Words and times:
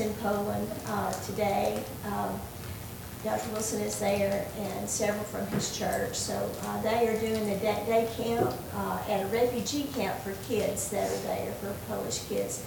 in 0.00 0.12
Poland 0.14 0.68
uh, 0.86 1.12
today. 1.24 1.82
Um, 2.06 2.40
Dr. 3.22 3.50
Wilson 3.50 3.82
is 3.82 3.98
there 3.98 4.46
and 4.58 4.88
several 4.88 5.24
from 5.24 5.46
his 5.48 5.76
church. 5.76 6.14
So 6.14 6.50
uh, 6.64 6.82
they 6.82 7.06
are 7.06 7.20
doing 7.20 7.46
the 7.46 7.56
day 7.56 7.84
day 7.86 8.08
camp 8.16 8.54
uh, 8.74 8.98
at 9.08 9.24
a 9.24 9.26
refugee 9.26 9.84
camp 9.94 10.18
for 10.20 10.32
kids 10.48 10.88
that 10.90 11.10
are 11.10 11.22
there, 11.26 11.52
for 11.60 11.74
Polish 11.86 12.20
kids. 12.28 12.64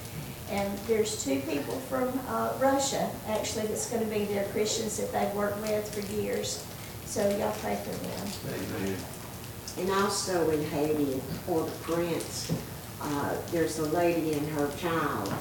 And 0.52 0.78
there's 0.88 1.24
two 1.24 1.40
people 1.42 1.74
from 1.90 2.20
uh, 2.28 2.54
Russia, 2.60 3.10
actually, 3.28 3.66
that's 3.68 3.90
going 3.90 4.04
to 4.04 4.10
be 4.14 4.26
there, 4.26 4.46
Christians 4.50 4.98
that 4.98 5.12
they've 5.12 5.34
worked 5.34 5.60
with 5.62 5.92
for 5.94 6.14
years. 6.14 6.64
So 7.06 7.28
y'all 7.38 7.56
pray 7.62 7.76
for 7.84 7.90
them. 7.90 8.28
Amen. 8.54 8.98
And 9.80 9.92
also 9.92 10.52
in 10.52 10.64
Haiti, 10.66 11.20
for 11.48 11.64
the 11.64 11.72
Prince, 11.82 12.52
uh, 13.02 13.36
there's 13.52 13.80
a 13.80 13.86
lady 13.86 14.34
and 14.34 14.48
her 14.50 14.70
child, 14.78 15.34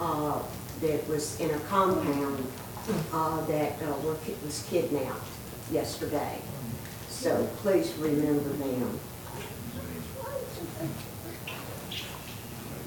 uh, 0.00 0.42
that 0.80 1.08
was 1.08 1.38
in 1.40 1.50
a 1.50 1.58
compound, 1.60 2.46
uh, 3.12 3.44
that, 3.46 3.72
uh, 3.82 3.92
were, 4.04 4.14
ki- 4.24 4.36
was 4.44 4.64
kidnapped 4.70 5.26
yesterday. 5.72 6.38
So 7.10 7.46
please 7.62 7.92
remember 7.94 8.48
them. 8.50 9.00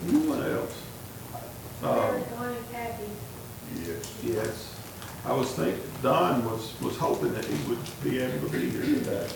Anyone 0.07 0.43
else? 0.51 0.81
Kathy. 2.71 3.03
Yes. 3.85 4.13
Yes. 4.23 4.75
I 5.25 5.33
was 5.33 5.51
thinking, 5.51 5.81
Don 6.01 6.43
was, 6.49 6.73
was 6.81 6.97
hoping 6.97 7.33
that 7.33 7.45
he 7.45 7.69
would 7.69 7.79
be 8.03 8.19
able 8.19 8.47
to 8.47 8.51
be 8.51 8.69
here 8.71 8.81
today. 8.81 9.27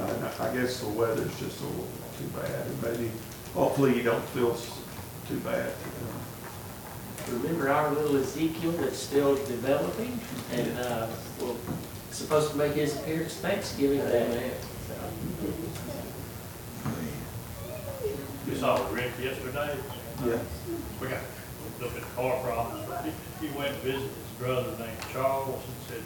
Uh, 0.00 0.30
I 0.40 0.52
guess 0.56 0.80
the 0.80 0.88
weather's 0.88 1.38
just 1.38 1.60
a 1.60 1.64
little 1.66 1.86
too 2.18 2.26
bad, 2.36 2.66
and 2.66 2.82
maybe, 2.82 3.10
hopefully 3.54 3.96
you 3.96 4.02
don't 4.02 4.24
feel 4.30 4.52
s- 4.54 4.78
too 5.28 5.38
bad. 5.40 5.72
Remember 7.28 7.70
our 7.70 7.90
little 7.90 8.16
Ezekiel 8.16 8.72
that's 8.72 8.98
still 8.98 9.34
developing 9.46 10.18
and, 10.52 10.78
uh, 10.78 11.06
will, 11.40 11.56
supposed 12.10 12.50
to 12.52 12.56
make 12.56 12.72
his 12.72 12.96
appearance 12.96 13.34
Thanksgiving 13.36 13.98
Day. 14.00 14.52
We 18.46 18.54
saw 18.56 18.86
Rick 18.92 19.12
yesterday. 19.20 19.76
Yeah. 20.24 20.38
We 21.00 21.08
got, 21.08 21.18
a 21.18 21.82
little 21.82 21.96
at 21.96 22.04
the 22.04 22.10
car 22.14 22.40
problems. 22.42 23.04
He, 23.40 23.46
he 23.46 23.56
went 23.56 23.72
and 23.72 23.82
visited 23.82 24.02
his 24.02 24.38
brother 24.38 24.70
named 24.78 24.98
Charles 25.12 25.62
and 25.64 25.76
said 25.88 26.02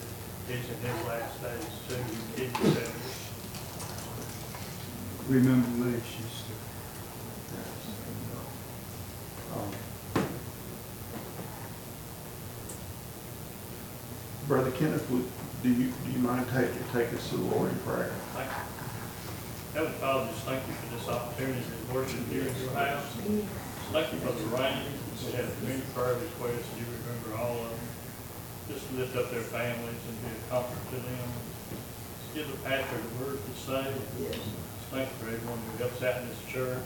he's 0.46 0.68
in 0.70 0.76
his 0.80 1.06
last 1.06 1.42
days 1.42 1.66
too. 1.88 1.96
He 2.36 2.48
kidney 2.48 2.70
failure. 2.70 3.08
Remember 5.28 5.84
Lee, 5.84 6.00
she's 6.08 6.38
Um, 9.54 9.70
Brother 14.48 14.70
Kenneth, 14.72 15.04
would, 15.10 15.28
do 15.62 15.68
you, 15.68 15.92
do 15.92 16.10
you 16.10 16.18
mind 16.24 16.46
taking, 16.48 16.80
take 16.90 17.12
us 17.12 17.28
to 17.28 17.36
the 17.36 17.44
Lord 17.52 17.68
in 17.68 17.78
prayer? 17.84 18.08
Thank 18.32 18.48
you. 18.48 18.64
Heavenly 19.76 19.98
Father, 20.00 20.32
just 20.32 20.44
thank 20.48 20.64
you 20.64 20.72
for 20.72 20.88
this 20.96 21.04
opportunity 21.04 21.60
to 21.60 21.94
worship 21.94 22.24
here 22.32 22.48
in 22.48 22.56
your 22.56 22.72
house. 22.72 23.04
Thank 23.92 24.08
you 24.08 24.18
for 24.24 24.32
the 24.32 24.48
rain. 24.56 24.88
We 25.20 25.32
have 25.36 25.52
many 25.68 25.84
prayer 25.92 26.16
requests. 26.16 26.64
You 26.80 26.88
remember 26.88 27.36
all 27.36 27.60
of 27.60 27.68
them. 27.68 27.88
Just 28.72 28.88
lift 28.96 29.16
up 29.20 29.30
their 29.30 29.44
families 29.44 30.00
and 30.08 30.16
be 30.24 30.32
a 30.32 30.40
comfort 30.48 30.80
to 30.80 30.96
them. 30.96 31.28
Give 32.32 32.48
the 32.48 32.56
pastor 32.64 32.96
the 32.96 33.24
word 33.24 33.38
to 33.44 33.52
say. 33.60 33.84
Yes. 34.16 34.40
Thank 34.88 35.12
you 35.12 35.16
for 35.20 35.28
everyone 35.28 35.60
who 35.60 35.84
helps 35.84 36.00
out 36.02 36.22
in 36.22 36.28
this 36.28 36.40
church. 36.48 36.80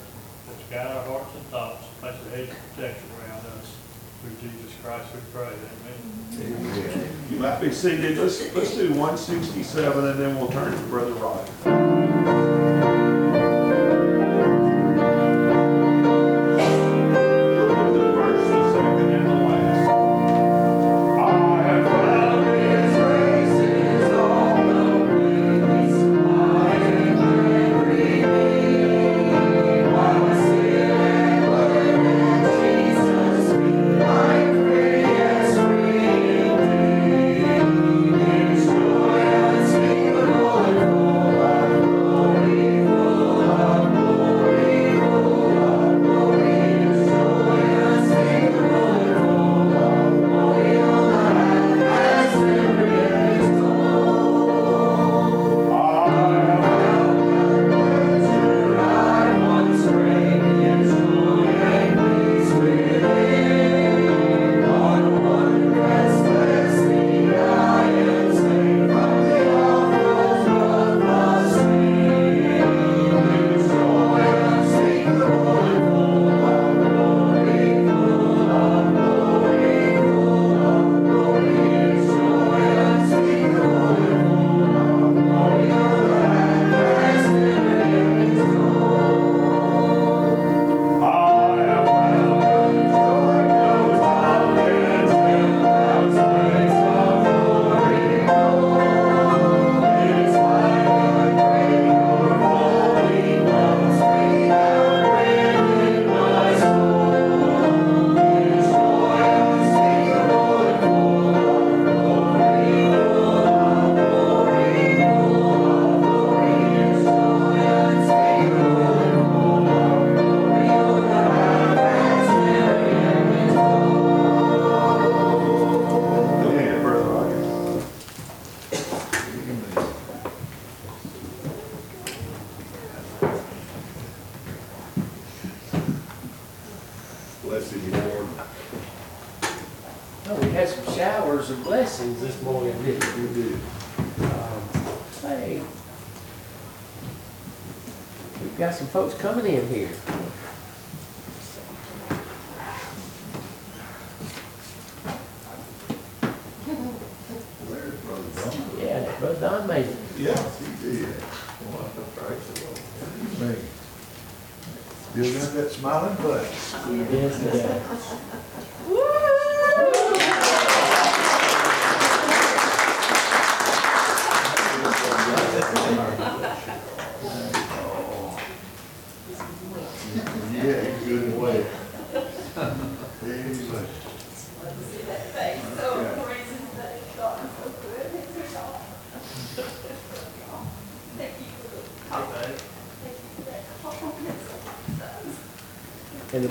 Let's 0.51 0.67
guide 0.67 0.91
our 0.91 1.07
hearts 1.07 1.31
and 1.39 1.47
thoughts. 1.47 1.87
Place 2.03 2.19
a 2.27 2.31
hedge 2.35 2.51
of 2.51 2.59
protection 2.75 3.07
around 3.23 3.39
us. 3.39 3.42
Through 4.23 4.37
Jesus 4.41 4.73
Christ 4.83 5.09
we 5.15 5.21
pray. 5.35 5.53
Amen. 6.39 7.09
You 7.29 7.39
might 7.39 7.61
be 7.61 7.73
seated, 7.73 8.19
let's, 8.19 8.55
let's 8.55 8.75
do 8.77 8.93
one 8.95 9.19
sixty-seven, 9.19 10.05
and 10.05 10.21
then 10.21 10.39
we'll 10.39 10.49
turn 10.49 10.73
to 10.73 10.79
Brother 10.85 11.13
Rod. 11.15 12.12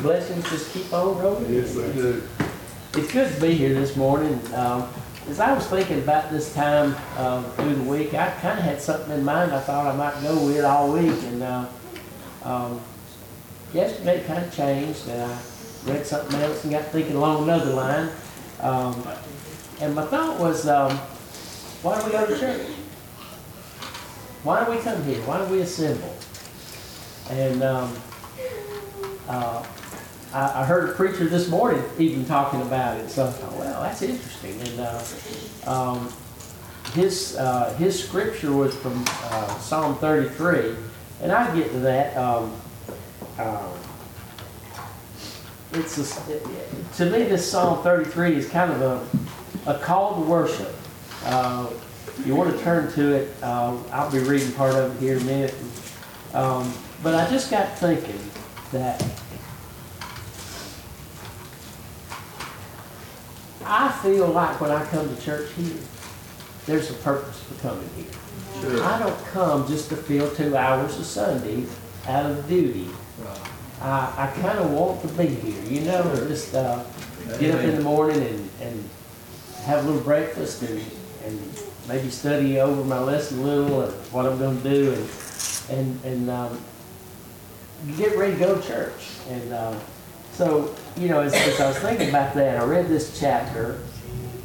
Blessings 0.01 0.49
just 0.49 0.73
keep 0.73 0.91
on 0.93 1.17
rolling. 1.19 1.53
Yes, 1.53 1.75
they 1.75 1.91
do. 1.93 2.23
It's 2.93 3.11
good 3.11 3.33
to 3.33 3.41
be 3.41 3.53
here 3.53 3.73
this 3.73 3.95
morning. 3.95 4.39
Um, 4.53 4.87
As 5.29 5.39
I 5.39 5.53
was 5.53 5.67
thinking 5.67 5.99
about 5.99 6.31
this 6.31 6.53
time 6.53 6.95
um, 7.17 7.45
through 7.51 7.75
the 7.75 7.83
week, 7.83 8.13
I 8.13 8.31
kind 8.41 8.57
of 8.57 8.65
had 8.65 8.81
something 8.81 9.13
in 9.13 9.23
mind 9.23 9.51
I 9.51 9.59
thought 9.59 9.85
I 9.85 9.95
might 9.95 10.19
go 10.21 10.45
with 10.45 10.65
all 10.65 10.91
week. 10.91 11.23
And 11.23 11.43
uh, 11.43 11.65
um, 12.43 12.81
yesterday 13.73 14.17
it 14.17 14.27
kind 14.27 14.43
of 14.43 14.53
changed, 14.53 15.07
and 15.07 15.21
I 15.31 15.37
read 15.85 16.05
something 16.05 16.39
else 16.41 16.63
and 16.63 16.73
got 16.73 16.85
thinking 16.85 17.15
along 17.15 17.43
another 17.43 17.73
line. 17.73 18.09
Um, 18.59 19.03
And 19.79 19.95
my 19.95 20.05
thought 20.05 20.39
was, 20.39 20.67
um, 20.67 20.91
why 21.81 21.99
do 21.99 22.05
we 22.05 22.11
go 22.11 22.25
to 22.25 22.37
church? 22.39 22.67
Why 24.43 24.63
do 24.65 24.71
we 24.71 24.77
come 24.77 25.03
here? 25.03 25.21
Why 25.21 25.37
do 25.39 25.45
we 25.51 25.61
assemble? 25.61 26.15
And 27.29 27.63
um, 27.63 27.95
uh, 29.27 29.63
I, 30.33 30.61
I 30.61 30.65
heard 30.65 30.89
a 30.89 30.93
preacher 30.93 31.25
this 31.25 31.49
morning 31.49 31.83
even 31.97 32.25
talking 32.25 32.61
about 32.61 32.97
it, 32.97 33.09
so 33.09 33.27
I 33.27 33.31
thought, 33.31 33.53
well, 33.53 33.81
that's 33.81 34.01
interesting. 34.01 34.59
And 34.61 34.79
uh, 34.79 35.69
um, 35.69 36.13
his 36.93 37.37
uh, 37.37 37.73
his 37.75 38.01
scripture 38.01 38.51
was 38.51 38.75
from 38.75 39.03
uh, 39.07 39.59
Psalm 39.59 39.95
33, 39.97 40.75
and 41.21 41.31
I 41.31 41.55
get 41.55 41.71
to 41.71 41.79
that. 41.79 42.15
Um, 42.17 42.53
um, 43.37 43.71
it's 45.73 45.97
a, 45.97 46.39
to 46.97 47.05
me, 47.05 47.23
this 47.23 47.49
Psalm 47.49 47.81
33 47.81 48.35
is 48.35 48.49
kind 48.49 48.71
of 48.71 48.81
a, 48.81 49.71
a 49.71 49.79
call 49.79 50.15
to 50.15 50.21
worship. 50.21 50.75
Uh, 51.23 51.69
you 52.25 52.35
want 52.35 52.55
to 52.55 52.61
turn 52.63 52.91
to 52.93 53.13
it. 53.13 53.33
Uh, 53.41 53.77
I'll 53.91 54.11
be 54.11 54.19
reading 54.19 54.51
part 54.53 54.75
of 54.75 54.95
it 54.95 54.99
here 54.99 55.15
in 55.15 55.21
a 55.21 55.25
minute. 55.25 55.55
Um, 56.33 56.73
but 57.01 57.15
I 57.15 57.29
just 57.29 57.49
got 57.49 57.77
thinking 57.77 58.19
that 58.73 59.01
I 63.65 63.91
feel 64.03 64.27
like 64.27 64.59
when 64.59 64.71
I 64.71 64.85
come 64.85 65.13
to 65.13 65.21
church 65.21 65.51
here, 65.53 65.77
there's 66.65 66.89
a 66.91 66.93
purpose 66.95 67.41
for 67.43 67.55
coming 67.61 67.89
here. 67.95 68.05
Sure. 68.61 68.83
I 68.83 68.99
don't 68.99 69.25
come 69.27 69.67
just 69.67 69.89
to 69.89 69.95
fill 69.95 70.29
two 70.35 70.55
hours 70.55 70.97
of 70.99 71.05
Sunday 71.05 71.65
out 72.07 72.25
of 72.25 72.47
duty. 72.47 72.89
I, 73.81 74.13
I 74.17 74.41
kind 74.41 74.59
of 74.59 74.71
want 74.71 75.01
to 75.01 75.07
be 75.09 75.27
here, 75.27 75.63
you 75.63 75.81
know, 75.81 76.03
just 76.27 76.53
uh, 76.53 76.83
get 77.39 77.55
up 77.55 77.61
in 77.61 77.75
the 77.75 77.81
morning 77.81 78.21
and, 78.21 78.49
and 78.61 78.89
have 79.63 79.83
a 79.83 79.87
little 79.87 80.03
breakfast 80.03 80.61
and, 80.61 80.81
and 81.25 81.63
maybe 81.87 82.09
study 82.09 82.59
over 82.59 82.83
my 82.83 82.99
lesson 82.99 83.39
a 83.39 83.41
little 83.41 83.81
and 83.81 83.93
what 84.11 84.25
I'm 84.25 84.37
going 84.37 84.61
to 84.61 84.69
do 84.69 84.93
and 84.93 85.09
and 85.69 86.05
and 86.05 86.29
um, 86.29 86.61
get 87.97 88.17
ready 88.17 88.33
to 88.33 88.39
go 88.39 88.55
to 88.59 88.67
church. 88.67 89.09
And 89.29 89.53
uh, 89.53 89.79
so, 90.33 90.75
you 90.97 91.07
know, 91.07 91.21
as, 91.21 91.33
as 91.33 91.59
I 91.59 91.67
was 91.67 91.77
thinking 91.77 92.09
about 92.09 92.33
that, 92.35 92.61
I 92.61 92.65
read 92.65 92.87
this 92.87 93.19
chapter, 93.19 93.79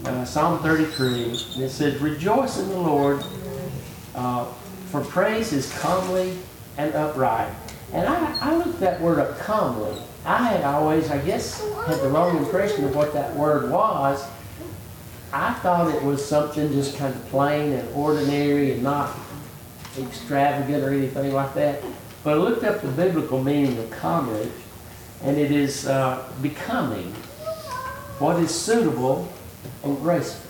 uh, 0.05 0.25
Psalm 0.25 0.63
33, 0.63 1.25
and 1.55 1.63
it 1.63 1.71
says, 1.71 2.01
"Rejoice 2.01 2.59
in 2.59 2.69
the 2.69 2.79
Lord, 2.79 3.25
uh, 4.15 4.47
for 4.91 5.03
praise 5.03 5.53
is 5.53 5.73
comely 5.79 6.39
and 6.79 6.95
upright." 6.95 7.53
And 7.93 8.09
I, 8.09 8.37
I 8.41 8.57
looked 8.57 8.81
that 8.81 9.01
word 9.01 9.19
up, 9.19 9.39
comely. 9.39 10.01
I 10.25 10.39
had 10.39 10.65
always, 10.65 11.11
I 11.11 11.19
guess, 11.19 11.61
had 11.87 12.01
the 12.01 12.09
wrong 12.09 12.37
impression 12.37 12.85
of 12.85 12.97
what 12.97 13.13
that 13.13 13.35
word 13.37 13.71
was. 13.71 14.27
I 15.33 15.53
thought 15.55 15.95
it 15.95 16.03
was 16.03 16.25
something 16.25 16.73
just 16.73 16.97
kind 16.97 17.15
of 17.15 17.27
plain 17.27 17.73
and 17.73 17.89
ordinary 17.95 18.73
and 18.73 18.83
not 18.83 19.17
extravagant 19.99 20.83
or 20.83 20.91
anything 20.91 21.33
like 21.33 21.55
that. 21.55 21.83
But 22.25 22.35
I 22.35 22.37
looked 22.37 22.65
up 22.65 22.81
the 22.81 22.89
biblical 22.89 23.43
meaning 23.43 23.79
of 23.79 23.91
comely, 23.91 24.51
and 25.23 25.39
it 25.39 25.51
is 25.51 25.87
uh, 25.87 26.29
becoming 26.43 27.13
what 28.19 28.39
is 28.41 28.55
suitable 28.55 29.29
and 29.83 29.99
graceful. 30.01 30.43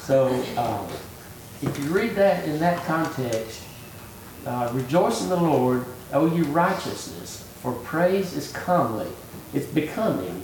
So, 0.00 0.28
uh, 0.56 0.88
if 1.60 1.78
you 1.78 1.90
read 1.90 2.14
that 2.14 2.48
in 2.48 2.58
that 2.60 2.84
context, 2.84 3.62
uh, 4.46 4.70
rejoice 4.72 5.22
in 5.22 5.28
the 5.28 5.36
Lord, 5.36 5.84
O 6.12 6.26
you 6.34 6.44
righteousness, 6.44 7.46
for 7.60 7.72
praise 7.72 8.34
is 8.34 8.52
comely. 8.52 9.08
It's 9.52 9.66
becoming. 9.66 10.42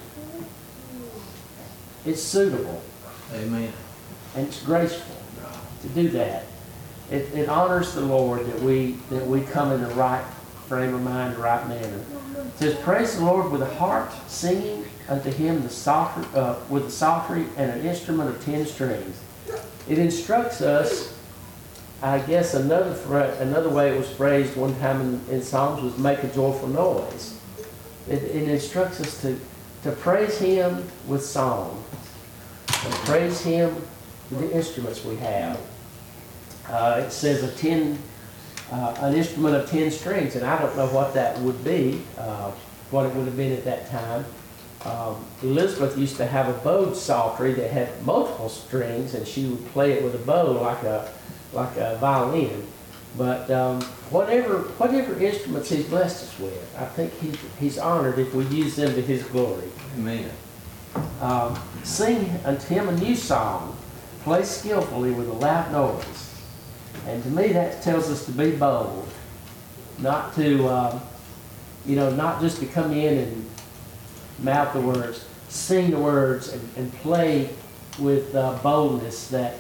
It's 2.04 2.22
suitable. 2.22 2.82
Amen. 3.34 3.72
And 4.34 4.46
it's 4.46 4.62
graceful 4.62 5.16
to 5.82 5.88
do 5.88 6.08
that. 6.10 6.44
It, 7.10 7.32
it 7.34 7.48
honors 7.48 7.94
the 7.94 8.00
Lord 8.00 8.46
that 8.46 8.60
we 8.60 8.96
that 9.10 9.26
we 9.26 9.42
come 9.42 9.72
in 9.72 9.82
the 9.82 9.94
right 9.94 10.24
frame 10.74 10.92
of 10.92 11.02
mind, 11.02 11.38
right 11.38 11.68
manner. 11.68 12.00
It 12.36 12.58
says, 12.58 12.74
"Praise 12.80 13.16
the 13.16 13.24
Lord 13.24 13.52
with 13.52 13.62
a 13.62 13.74
heart, 13.76 14.10
singing 14.26 14.84
unto 15.08 15.30
Him 15.30 15.62
the 15.62 15.90
uh, 15.92 16.58
with 16.68 16.86
a 16.86 16.90
psaltery 16.90 17.46
and 17.56 17.70
an 17.70 17.86
instrument 17.86 18.28
of 18.28 18.44
ten 18.44 18.66
strings." 18.66 19.20
It 19.88 19.98
instructs 19.98 20.60
us. 20.60 21.16
I 22.02 22.18
guess 22.18 22.54
another 22.54 22.92
another 23.38 23.70
way 23.70 23.94
it 23.94 23.96
was 23.96 24.10
phrased 24.10 24.56
one 24.56 24.74
time 24.80 25.00
in, 25.00 25.20
in 25.30 25.42
Psalms 25.42 25.80
was 25.80 25.96
"make 25.96 26.24
a 26.24 26.28
joyful 26.34 26.66
noise." 26.66 27.38
It, 28.08 28.24
it 28.24 28.48
instructs 28.48 29.00
us 29.00 29.20
to 29.22 29.38
to 29.84 29.92
praise 29.92 30.38
Him 30.38 30.90
with 31.06 31.24
song, 31.24 31.84
and 32.66 32.94
praise 33.06 33.40
Him 33.42 33.76
with 34.28 34.40
the 34.40 34.52
instruments 34.52 35.04
we 35.04 35.14
have. 35.18 35.60
Uh, 36.68 37.02
it 37.06 37.12
says 37.12 37.44
a 37.44 37.52
ten, 37.52 37.96
uh, 38.74 38.96
an 39.02 39.14
instrument 39.14 39.54
of 39.54 39.70
ten 39.70 39.90
strings, 39.90 40.34
and 40.34 40.44
I 40.44 40.60
don't 40.60 40.76
know 40.76 40.88
what 40.88 41.14
that 41.14 41.38
would 41.38 41.62
be, 41.62 42.02
uh, 42.18 42.50
what 42.90 43.06
it 43.06 43.14
would 43.14 43.26
have 43.26 43.36
been 43.36 43.52
at 43.52 43.64
that 43.64 43.88
time. 43.88 44.24
Um, 44.84 45.24
Elizabeth 45.42 45.96
used 45.96 46.16
to 46.16 46.26
have 46.26 46.48
a 46.48 46.58
bowed 46.64 46.96
psaltery 46.96 47.52
that 47.54 47.70
had 47.70 48.04
multiple 48.04 48.48
strings, 48.48 49.14
and 49.14 49.26
she 49.26 49.46
would 49.46 49.64
play 49.68 49.92
it 49.92 50.02
with 50.02 50.14
a 50.16 50.18
bow 50.26 50.50
like 50.52 50.82
a 50.82 51.08
like 51.52 51.76
a 51.76 51.96
violin. 52.00 52.66
But 53.16 53.48
um, 53.50 53.80
whatever 54.10 54.58
whatever 54.78 55.18
instruments 55.20 55.70
He's 55.70 55.86
blessed 55.86 56.24
us 56.24 56.38
with, 56.40 56.76
I 56.76 56.84
think 56.84 57.12
He's 57.20 57.36
He's 57.60 57.78
honored 57.78 58.18
if 58.18 58.34
we 58.34 58.44
use 58.46 58.74
them 58.74 58.92
to 58.94 59.00
His 59.00 59.22
glory. 59.22 59.70
Amen. 59.96 60.30
Um, 61.20 61.58
sing 61.84 62.28
unto 62.44 62.66
him 62.74 62.88
a 62.88 62.96
new 62.98 63.14
song, 63.14 63.76
play 64.22 64.42
skillfully 64.42 65.10
with 65.12 65.28
a 65.28 65.32
loud 65.32 65.72
noise. 65.72 66.23
And 67.06 67.22
to 67.22 67.28
me, 67.30 67.48
that 67.52 67.82
tells 67.82 68.10
us 68.10 68.24
to 68.26 68.32
be 68.32 68.52
bold, 68.52 69.08
not 69.98 70.34
to, 70.36 70.68
um, 70.68 71.00
you 71.84 71.96
know, 71.96 72.10
not 72.10 72.40
just 72.40 72.60
to 72.60 72.66
come 72.66 72.92
in 72.92 73.18
and 73.18 73.50
mouth 74.38 74.72
the 74.72 74.80
words, 74.80 75.24
sing 75.48 75.90
the 75.90 75.98
words, 75.98 76.52
and, 76.52 76.68
and 76.76 76.92
play 76.94 77.50
with 77.98 78.34
uh, 78.34 78.58
boldness 78.62 79.28
that 79.28 79.56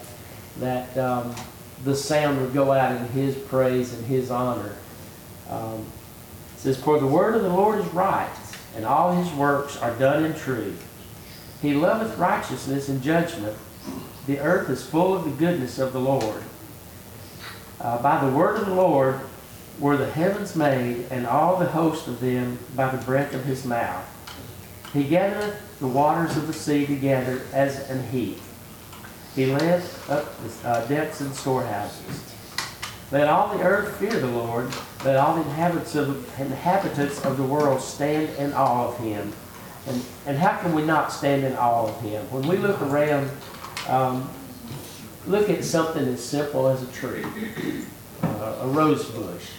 that 0.58 0.96
um, 0.96 1.34
the 1.82 1.94
sound 1.94 2.40
would 2.40 2.54
go 2.54 2.72
out 2.72 2.92
in 2.96 3.04
His 3.08 3.36
praise 3.36 3.92
and 3.92 4.04
His 4.06 4.30
honor. 4.30 4.74
Um, 5.50 5.84
says, 6.56 6.82
"For 6.82 6.98
the 6.98 7.06
word 7.06 7.34
of 7.34 7.42
the 7.42 7.48
Lord 7.48 7.78
is 7.78 7.86
right, 7.92 8.30
and 8.74 8.86
all 8.86 9.14
His 9.14 9.32
works 9.34 9.76
are 9.76 9.94
done 9.96 10.24
in 10.24 10.34
truth." 10.34 10.82
He 11.60 11.74
loveth 11.74 12.18
righteousness 12.18 12.88
and 12.88 13.02
judgment. 13.02 13.56
The 14.26 14.38
earth 14.38 14.70
is 14.70 14.84
full 14.84 15.14
of 15.14 15.24
the 15.24 15.30
goodness 15.30 15.78
of 15.78 15.92
the 15.92 16.00
Lord. 16.00 16.42
Uh, 17.84 18.00
by 18.00 18.24
the 18.24 18.34
word 18.34 18.56
of 18.58 18.64
the 18.64 18.74
Lord 18.74 19.20
were 19.78 19.98
the 19.98 20.10
heavens 20.10 20.56
made, 20.56 21.04
and 21.10 21.26
all 21.26 21.58
the 21.58 21.66
host 21.66 22.08
of 22.08 22.18
them 22.18 22.58
by 22.74 22.88
the 22.88 23.04
breath 23.04 23.34
of 23.34 23.44
his 23.44 23.66
mouth. 23.66 24.06
He 24.94 25.04
gathereth 25.04 25.78
the 25.80 25.86
waters 25.86 26.34
of 26.38 26.46
the 26.46 26.54
sea 26.54 26.86
together 26.86 27.42
as 27.52 27.90
an 27.90 28.08
heap. 28.08 28.40
He 29.34 29.46
left 29.46 30.08
up 30.08 30.34
the 30.42 30.68
uh, 30.68 30.86
depths 30.86 31.20
and 31.20 31.34
storehouses. 31.34 32.34
Let 33.12 33.28
all 33.28 33.54
the 33.54 33.62
earth 33.62 33.98
fear 33.98 34.18
the 34.18 34.28
Lord. 34.28 34.72
Let 35.04 35.16
all 35.16 35.34
the 35.34 35.42
inhabitants 35.42 35.94
of, 35.94 36.40
inhabitants 36.40 37.22
of 37.22 37.36
the 37.36 37.42
world 37.42 37.82
stand 37.82 38.30
in 38.38 38.54
awe 38.54 38.88
of 38.88 38.98
him. 38.98 39.30
And, 39.86 40.02
and 40.26 40.38
how 40.38 40.56
can 40.62 40.72
we 40.74 40.82
not 40.82 41.12
stand 41.12 41.44
in 41.44 41.54
awe 41.56 41.88
of 41.88 42.00
him? 42.00 42.24
When 42.30 42.48
we 42.48 42.56
look 42.56 42.80
around, 42.80 43.30
um, 43.88 44.30
look 45.26 45.50
at 45.50 45.64
something 45.64 46.06
as 46.06 46.22
simple 46.22 46.68
as 46.68 46.82
a 46.82 46.86
tree, 46.92 47.24
uh, 48.22 48.58
a 48.62 48.68
rose 48.68 49.10
bush, 49.10 49.50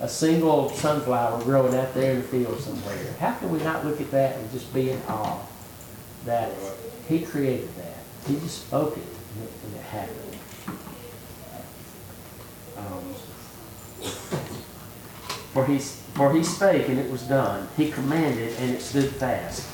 a 0.00 0.08
single 0.08 0.70
sunflower 0.70 1.42
growing 1.42 1.74
out 1.74 1.94
there 1.94 2.12
in 2.12 2.18
the 2.18 2.28
field 2.28 2.60
somewhere. 2.60 3.12
How 3.18 3.34
can 3.34 3.50
we 3.50 3.58
not 3.60 3.84
look 3.84 4.00
at 4.00 4.10
that 4.10 4.36
and 4.36 4.50
just 4.52 4.72
be 4.72 4.90
in 4.90 5.00
awe 5.08 5.40
that 6.24 6.52
he 7.08 7.20
created 7.20 7.74
that? 7.76 7.96
He 8.26 8.34
just 8.40 8.66
spoke 8.66 8.96
it 8.96 9.04
and 9.64 9.74
it, 9.74 9.82
happened. 9.82 10.38
Um, 12.76 13.14
For 15.52 15.66
he, 15.66 15.78
for 15.78 16.32
he 16.32 16.44
spake, 16.44 16.88
and 16.88 16.98
it 16.98 17.10
was 17.10 17.22
done. 17.22 17.68
He 17.76 17.90
commanded, 17.90 18.56
and 18.58 18.70
it 18.70 18.80
stood 18.80 19.10
fast. 19.12 19.66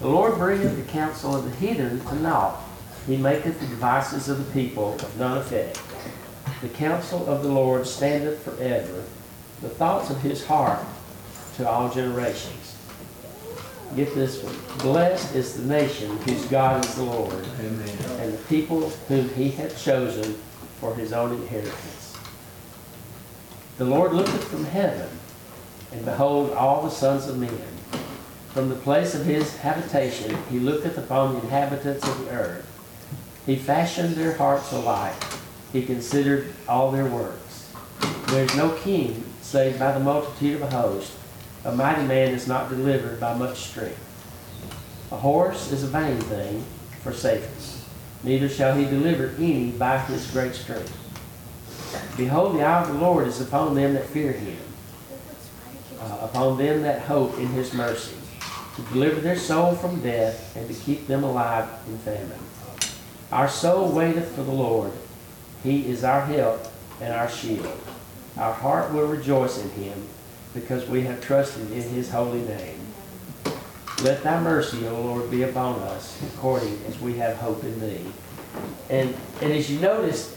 The 0.00 0.08
Lord 0.08 0.36
bringeth 0.36 0.76
the 0.76 0.90
counsel 0.90 1.36
of 1.36 1.44
the 1.44 1.54
heathen 1.64 2.00
to 2.06 2.14
naught. 2.16 2.67
He 3.08 3.16
maketh 3.16 3.58
the 3.58 3.66
devices 3.66 4.28
of 4.28 4.36
the 4.36 4.52
people 4.52 4.92
of 4.92 5.18
none 5.18 5.38
effect. 5.38 5.80
The 6.60 6.68
counsel 6.68 7.26
of 7.26 7.42
the 7.42 7.48
Lord 7.48 7.86
standeth 7.86 8.42
forever, 8.42 9.02
the 9.62 9.70
thoughts 9.70 10.10
of 10.10 10.20
his 10.20 10.44
heart 10.44 10.84
to 11.56 11.66
all 11.66 11.88
generations. 11.88 12.76
Get 13.96 14.14
this 14.14 14.42
one. 14.42 14.54
Blessed 14.80 15.34
is 15.34 15.54
the 15.54 15.66
nation 15.66 16.18
whose 16.18 16.44
God 16.46 16.84
is 16.84 16.94
the 16.96 17.04
Lord, 17.04 17.46
Amen. 17.60 17.98
and 18.20 18.34
the 18.34 18.44
people 18.46 18.90
whom 19.08 19.30
he 19.30 19.52
hath 19.52 19.82
chosen 19.82 20.34
for 20.78 20.94
his 20.94 21.14
own 21.14 21.32
inheritance. 21.32 22.14
The 23.78 23.86
Lord 23.86 24.12
looketh 24.12 24.44
from 24.48 24.66
heaven, 24.66 25.08
and 25.92 26.04
behold 26.04 26.52
all 26.52 26.82
the 26.82 26.90
sons 26.90 27.26
of 27.26 27.38
men. 27.38 27.58
From 28.50 28.68
the 28.68 28.74
place 28.74 29.14
of 29.14 29.24
his 29.24 29.56
habitation 29.56 30.36
he 30.50 30.58
looketh 30.58 30.98
upon 30.98 31.34
the 31.34 31.40
inhabitants 31.40 32.06
of 32.06 32.26
the 32.26 32.30
earth. 32.32 32.67
He 33.48 33.56
fashioned 33.56 34.14
their 34.14 34.34
hearts 34.34 34.72
alike. 34.72 35.14
He 35.72 35.82
considered 35.82 36.52
all 36.68 36.90
their 36.90 37.06
works. 37.06 37.72
There 38.26 38.44
is 38.44 38.54
no 38.54 38.72
king 38.72 39.24
save 39.40 39.78
by 39.78 39.92
the 39.92 40.00
multitude 40.00 40.56
of 40.56 40.62
a 40.64 40.70
host. 40.70 41.14
A 41.64 41.72
mighty 41.72 42.06
man 42.06 42.34
is 42.34 42.46
not 42.46 42.68
delivered 42.68 43.18
by 43.18 43.32
much 43.32 43.60
strength. 43.60 44.04
A 45.10 45.16
horse 45.16 45.72
is 45.72 45.82
a 45.82 45.86
vain 45.86 46.20
thing 46.20 46.62
for 47.02 47.14
safety, 47.14 47.80
neither 48.22 48.50
shall 48.50 48.76
he 48.76 48.84
deliver 48.84 49.34
any 49.38 49.70
by 49.70 49.96
his 49.96 50.30
great 50.30 50.54
strength. 50.54 50.94
Behold, 52.18 52.54
the 52.54 52.62
eye 52.62 52.82
of 52.82 52.88
the 52.88 53.00
Lord 53.00 53.26
is 53.26 53.40
upon 53.40 53.74
them 53.74 53.94
that 53.94 54.04
fear 54.04 54.32
him, 54.32 54.58
uh, 55.98 56.18
upon 56.20 56.58
them 56.58 56.82
that 56.82 57.00
hope 57.00 57.38
in 57.38 57.46
his 57.46 57.72
mercy, 57.72 58.16
to 58.76 58.82
deliver 58.92 59.22
their 59.22 59.38
soul 59.38 59.74
from 59.74 60.02
death 60.02 60.54
and 60.54 60.68
to 60.68 60.74
keep 60.82 61.06
them 61.06 61.24
alive 61.24 61.66
in 61.88 61.96
famine. 62.00 62.47
Our 63.30 63.48
soul 63.48 63.92
waiteth 63.92 64.34
for 64.34 64.42
the 64.42 64.52
Lord. 64.52 64.92
He 65.62 65.90
is 65.90 66.02
our 66.02 66.24
help 66.24 66.66
and 67.00 67.12
our 67.12 67.28
shield. 67.28 67.78
Our 68.38 68.54
heart 68.54 68.92
will 68.92 69.06
rejoice 69.06 69.62
in 69.62 69.68
him 69.70 70.08
because 70.54 70.88
we 70.88 71.02
have 71.02 71.20
trusted 71.20 71.70
in 71.72 71.82
his 71.82 72.10
holy 72.10 72.40
name. 72.40 72.80
Let 74.02 74.22
thy 74.22 74.40
mercy, 74.40 74.86
O 74.86 75.00
Lord, 75.00 75.30
be 75.30 75.42
upon 75.42 75.80
us 75.80 76.18
according 76.34 76.80
as 76.86 76.98
we 77.00 77.14
have 77.14 77.36
hope 77.36 77.62
in 77.64 77.80
thee. 77.80 78.06
And, 78.88 79.14
and 79.42 79.52
as 79.52 79.70
you 79.70 79.78
notice, 79.80 80.36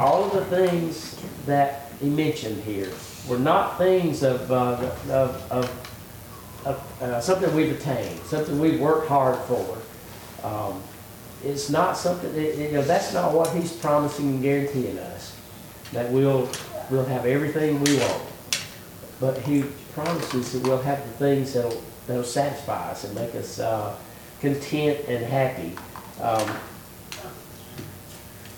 all 0.00 0.24
of 0.24 0.32
the 0.32 0.44
things 0.46 1.22
that 1.46 1.92
he 2.00 2.08
mentioned 2.08 2.62
here 2.64 2.90
were 3.28 3.38
not 3.38 3.78
things 3.78 4.22
of, 4.22 4.50
uh, 4.50 4.90
of, 5.10 5.52
of, 5.52 6.64
of 6.64 7.02
uh, 7.02 7.20
something 7.20 7.54
we've 7.54 7.78
attained, 7.78 8.18
something 8.24 8.58
we've 8.58 8.80
worked 8.80 9.08
hard 9.08 9.38
for. 9.44 9.78
Um, 10.42 10.82
it's 11.44 11.68
not 11.70 11.96
something, 11.96 12.32
that- 12.34 12.56
you 12.56 12.72
know, 12.72 12.82
that's 12.82 13.12
not 13.12 13.32
what 13.32 13.50
he's 13.50 13.72
promising 13.72 14.26
and 14.30 14.42
guaranteeing 14.42 14.98
us, 14.98 15.36
that 15.92 16.10
we'll, 16.10 16.48
we'll 16.90 17.04
have 17.04 17.26
everything 17.26 17.82
we 17.82 17.98
want. 17.98 18.22
But 19.20 19.38
he 19.38 19.62
promises 19.94 20.52
that 20.52 20.62
we'll 20.62 20.82
have 20.82 20.98
the 21.06 21.12
things 21.14 21.54
that'll, 21.54 21.82
that'll 22.06 22.24
satisfy 22.24 22.90
us 22.90 23.04
and 23.04 23.14
make 23.14 23.34
us 23.34 23.58
uh, 23.58 23.96
content 24.40 25.00
and 25.08 25.24
happy. 25.24 25.72
Um, 26.20 26.56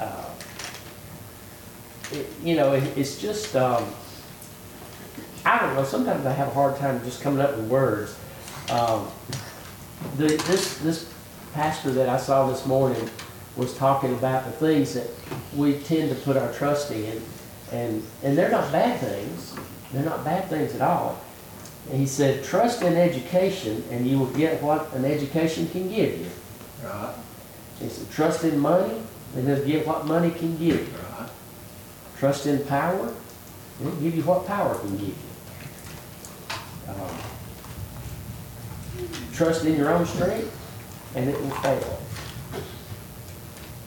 uh, 0.01 0.25
it- 2.13 2.27
You 2.43 2.57
know, 2.57 2.73
it- 2.75 2.97
it's 2.97 3.17
just, 3.21 3.55
um, 3.57 3.85
I 5.45 5.59
don't 5.59 5.75
know, 5.75 5.85
sometimes 5.85 6.27
I 6.27 6.33
have 6.33 6.49
a 6.49 6.55
hard 6.55 6.77
time 6.79 7.03
just 7.05 7.23
coming 7.23 7.41
up 7.41 7.57
with 7.57 7.69
words. 7.69 8.15
Um, 8.71 9.09
the, 10.17 10.29
this, 10.47 10.79
this 10.79 11.07
pastor 11.53 11.91
that 11.93 12.09
I 12.09 12.17
saw 12.17 12.49
this 12.49 12.67
morning 12.67 13.09
was 13.57 13.75
talking 13.77 14.13
about 14.15 14.45
the 14.45 14.53
things 14.53 14.95
that 14.95 15.09
we 15.57 15.79
tend 15.81 16.11
to 16.11 16.15
put 16.17 16.37
our 16.37 16.53
trust 16.53 16.91
in, 16.91 17.21
and, 17.73 18.03
and 18.23 18.37
they're 18.39 18.51
not 18.51 18.71
bad 18.73 19.01
things. 19.01 19.55
They're 19.93 20.05
not 20.05 20.25
bad 20.25 20.49
things 20.49 20.75
at 20.75 20.81
all. 20.81 21.19
And 21.91 21.99
he 21.99 22.07
said, 22.07 22.45
trust 22.45 22.83
in 22.83 22.97
education, 22.97 23.83
and 23.91 24.07
you 24.07 24.19
will 24.19 24.31
get 24.33 24.63
what 24.63 24.93
an 24.93 25.05
education 25.05 25.69
can 25.71 25.89
give 25.89 26.19
you. 26.19 26.27
Right, 26.85 27.15
He 27.81 27.89
said, 27.89 28.11
trust 28.11 28.45
in 28.45 28.59
money, 28.59 29.01
and 29.35 29.47
he'll 29.49 29.65
get 29.65 29.87
what 29.87 30.07
money 30.07 30.31
can 30.31 30.57
give 30.59 30.77
you. 30.77 30.95
right. 31.19 31.29
Trust 32.19 32.47
in 32.47 32.63
power, 32.67 33.09
and 33.81 33.89
he'll 33.93 34.01
give 34.01 34.15
you 34.17 34.23
what 34.23 34.47
power 34.47 34.75
can 34.79 34.91
give 34.97 35.09
you. 35.09 35.15
Um, 36.89 37.11
Trust 39.33 39.65
in 39.65 39.77
your 39.77 39.91
own 39.91 40.05
strength, 40.05 40.53
and 41.15 41.29
it 41.29 41.41
will 41.41 41.51
fail. 41.51 42.03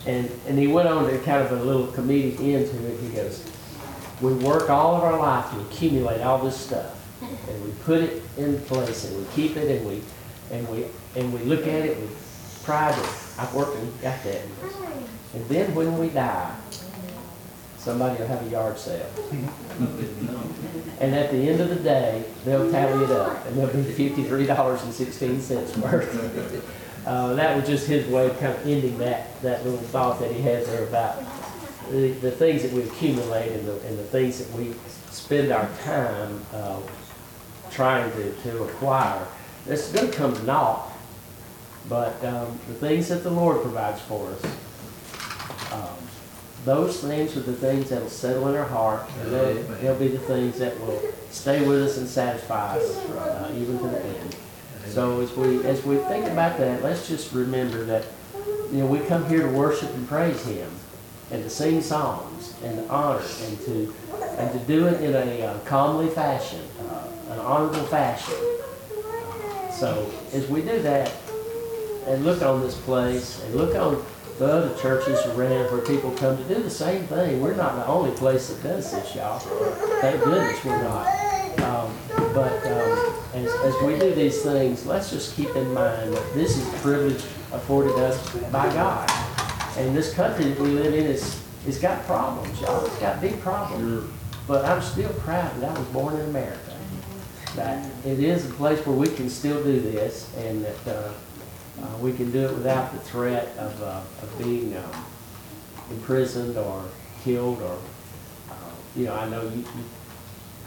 And, 0.06 0.32
and 0.48 0.58
he 0.58 0.68
went 0.68 0.88
on 0.88 1.10
to 1.10 1.18
kind 1.20 1.46
of 1.46 1.52
a 1.52 1.64
little 1.64 1.88
comedic 1.88 2.40
end 2.40 2.68
to 2.68 2.88
it. 2.88 3.00
He 3.00 3.10
goes, 3.10 3.46
we 4.22 4.34
work 4.34 4.70
all 4.70 4.96
of 4.96 5.04
our 5.04 5.20
life 5.20 5.52
to 5.52 5.60
accumulate 5.62 6.22
all 6.22 6.40
this 6.40 6.60
stuff, 6.60 6.96
and 7.22 7.64
we 7.64 7.72
put 7.84 8.02
it 8.02 8.24
in 8.38 8.60
place, 8.62 9.06
and 9.06 9.18
we 9.18 9.26
keep 9.34 9.58
it, 9.58 9.78
and 9.78 9.88
we, 9.88 10.02
and 10.52 10.68
we, 10.70 10.86
and 11.16 11.34
we 11.34 11.40
look 11.42 11.62
at 11.62 11.86
it 11.86 12.00
with 12.00 12.62
pride 12.64 12.96
I've 13.38 13.54
worked 13.56 13.76
and 13.78 14.02
got 14.02 14.22
that. 14.24 14.42
And 15.34 15.46
then 15.48 15.74
when 15.74 15.98
we 15.98 16.10
die, 16.10 16.56
somebody 17.78 18.20
will 18.20 18.28
have 18.28 18.46
a 18.46 18.50
yard 18.50 18.78
sale. 18.78 19.10
And 21.00 21.16
at 21.16 21.32
the 21.32 21.38
end 21.38 21.60
of 21.62 21.70
the 21.70 21.78
day, 21.78 22.24
they'll 22.46 22.70
tally 22.72 23.04
it 23.06 23.12
up, 23.12 23.46
and 23.48 23.58
there'll 23.58 23.74
be 23.74 23.84
fifty-three 23.84 24.46
dollars 24.46 24.84
and 24.84 24.94
sixteen 24.94 25.42
cents 25.42 25.76
worth. 25.78 26.78
Uh, 27.06 27.34
that 27.34 27.56
was 27.58 27.68
just 27.68 27.88
his 27.88 28.06
way 28.08 28.28
of 28.28 28.40
kind 28.40 28.54
of 28.54 28.68
ending 28.68 28.98
that, 29.00 29.42
that 29.42 29.64
little 29.66 29.80
thought 29.80 30.20
that 30.20 30.32
he 30.32 30.42
had 30.42 30.66
there 30.68 30.84
about 30.84 31.24
the, 31.90 32.12
the 32.12 32.32
things 32.32 32.62
that 32.62 32.72
we 32.72 32.84
accumulate 32.84 33.52
and 33.52 33.68
the, 33.68 33.74
and 33.88 33.98
the 33.98 34.04
things 34.04 34.38
that 34.38 34.58
we 34.58 34.74
spend 35.10 35.52
our 35.52 35.68
time, 35.84 36.40
uh, 36.54 36.80
trying 37.72 38.12
to, 38.12 38.34
to 38.44 38.64
acquire. 38.64 39.26
It's 39.68 39.92
gonna 39.92 40.12
come 40.12 40.36
to 40.36 40.44
naught, 40.44 40.92
but, 41.90 42.24
um, 42.24 42.60
the 42.68 42.76
things 42.76 43.10
that 43.10 43.24
the 43.24 43.32
Lord 43.32 43.62
provides 43.62 44.00
for 44.02 44.30
us, 44.32 44.44
um, 45.74 45.98
those 46.66 47.02
things 47.02 47.36
are 47.36 47.42
the 47.42 47.54
things 47.54 47.90
that'll 47.90 48.10
settle 48.10 48.48
in 48.50 48.56
our 48.56 48.66
heart, 48.66 49.10
and 49.20 49.34
they'll, 49.34 49.64
they'll 49.82 50.00
be 50.00 50.10
the 50.10 50.20
things 50.20 50.60
that 50.60 50.80
will 50.82 51.02
stay 51.32 51.68
with 51.68 51.82
us 51.82 51.98
and 51.98 52.08
satisfy 52.08 52.78
us, 52.78 52.98
uh, 52.98 53.52
even 53.58 53.80
to 53.80 53.88
the 53.88 54.06
end. 54.06 54.36
So 54.88 55.22
as 55.22 55.36
we, 55.36 55.64
as 55.66 55.84
we 55.86 55.98
think 55.98 56.26
about 56.28 56.58
that, 56.58 56.84
let's 56.84 57.08
just 57.08 57.34
remember 57.34 57.84
that, 57.86 58.06
you 58.72 58.80
know, 58.80 58.86
we 58.86 59.00
come 59.00 59.28
here 59.30 59.42
to 59.44 59.50
worship 59.50 59.94
and 59.94 60.08
praise 60.08 60.44
Him, 60.46 60.70
and 61.32 61.44
to 61.44 61.50
sing 61.50 61.82
songs, 61.82 62.56
and 62.64 62.78
to 62.78 62.88
honor, 62.90 63.24
and 63.44 63.60
to, 63.62 63.94
and 64.38 64.52
to 64.52 64.60
do 64.68 64.88
it 64.88 65.02
in 65.02 65.16
a 65.16 65.46
uh, 65.46 65.60
calmly 65.60 66.10
fashion, 66.10 66.62
uh, 66.90 67.08
an 67.30 67.40
honorable 67.40 67.86
fashion. 67.86 68.36
So 69.72 70.12
as 70.34 70.48
we 70.48 70.62
do 70.62 70.82
that, 70.82 71.12
and 72.08 72.26
look 72.26 72.42
on 72.42 72.62
this 72.62 72.78
place, 72.82 73.42
and 73.44 73.56
look 73.56 73.76
on 73.76 74.04
the 74.40 74.46
other 74.46 74.76
churches 74.82 75.24
around 75.28 75.72
where 75.72 75.82
people 75.82 76.12
come 76.12 76.36
to 76.36 76.44
do 76.44 76.62
the 76.62 76.70
same 76.70 77.04
thing. 77.08 77.40
We're 77.40 77.56
not 77.56 77.76
the 77.76 77.86
only 77.86 78.12
place 78.12 78.50
that 78.50 78.64
does 78.64 78.92
this, 78.92 79.16
y'all. 79.16 79.40
Thank 80.02 80.24
goodness 80.24 80.66
we're 80.66 80.82
not. 80.82 81.31
Um, 81.60 81.94
but 82.34 82.66
um, 82.68 83.14
as, 83.34 83.52
as 83.64 83.84
we 83.84 83.98
do 84.00 84.14
these 84.14 84.42
things, 84.42 84.86
let's 84.86 85.10
just 85.10 85.36
keep 85.36 85.56
in 85.56 85.74
mind 85.74 86.14
that 86.14 86.34
this 86.34 86.58
is 86.58 86.82
privilege 86.82 87.24
afforded 87.52 87.96
us 88.00 88.18
by 88.52 88.72
God. 88.74 89.10
And 89.78 89.96
this 89.96 90.14
country 90.14 90.46
that 90.46 90.60
we 90.60 90.70
live 90.70 90.94
in 90.94 91.06
is, 91.06 91.42
is 91.68 91.78
got 91.78 92.04
problems, 92.06 92.60
y'all. 92.62 92.86
It's 92.86 93.00
got 93.00 93.22
big 93.22 93.40
problems. 93.42 94.10
But 94.48 94.66
I'm 94.66 94.82
still 94.82 95.14
proud 95.20 95.56
that 95.62 95.76
I 95.76 95.80
was 95.80 95.88
born 95.90 96.16
in 96.16 96.30
America. 96.30 96.78
That 97.56 97.86
it 98.06 98.20
is 98.20 98.50
a 98.50 98.54
place 98.54 98.86
where 98.86 98.96
we 98.96 99.08
can 99.08 99.30
still 99.30 99.64
do 99.64 99.80
this 99.80 100.34
and 100.38 100.64
that, 100.66 100.88
uh, 100.88 101.12
Uh, 101.82 101.98
we 101.98 102.12
can 102.14 102.30
do 102.32 102.46
it 102.46 102.54
without 102.54 102.92
the 102.94 103.00
threat 103.00 103.48
of, 103.58 103.74
uh, 103.82 104.02
of 104.22 104.30
being, 104.38 104.76
um, 104.78 105.06
imprisoned 105.90 106.56
or 106.56 106.84
killed 107.24 107.60
or, 107.62 107.78
uh, 108.52 108.74
you 108.96 109.06
know, 109.06 109.16
I 109.16 109.26
know 109.30 109.42
you, 109.42 109.64
you, 109.64 109.84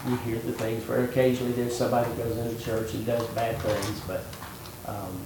you 0.09 0.17
hear 0.17 0.39
the 0.39 0.53
things 0.53 0.87
where 0.87 1.05
occasionally 1.05 1.53
there's 1.53 1.77
somebody 1.77 2.11
that 2.11 2.19
goes 2.19 2.37
into 2.37 2.63
church 2.63 2.95
and 2.95 3.07
does 3.07 3.27
bad 3.29 3.57
things, 3.59 4.01
but, 4.01 4.25
um, 4.87 5.21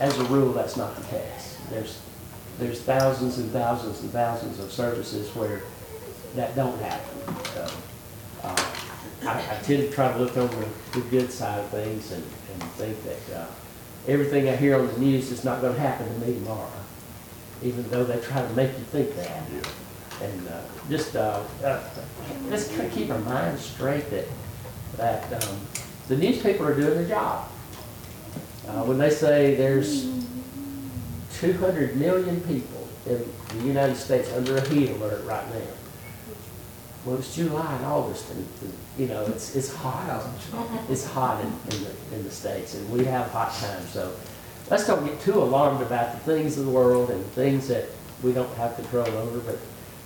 as 0.00 0.18
a 0.18 0.24
rule, 0.24 0.52
that's 0.52 0.76
not 0.76 0.94
the 0.96 1.02
case. 1.06 1.58
There's, 1.70 2.00
there's 2.58 2.80
thousands 2.80 3.38
and 3.38 3.50
thousands 3.52 4.00
and 4.00 4.10
thousands 4.10 4.58
of 4.60 4.72
services 4.72 5.34
where 5.34 5.62
that 6.34 6.54
don't 6.56 6.80
happen. 6.80 7.44
So, 7.54 7.70
uh, 8.44 8.70
I, 9.22 9.38
I 9.38 9.62
tend 9.62 9.82
to 9.82 9.90
try 9.90 10.12
to 10.12 10.18
look 10.18 10.36
over 10.36 10.64
the 10.92 11.00
good 11.10 11.30
side 11.32 11.58
of 11.60 11.68
things 11.68 12.12
and, 12.12 12.24
and 12.52 12.62
think 12.72 12.96
that, 13.04 13.40
uh, 13.40 13.46
everything 14.06 14.48
I 14.48 14.56
hear 14.56 14.78
on 14.78 14.86
the 14.86 14.98
news 14.98 15.30
is 15.30 15.44
not 15.44 15.60
gonna 15.60 15.78
happen 15.78 16.06
to 16.08 16.26
me 16.26 16.34
tomorrow, 16.34 16.70
even 17.62 17.88
though 17.90 18.04
they 18.04 18.18
try 18.20 18.42
to 18.42 18.52
make 18.54 18.70
you 18.70 18.84
think 18.84 19.14
that. 19.16 19.42
And, 20.22 20.48
uh, 20.48 20.60
just, 20.90 21.14
uh, 21.14 21.42
uh, 21.64 21.80
keep 22.92 23.10
our 23.10 23.18
minds 23.20 23.64
straight 23.64 24.10
that, 24.10 24.26
that, 24.96 25.44
um, 25.44 25.60
the 26.08 26.16
newspaper 26.16 26.72
are 26.72 26.74
doing 26.74 26.94
their 26.94 27.08
job. 27.08 27.48
Uh, 28.66 28.82
when 28.82 28.98
they 28.98 29.10
say 29.10 29.54
there's 29.54 30.08
two 31.38 31.52
hundred 31.54 31.96
million 31.96 32.40
people 32.42 32.88
in 33.06 33.24
the 33.58 33.64
United 33.64 33.96
States 33.96 34.32
under 34.32 34.56
a 34.56 34.68
heat 34.68 34.90
alert 34.90 35.24
right 35.24 35.48
now. 35.54 35.60
Well, 37.04 37.18
it's 37.18 37.34
July 37.36 37.76
and 37.76 37.84
August, 37.86 38.28
and, 38.30 38.46
and, 38.62 38.72
you 38.98 39.06
know, 39.06 39.22
it's, 39.26 39.54
it's 39.54 39.72
hot. 39.72 40.26
It's 40.90 41.06
hot 41.06 41.40
in, 41.42 41.46
in 41.46 41.84
the, 41.84 42.16
in 42.16 42.24
the 42.24 42.30
States, 42.30 42.74
and 42.74 42.90
we 42.90 43.04
have 43.04 43.30
hot 43.30 43.54
times, 43.54 43.88
so 43.90 44.12
let's 44.68 44.86
don't 44.86 45.06
get 45.06 45.20
too 45.20 45.40
alarmed 45.40 45.80
about 45.80 46.12
the 46.12 46.18
things 46.18 46.58
of 46.58 46.66
the 46.66 46.72
world 46.72 47.10
and 47.10 47.24
things 47.26 47.68
that 47.68 47.86
we 48.22 48.32
don't 48.32 48.52
have 48.56 48.74
control 48.74 49.06
over, 49.06 49.38
but, 49.38 49.58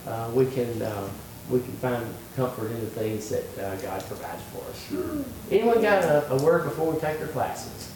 uh, 0.06 0.30
we 0.34 0.46
can, 0.46 0.82
um, 0.82 1.10
we 1.50 1.60
can 1.60 1.72
find 1.74 2.06
comfort 2.36 2.70
in 2.70 2.80
the 2.80 2.86
things 2.86 3.28
that, 3.28 3.58
uh, 3.58 3.76
God 3.76 4.04
provides 4.06 4.42
for 4.52 4.64
us. 4.70 4.88
Sure. 4.88 5.24
Anyone 5.50 5.82
got 5.82 6.04
a, 6.04 6.32
a 6.32 6.42
word 6.42 6.64
before 6.64 6.92
we 6.92 7.00
take 7.00 7.20
our 7.20 7.28
classes? 7.28 7.90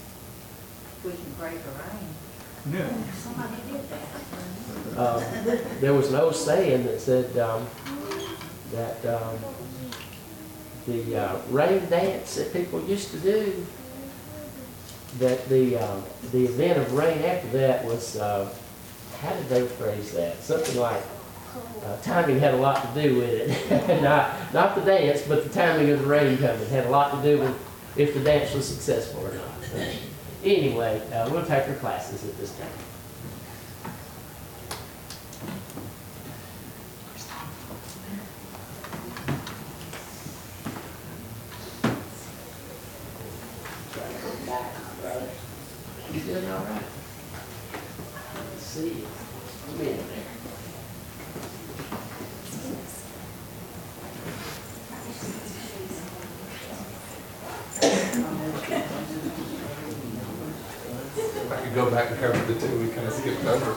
We 1.05 1.13
can 1.13 1.21
pray 1.39 1.53
for 1.53 1.71
rain. 1.83 2.09
Yeah. 2.73 2.89
Somebody 3.15 3.63
did 3.71 3.81
that. 3.91 4.99
Uh, 4.99 5.21
there 5.81 5.95
was 5.95 6.09
an 6.13 6.19
old 6.21 6.35
saying 6.35 6.85
that 6.87 7.01
said 7.01 7.37
um, 7.39 7.67
that 8.73 9.05
um, 9.07 9.39
the 10.87 11.17
uh, 11.17 11.39
rain 11.51 11.87
dance 11.89 12.35
that 12.37 12.53
people 12.53 12.83
used 12.85 13.11
to 13.11 13.19
do, 13.19 13.67
that 15.19 15.49
the 15.49 15.77
uh, 15.77 16.01
the 16.33 16.45
event 16.45 16.79
of 16.79 16.93
rain 16.93 17.23
after 17.23 17.49
that 17.51 17.85
was, 17.85 18.17
uh, 18.17 18.53
how 19.21 19.33
did 19.35 19.49
they 19.49 19.67
phrase 19.67 20.13
that? 20.13 20.43
Something 20.43 20.81
like 20.81 21.03
uh, 21.87 21.97
timing 22.03 22.41
had 22.41 22.55
a 22.55 22.57
lot 22.57 22.83
to 22.83 23.03
do 23.03 23.17
with 23.17 23.31
it. 23.31 24.03
not, 24.03 24.53
not 24.53 24.75
the 24.75 24.81
dance, 24.81 25.23
but 25.23 25.45
the 25.45 25.51
timing 25.51 25.91
of 25.91 26.01
the 26.01 26.07
rain 26.07 26.37
coming 26.39 26.69
had 26.69 26.87
a 26.87 26.91
lot 26.91 27.13
to 27.13 27.23
do 27.23 27.41
with 27.41 27.57
if 27.97 28.13
the 28.13 28.21
dance 28.21 28.53
was 28.55 28.67
successful 28.67 29.25
or 29.25 29.33
not. 29.33 29.47
Anyway, 30.45 31.01
uh, 31.13 31.29
we'll 31.31 31.45
take 31.45 31.69
our 31.69 31.75
classes 31.77 32.25
at 32.25 32.37
this 32.39 32.57
time. 32.59 32.69
You 46.13 46.21
doing 46.21 46.51
all 46.51 46.65
right? 46.65 46.83
Let's 48.35 48.63
see. 48.63 49.05
Come 49.67 49.81
in 49.81 49.97
there. 49.97 50.37
If 61.19 61.53
I 61.53 61.57
could 61.63 61.75
go 61.75 61.91
back 61.91 62.11
and 62.11 62.21
cover 62.21 62.53
the 62.53 62.61
two 62.61 62.81
we 62.81 62.89
kind 62.89 63.07
of 63.07 63.13
skipped 63.13 63.45
over. 63.45 63.77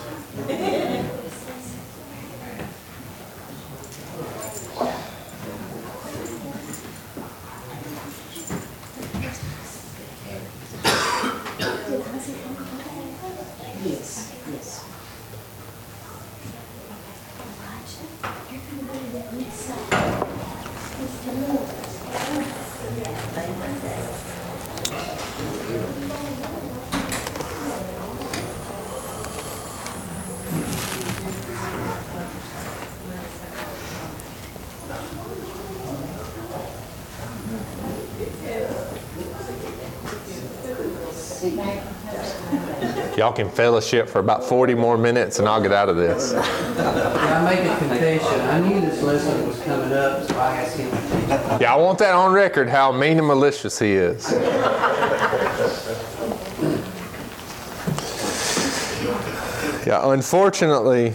Yes, 13.82 14.36
yes. 14.52 14.86
Y'all 43.20 43.34
can 43.34 43.50
fellowship 43.50 44.08
for 44.08 44.20
about 44.20 44.46
40 44.46 44.76
more 44.76 44.98
minutes 44.98 45.40
and 45.40 45.48
I'll 45.50 45.62
get 45.62 45.74
out 45.74 45.90
of 45.90 45.98
this. 45.98 46.34
I 46.80 47.44
make 47.44 47.70
a 47.70 47.78
confession, 47.78 48.40
I 48.40 48.62
knew 48.62 48.80
this 48.80 49.02
lesson 49.02 49.46
was 49.46 49.60
coming 49.64 49.92
up, 49.92 50.26
so 50.26 50.40
I 50.40 50.56
asked 50.56 50.78
him. 50.78 50.90
Yeah, 51.60 51.74
I 51.74 51.76
want 51.76 52.00
that 52.00 52.16
on 52.16 52.32
record 52.32 52.70
how 52.70 52.94
mean 52.94 53.18
and 53.18 53.28
malicious 53.28 53.78
he 53.78 53.92
is. 53.92 54.32
Yeah, 59.86 60.14
unfortunately, 60.14 61.14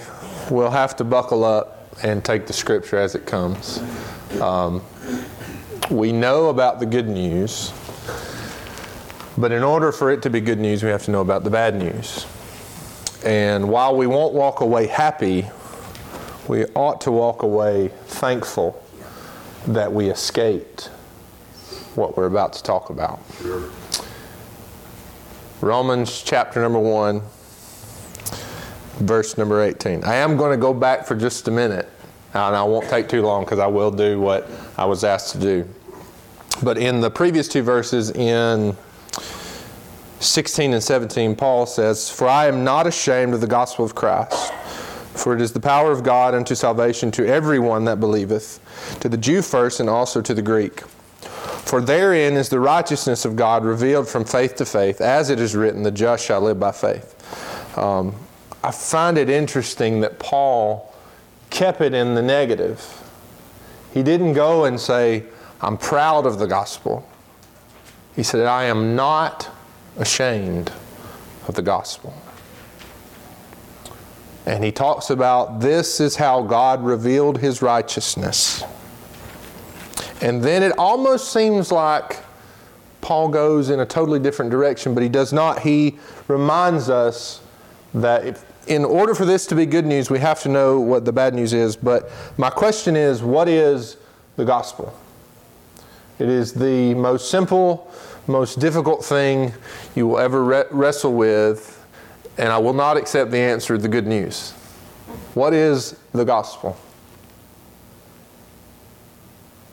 we'll 0.51 0.71
have 0.71 0.97
to 0.97 1.05
buckle 1.05 1.43
up 1.43 1.89
and 2.03 2.23
take 2.23 2.47
the 2.47 2.53
scripture 2.53 2.99
as 2.99 3.15
it 3.15 3.25
comes. 3.25 3.83
Um, 4.43 4.83
we 5.91 6.13
know 6.13 6.51
about 6.51 6.81
the 6.81 6.87
good 6.87 7.09
news, 7.09 7.73
but 9.37 9.53
in 9.53 9.63
order 9.63 9.93
for 9.93 10.11
it 10.11 10.23
to 10.23 10.31
be 10.31 10.41
good 10.41 10.59
news, 10.59 10.83
we 10.83 10.91
have 10.91 11.05
to 11.05 11.11
know 11.11 11.21
about 11.21 11.45
the 11.45 11.51
bad 11.51 11.75
news. 11.75 12.27
And 13.25 13.69
while 13.69 13.97
we 13.97 14.07
won't 14.07 14.35
walk 14.35 14.61
away 14.61 14.87
happy, 14.87 15.47
we 16.47 16.67
ought 16.75 17.01
to 17.03 17.11
walk 17.11 17.43
away 17.43 17.89
thankful 18.07 18.81
that 19.67 19.93
we 19.93 20.11
escaped 20.11 20.91
what 21.95 22.17
we're 22.17 22.27
about 22.27 22.53
to 22.53 22.63
talk 22.63 22.91
about. 22.91 23.21
Romans 25.61 26.23
chapter 26.23 26.61
number 26.61 26.79
1, 26.79 27.23
verse 28.99 29.39
number 29.39 29.63
18. 29.63 30.05
I 30.05 30.17
am 30.17 30.37
going 30.37 30.51
to 30.51 30.61
go 30.61 30.75
back 30.75 31.07
for 31.07 31.15
just 31.15 31.49
a 31.49 31.51
minute, 31.51 31.89
and 32.35 32.55
I 32.55 32.63
won't 32.63 32.89
take 32.91 33.09
too 33.09 33.23
long 33.23 33.45
because 33.45 33.59
I 33.59 33.67
will 33.67 33.91
do 33.91 34.21
what 34.21 34.51
I 34.77 34.85
was 34.85 35.03
asked 35.03 35.33
to 35.33 35.39
do. 35.39 35.69
But 36.63 36.77
in 36.77 37.01
the 37.01 37.11
previous 37.11 37.49
two 37.49 37.63
verses, 37.63 38.11
in 38.11 38.77
16 40.25 40.73
and 40.73 40.83
17, 40.83 41.37
Paul 41.37 41.67
says, 41.67 42.11
For 42.11 42.27
I 42.29 42.47
am 42.47 42.65
not 42.65 42.87
ashamed 42.87 43.35
of 43.35 43.41
the 43.41 43.47
gospel 43.47 43.85
of 43.85 43.95
Christ, 43.95 44.53
for 45.15 45.35
it 45.35 45.41
is 45.41 45.53
the 45.53 45.61
power 45.61 45.93
of 45.93 46.03
God 46.03 46.35
unto 46.35 46.55
salvation 46.55 47.11
to 47.13 47.27
everyone 47.27 47.85
that 47.85 48.01
believeth, 48.01 48.61
to 49.01 49.09
the 49.09 49.17
Jew 49.17 49.43
first 49.43 49.81
and 49.81 49.89
also 49.89 50.21
to 50.23 50.35
the 50.35 50.43
Greek. 50.43 50.81
For 51.65 51.81
therein 51.81 52.35
is 52.35 52.49
the 52.49 52.61
righteousness 52.61 53.25
of 53.25 53.37
God 53.37 53.65
revealed 53.65 54.09
from 54.09 54.25
faith 54.25 54.57
to 54.57 54.65
faith, 54.65 55.01
as 55.01 55.31
it 55.31 55.41
is 55.41 55.57
written, 55.57 55.83
the 55.83 55.91
just 55.91 56.25
shall 56.25 56.41
live 56.41 56.61
by 56.61 56.73
faith. 56.73 57.79
Um, 57.79 58.15
I 58.63 58.71
find 58.71 59.19
it 59.19 59.29
interesting 59.29 60.01
that 60.01 60.19
Paul 60.19 60.95
kept 61.51 61.81
it 61.81 61.95
in 61.95 62.15
the 62.15 62.23
negative. 62.23 63.03
He 63.93 64.03
didn't 64.03 64.33
go 64.35 64.65
and 64.65 64.79
say, 64.81 65.25
I'm 65.61 65.79
proud 65.79 66.27
of 66.27 66.39
the 66.39 66.47
gospel. 66.47 67.09
He 68.17 68.23
said, 68.23 68.47
I 68.47 68.65
am 68.65 68.95
not 68.97 69.54
ashamed 69.97 70.73
of 71.47 71.55
the 71.55 71.63
gospel. 71.63 72.15
And 74.47 74.63
he 74.63 74.73
talks 74.73 75.11
about 75.11 75.61
this 75.61 76.01
is 76.01 76.17
how 76.17 76.43
God 76.43 76.85
revealed 76.85 77.39
his 77.39 77.63
righteousness. 77.63 78.63
And 80.21 80.43
then 80.43 80.63
it 80.63 80.73
almost 80.79 81.33
seems 81.33 81.73
like 81.73 82.19
Paul 83.01 83.29
goes 83.29 83.71
in 83.71 83.81
a 83.81 83.87
totally 83.87 84.19
different 84.19 84.51
direction, 84.51 84.95
but 84.95 85.03
he 85.03 85.09
does 85.09 85.33
not. 85.33 85.61
He 85.61 85.99
reminds 86.29 86.89
us 86.89 87.41
that 87.95 88.27
if, 88.27 88.45
in 88.67 88.85
order 88.85 89.15
for 89.15 89.25
this 89.25 89.47
to 89.47 89.55
be 89.55 89.67
good 89.67 89.87
news, 89.87 90.11
we 90.11 90.19
have 90.19 90.43
to 90.43 90.49
know 90.49 90.81
what 90.81 91.05
the 91.05 91.13
bad 91.13 91.35
news 91.35 91.53
is. 91.53 91.77
But 91.77 92.11
my 92.39 92.51
question 92.51 92.97
is 92.97 93.23
what 93.23 93.49
is 93.49 93.97
the 94.37 94.45
gospel? 94.45 94.99
It 96.19 96.29
is 96.29 96.53
the 96.53 96.95
most 96.95 97.31
simple, 97.31 97.91
most 98.27 98.59
difficult 98.59 99.05
thing 99.05 99.53
you 99.95 100.07
will 100.09 100.19
ever 100.19 100.43
re- 100.43 100.65
wrestle 100.71 101.13
with. 101.15 101.71
and 102.37 102.49
I 102.49 102.59
will 102.59 102.73
not 102.73 102.97
accept 102.97 103.31
the 103.31 103.39
answer, 103.39 103.79
the 103.79 103.89
good 103.89 104.07
news. 104.07 104.51
What 105.35 105.53
is 105.55 105.97
the 106.13 106.25
gospel? 106.25 106.77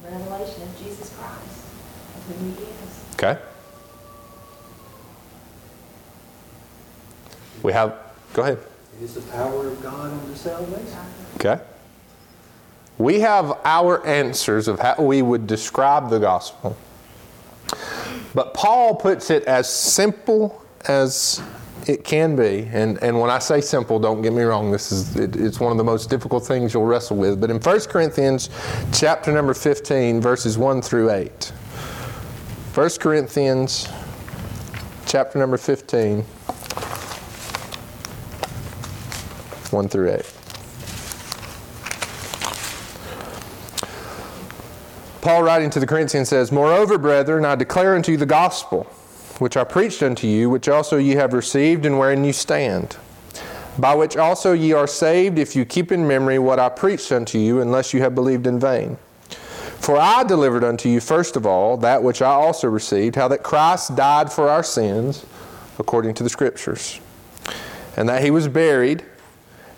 Revelation 0.04 0.62
of 0.64 0.78
Jesus 0.78 1.16
Christ, 1.18 1.66
of 2.16 2.38
who 2.38 2.46
he 2.46 2.64
is. 2.64 3.04
Okay? 3.14 3.40
We 7.64 7.74
have, 7.74 7.96
go 8.34 8.44
ahead. 8.44 8.60
It 9.00 9.06
is 9.06 9.16
the 9.16 9.22
power 9.32 9.68
of 9.68 9.82
God 9.82 10.12
unto 10.12 10.36
salvation. 10.36 11.00
Okay? 11.36 11.60
We 12.98 13.22
have 13.22 13.58
our 13.64 14.06
answers 14.06 14.68
of 14.68 14.80
how 14.80 14.96
we 15.02 15.22
would 15.24 15.48
describe 15.48 16.10
the 16.10 16.20
gospel. 16.20 16.76
But 18.34 18.54
Paul 18.54 18.96
puts 18.96 19.30
it 19.30 19.44
as 19.44 19.72
simple 19.72 20.64
as 20.88 21.42
it 21.88 22.04
can 22.04 22.36
be. 22.36 22.70
And, 22.72 23.02
and 23.04 23.20
when 23.20 23.30
I 23.30 23.40
say 23.40 23.62
simple, 23.62 24.00
don't 24.00 24.22
get 24.22 24.34
me 24.34 24.44
wrong, 24.44 24.72
this 24.72 24.92
is 24.92 25.16
it, 25.16 25.36
it's 25.36 25.60
one 25.60 25.72
of 25.72 25.78
the 25.78 25.84
most 25.84 26.10
difficult 26.10 26.46
things 26.46 26.74
you'll 26.74 26.86
wrestle 26.86 27.18
with. 27.18 27.42
But 27.42 27.50
in 27.50 27.60
1 27.60 27.80
Corinthians 27.82 28.50
chapter 28.94 29.32
number 29.32 29.54
15, 29.54 30.22
verses 30.22 30.58
1 30.58 30.82
through 30.82 31.12
8. 31.12 31.52
1 32.74 32.90
Corinthians 33.00 33.90
chapter 35.06 35.38
number 35.40 35.58
15, 35.58 36.22
1 39.72 39.90
through 39.90 40.12
8. 40.12 40.41
Paul 45.22 45.44
writing 45.44 45.70
to 45.70 45.80
the 45.80 45.86
Corinthians 45.86 46.30
says, 46.30 46.52
Moreover, 46.52 46.98
brethren, 46.98 47.46
I 47.46 47.54
declare 47.54 47.96
unto 47.96 48.12
you 48.12 48.18
the 48.18 48.26
gospel, 48.26 48.86
which 49.38 49.56
I 49.56 49.64
preached 49.64 50.02
unto 50.02 50.26
you, 50.26 50.50
which 50.50 50.68
also 50.68 50.98
ye 50.98 51.12
have 51.12 51.34
received, 51.34 51.86
and 51.86 52.00
wherein 52.00 52.24
you 52.24 52.34
stand, 52.34 52.98
by 53.78 53.94
which 53.94 54.18
also 54.18 54.54
ye 54.54 54.74
are 54.74 54.88
saved, 54.88 55.38
if 55.38 55.56
you 55.56 55.64
keep 55.64 55.92
in 55.92 56.08
memory 56.08 56.40
what 56.40 56.58
I 56.58 56.70
preached 56.70 57.12
unto 57.12 57.38
you, 57.38 57.62
unless 57.62 57.94
you 57.94 58.02
have 58.02 58.16
believed 58.16 58.48
in 58.48 58.60
vain. 58.60 58.98
For 59.80 59.96
I 59.96 60.24
delivered 60.24 60.64
unto 60.64 60.90
you 60.90 61.00
first 61.00 61.36
of 61.36 61.46
all 61.46 61.78
that 61.78 62.02
which 62.02 62.24
I 62.24 62.32
also 62.32 62.68
received, 62.68 63.16
how 63.16 63.28
that 63.28 63.44
Christ 63.44 63.96
died 63.96 64.34
for 64.34 64.50
our 64.50 64.64
sins, 64.64 65.24
according 65.78 66.16
to 66.16 66.24
the 66.24 66.30
Scriptures, 66.30 67.00
and 67.96 68.10
that 68.10 68.24
he 68.24 68.32
was 68.32 68.48
buried, 68.48 69.06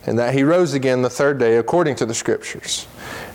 and 0.06 0.20
that 0.20 0.34
he 0.34 0.44
rose 0.44 0.74
again 0.74 1.02
the 1.02 1.10
third 1.10 1.38
day, 1.38 1.58
according 1.58 1.96
to 1.96 2.06
the 2.06 2.13
Scriptures 2.13 2.88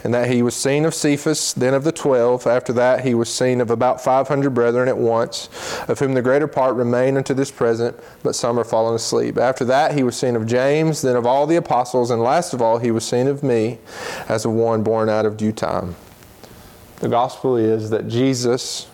and 0.05 0.15
that 0.15 0.31
he 0.31 0.43
was 0.43 0.55
seen 0.55 0.85
of 0.85 0.95
Cephas, 0.95 1.53
then 1.55 1.75
of 1.75 1.85
the 1.85 1.93
twelve. 1.93 2.47
After 2.47 2.73
that, 2.75 3.05
he 3.05 3.15
was 3.15 3.33
seen 3.33 3.61
of 3.61 3.71
about 3.71 4.03
five 4.03 4.29
hundred 4.29 4.51
brethren 4.51 4.89
at 4.89 4.97
once, 4.97 5.49
of 5.89 5.99
whom 5.99 6.15
the 6.15 6.23
greater 6.23 6.47
part 6.47 6.77
remain 6.77 7.17
unto 7.17 7.35
this 7.35 7.51
present, 7.51 7.99
but 8.23 8.35
some 8.35 8.59
are 8.59 8.65
fallen 8.65 8.95
asleep. 8.95 9.39
After 9.39 9.65
that, 9.67 9.95
he 9.95 10.03
was 10.03 10.17
seen 10.17 10.37
of 10.37 10.47
James, 10.47 11.03
then 11.03 11.17
of 11.17 11.27
all 11.27 11.47
the 11.47 11.57
apostles, 11.57 12.11
and 12.11 12.23
last 12.23 12.55
of 12.55 12.63
all, 12.63 12.79
he 12.79 12.91
was 12.91 13.07
seen 13.07 13.27
of 13.27 13.43
me, 13.43 13.79
as 14.29 14.45
of 14.45 14.53
one 14.53 14.83
born 14.83 15.09
out 15.09 15.27
of 15.27 15.37
due 15.37 15.53
time. 15.53 15.97
The 17.01 17.09
gospel 17.09 17.57
is 17.57 17.91
that 17.91 18.09
Jesus 18.09 18.89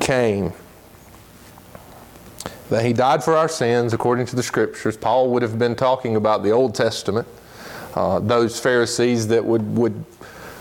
came. 0.00 0.52
That 2.70 2.84
he 2.84 2.92
died 2.92 3.22
for 3.22 3.36
our 3.36 3.48
sins 3.48 3.92
according 3.92 4.26
to 4.26 4.36
the 4.36 4.42
scriptures. 4.42 4.96
Paul 4.96 5.30
would 5.30 5.42
have 5.42 5.58
been 5.58 5.74
talking 5.74 6.16
about 6.16 6.42
the 6.42 6.50
Old 6.50 6.74
Testament 6.74 7.28
uh, 7.94 8.20
those 8.20 8.60
Pharisees 8.60 9.28
that 9.28 9.44
would, 9.44 9.76
would 9.76 10.04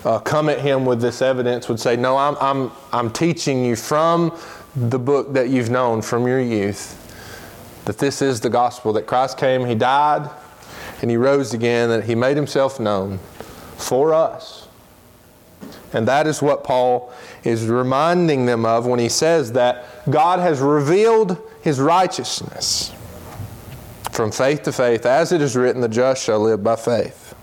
uh, 0.03 0.19
come 0.19 0.49
at 0.49 0.59
him 0.59 0.85
with 0.85 1.01
this 1.01 1.21
evidence 1.21 1.69
would 1.69 1.79
say, 1.79 1.95
No, 1.95 2.17
I'm, 2.17 2.35
I'm, 2.39 2.71
I'm 2.91 3.11
teaching 3.11 3.63
you 3.63 3.75
from 3.75 4.37
the 4.75 4.99
book 4.99 5.33
that 5.33 5.49
you've 5.49 5.69
known 5.69 6.01
from 6.01 6.27
your 6.27 6.41
youth 6.41 6.95
that 7.85 7.97
this 7.97 8.21
is 8.21 8.39
the 8.39 8.49
gospel 8.49 8.93
that 8.93 9.07
Christ 9.07 9.37
came, 9.37 9.65
He 9.65 9.75
died, 9.75 10.29
and 11.01 11.09
He 11.09 11.17
rose 11.17 11.53
again, 11.53 11.89
that 11.89 12.03
He 12.05 12.15
made 12.15 12.35
Himself 12.35 12.79
known 12.79 13.19
for 13.77 14.13
us. 14.13 14.67
And 15.93 16.07
that 16.07 16.27
is 16.27 16.41
what 16.41 16.63
Paul 16.63 17.11
is 17.43 17.65
reminding 17.65 18.45
them 18.45 18.65
of 18.65 18.85
when 18.85 18.99
he 18.99 19.09
says 19.09 19.53
that 19.53 19.85
God 20.09 20.39
has 20.39 20.59
revealed 20.59 21.37
His 21.61 21.79
righteousness 21.79 22.93
from 24.11 24.31
faith 24.31 24.63
to 24.63 24.73
faith, 24.73 25.05
as 25.05 25.31
it 25.31 25.41
is 25.41 25.55
written, 25.55 25.81
the 25.81 25.87
just 25.87 26.21
shall 26.23 26.41
live 26.41 26.61
by 26.61 26.75
faith. 26.75 27.33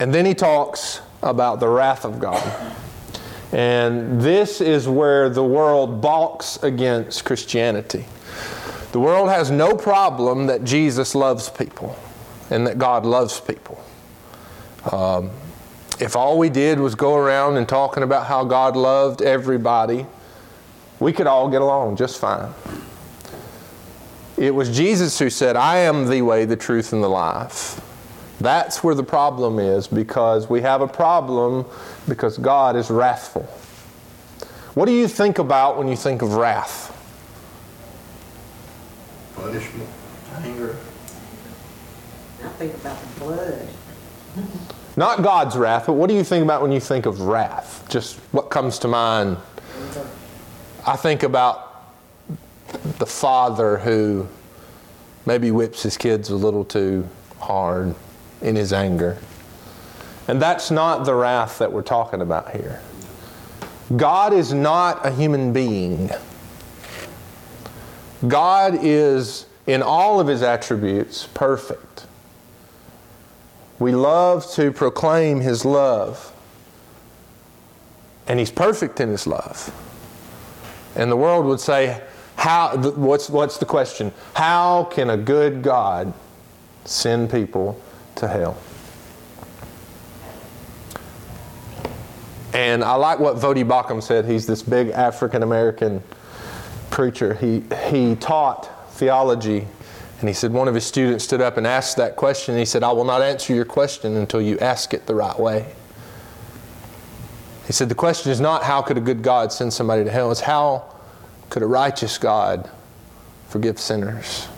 And 0.00 0.12
then 0.12 0.26
he 0.26 0.34
talks 0.34 1.00
about 1.22 1.60
the 1.60 1.68
wrath 1.68 2.04
of 2.04 2.18
God. 2.18 2.74
And 3.52 4.20
this 4.20 4.60
is 4.60 4.88
where 4.88 5.30
the 5.30 5.44
world 5.44 6.00
balks 6.00 6.60
against 6.62 7.24
Christianity. 7.24 8.06
The 8.92 9.00
world 9.00 9.28
has 9.28 9.50
no 9.50 9.76
problem 9.76 10.46
that 10.46 10.64
Jesus 10.64 11.14
loves 11.14 11.48
people 11.48 11.96
and 12.50 12.66
that 12.66 12.78
God 12.78 13.06
loves 13.06 13.40
people. 13.40 13.82
Um, 14.90 15.30
if 16.00 16.14
all 16.16 16.38
we 16.38 16.48
did 16.48 16.78
was 16.78 16.94
go 16.94 17.16
around 17.16 17.56
and 17.56 17.68
talking 17.68 18.02
about 18.02 18.26
how 18.26 18.44
God 18.44 18.76
loved 18.76 19.22
everybody, 19.22 20.06
we 21.00 21.12
could 21.12 21.26
all 21.26 21.48
get 21.48 21.60
along 21.60 21.96
just 21.96 22.20
fine. 22.20 22.52
It 24.36 24.54
was 24.54 24.74
Jesus 24.74 25.18
who 25.18 25.30
said, 25.30 25.56
I 25.56 25.78
am 25.78 26.08
the 26.08 26.22
way, 26.22 26.44
the 26.44 26.56
truth, 26.56 26.92
and 26.92 27.02
the 27.02 27.08
life. 27.08 27.80
That's 28.40 28.84
where 28.84 28.94
the 28.94 29.02
problem 29.02 29.58
is 29.58 29.88
because 29.88 30.48
we 30.48 30.60
have 30.60 30.80
a 30.80 30.86
problem 30.86 31.66
because 32.06 32.38
God 32.38 32.76
is 32.76 32.88
wrathful. 32.88 33.42
What 34.74 34.86
do 34.86 34.92
you 34.92 35.08
think 35.08 35.40
about 35.40 35.76
when 35.76 35.88
you 35.88 35.96
think 35.96 36.22
of 36.22 36.34
wrath? 36.34 36.94
Punishment, 39.34 39.88
anger. 40.36 40.76
I 42.44 42.48
think 42.50 42.74
about 42.74 43.00
the 43.00 43.20
blood. 43.20 43.68
Not 44.98 45.22
God's 45.22 45.56
wrath, 45.56 45.86
but 45.86 45.92
what 45.92 46.08
do 46.08 46.16
you 46.16 46.24
think 46.24 46.42
about 46.42 46.60
when 46.60 46.72
you 46.72 46.80
think 46.80 47.06
of 47.06 47.20
wrath? 47.20 47.86
Just 47.88 48.16
what 48.32 48.50
comes 48.50 48.80
to 48.80 48.88
mind? 48.88 49.36
I 50.84 50.96
think 50.96 51.22
about 51.22 51.94
the 52.98 53.06
father 53.06 53.78
who 53.78 54.26
maybe 55.24 55.52
whips 55.52 55.84
his 55.84 55.96
kids 55.96 56.30
a 56.30 56.34
little 56.34 56.64
too 56.64 57.08
hard 57.38 57.94
in 58.42 58.56
his 58.56 58.72
anger. 58.72 59.16
And 60.26 60.42
that's 60.42 60.68
not 60.68 61.04
the 61.04 61.14
wrath 61.14 61.60
that 61.60 61.72
we're 61.72 61.82
talking 61.82 62.20
about 62.20 62.50
here. 62.50 62.80
God 63.96 64.32
is 64.32 64.52
not 64.52 65.06
a 65.06 65.12
human 65.12 65.52
being. 65.52 66.10
God 68.26 68.76
is, 68.82 69.46
in 69.68 69.80
all 69.80 70.18
of 70.18 70.26
his 70.26 70.42
attributes, 70.42 71.28
perfect. 71.34 72.07
We 73.78 73.92
love 73.92 74.50
to 74.52 74.72
proclaim 74.72 75.40
his 75.40 75.64
love. 75.64 76.32
And 78.26 78.38
he's 78.38 78.50
perfect 78.50 79.00
in 79.00 79.08
his 79.08 79.26
love. 79.26 79.72
And 80.96 81.10
the 81.10 81.16
world 81.16 81.46
would 81.46 81.60
say, 81.60 82.02
how, 82.36 82.76
what's, 82.76 83.30
what's 83.30 83.58
the 83.58 83.66
question? 83.66 84.12
How 84.34 84.84
can 84.84 85.10
a 85.10 85.16
good 85.16 85.62
God 85.62 86.12
send 86.84 87.30
people 87.30 87.80
to 88.16 88.28
hell? 88.28 88.56
And 92.52 92.82
I 92.82 92.94
like 92.94 93.18
what 93.18 93.36
Voddie 93.36 93.66
Baucham 93.66 94.02
said. 94.02 94.24
He's 94.24 94.46
this 94.46 94.62
big 94.62 94.88
African 94.88 95.42
American 95.42 96.02
preacher. 96.90 97.34
He, 97.34 97.62
he 97.90 98.16
taught 98.16 98.92
theology, 98.94 99.66
and 100.20 100.28
he 100.28 100.34
said 100.34 100.52
one 100.52 100.66
of 100.66 100.74
his 100.74 100.84
students 100.84 101.24
stood 101.24 101.40
up 101.40 101.56
and 101.56 101.66
asked 101.66 101.96
that 101.96 102.16
question. 102.16 102.56
He 102.58 102.64
said, 102.64 102.82
I 102.82 102.90
will 102.90 103.04
not 103.04 103.22
answer 103.22 103.54
your 103.54 103.64
question 103.64 104.16
until 104.16 104.40
you 104.40 104.58
ask 104.58 104.92
it 104.92 105.06
the 105.06 105.14
right 105.14 105.38
way. 105.38 105.72
He 107.66 107.72
said, 107.72 107.88
The 107.88 107.94
question 107.94 108.32
is 108.32 108.40
not 108.40 108.64
how 108.64 108.82
could 108.82 108.96
a 108.96 109.00
good 109.00 109.22
God 109.22 109.52
send 109.52 109.72
somebody 109.72 110.02
to 110.02 110.10
hell, 110.10 110.32
it's 110.32 110.40
how 110.40 110.92
could 111.50 111.62
a 111.62 111.66
righteous 111.66 112.18
God 112.18 112.68
forgive 113.48 113.78
sinners? 113.78 114.48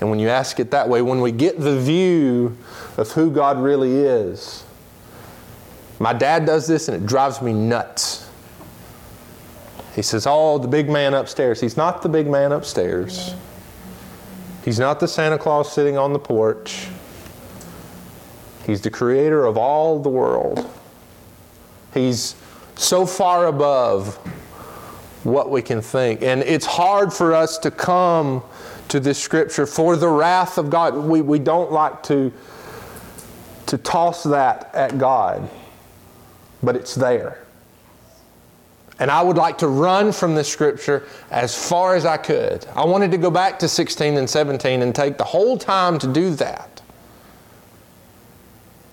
And 0.00 0.10
when 0.10 0.18
you 0.18 0.28
ask 0.28 0.58
it 0.58 0.72
that 0.72 0.88
way, 0.88 1.00
when 1.00 1.20
we 1.20 1.30
get 1.30 1.60
the 1.60 1.78
view 1.78 2.56
of 2.96 3.12
who 3.12 3.30
God 3.30 3.62
really 3.62 3.92
is, 3.92 4.64
my 6.00 6.12
dad 6.12 6.44
does 6.44 6.66
this 6.66 6.88
and 6.88 7.00
it 7.00 7.06
drives 7.06 7.40
me 7.40 7.52
nuts. 7.52 8.28
He 9.94 10.02
says, 10.02 10.26
Oh, 10.28 10.58
the 10.58 10.66
big 10.66 10.90
man 10.90 11.14
upstairs. 11.14 11.60
He's 11.60 11.76
not 11.76 12.02
the 12.02 12.08
big 12.08 12.26
man 12.26 12.50
upstairs. 12.50 13.36
He's 14.64 14.78
not 14.78 15.00
the 15.00 15.08
Santa 15.08 15.38
Claus 15.38 15.72
sitting 15.72 15.98
on 15.98 16.12
the 16.12 16.18
porch. 16.18 16.88
He's 18.64 18.80
the 18.80 18.90
creator 18.90 19.44
of 19.44 19.56
all 19.56 19.98
the 19.98 20.08
world. 20.08 20.70
He's 21.92 22.36
so 22.76 23.04
far 23.04 23.46
above 23.46 24.16
what 25.24 25.50
we 25.50 25.62
can 25.62 25.80
think. 25.80 26.22
And 26.22 26.42
it's 26.42 26.66
hard 26.66 27.12
for 27.12 27.34
us 27.34 27.58
to 27.58 27.70
come 27.70 28.42
to 28.88 29.00
this 29.00 29.18
scripture 29.18 29.66
for 29.66 29.96
the 29.96 30.08
wrath 30.08 30.58
of 30.58 30.70
God. 30.70 30.94
We, 30.96 31.22
we 31.22 31.38
don't 31.38 31.72
like 31.72 32.02
to, 32.04 32.32
to 33.66 33.78
toss 33.78 34.22
that 34.24 34.70
at 34.74 34.98
God, 34.98 35.48
but 36.62 36.76
it's 36.76 36.94
there. 36.94 37.41
And 38.98 39.10
I 39.10 39.22
would 39.22 39.36
like 39.36 39.58
to 39.58 39.68
run 39.68 40.12
from 40.12 40.34
this 40.34 40.48
scripture 40.48 41.04
as 41.30 41.54
far 41.54 41.96
as 41.96 42.04
I 42.04 42.16
could. 42.16 42.66
I 42.74 42.84
wanted 42.84 43.10
to 43.12 43.18
go 43.18 43.30
back 43.30 43.58
to 43.60 43.68
16 43.68 44.16
and 44.16 44.28
17 44.28 44.82
and 44.82 44.94
take 44.94 45.18
the 45.18 45.24
whole 45.24 45.58
time 45.58 45.98
to 45.98 46.12
do 46.12 46.30
that. 46.36 46.82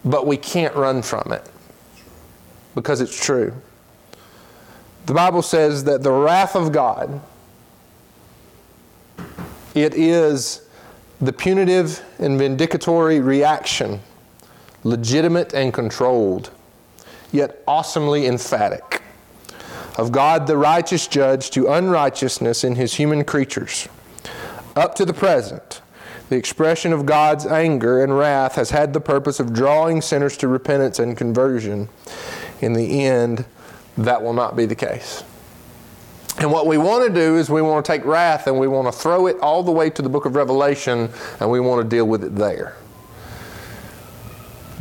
But 0.06 0.26
we 0.26 0.38
can't 0.38 0.76
run 0.76 1.02
from 1.02 1.32
it 1.32 1.50
because 2.76 3.02
it's 3.02 3.24
true. 3.24 3.54
The 5.06 5.14
Bible 5.14 5.42
says 5.42 5.84
that 5.84 6.02
the 6.02 6.12
wrath 6.12 6.56
of 6.56 6.72
God 6.72 7.22
it 9.76 9.94
is 9.94 10.68
the 11.22 11.32
punitive 11.32 12.04
and 12.18 12.40
vindicatory 12.40 13.24
reaction, 13.24 14.00
legitimate 14.84 15.54
and 15.54 15.74
controlled, 15.74 16.52
yet 17.32 17.62
awesomely 17.68 18.26
emphatic, 18.26 19.02
of 20.00 20.14
God 20.14 20.48
the 20.48 20.56
righteous 20.56 21.08
judge 21.08 21.50
to 21.50 21.68
unrighteousness 21.68 22.64
in 22.64 22.76
his 22.76 22.94
human 22.94 23.26
creatures. 23.26 23.90
Up 24.74 24.96
to 24.96 25.04
the 25.04 25.14
present, 25.14 25.82
the 26.30 26.38
expression 26.38 26.94
of 26.94 27.06
God's 27.06 27.46
anger 27.46 28.02
and 28.02 28.18
wrath 28.18 28.56
has 28.56 28.70
had 28.70 28.94
the 28.94 29.02
purpose 29.02 29.42
of 29.42 29.52
drawing 29.52 30.00
sinners 30.00 30.38
to 30.38 30.48
repentance 30.48 31.00
and 31.00 31.18
conversion. 31.18 31.90
In 32.62 32.72
the 32.72 33.02
end, 33.02 33.44
that 33.98 34.24
will 34.24 34.32
not 34.32 34.56
be 34.56 34.66
the 34.66 34.76
case. 34.76 35.22
And 36.38 36.50
what 36.50 36.66
we 36.66 36.78
want 36.78 37.06
to 37.06 37.14
do 37.14 37.36
is 37.36 37.50
we 37.50 37.62
want 37.62 37.86
to 37.86 37.92
take 37.92 38.06
wrath 38.06 38.48
and 38.48 38.58
we 38.58 38.70
want 38.70 38.88
to 38.88 38.98
throw 38.98 39.28
it 39.28 39.36
all 39.42 39.64
the 39.64 39.72
way 39.74 39.90
to 39.90 40.02
the 40.02 40.08
book 40.08 40.24
of 40.24 40.38
Revelation 40.38 41.10
and 41.42 41.52
we 41.52 41.60
want 41.60 41.84
to 41.84 41.90
deal 41.90 42.06
with 42.06 42.24
it 42.24 42.36
there. 42.36 42.78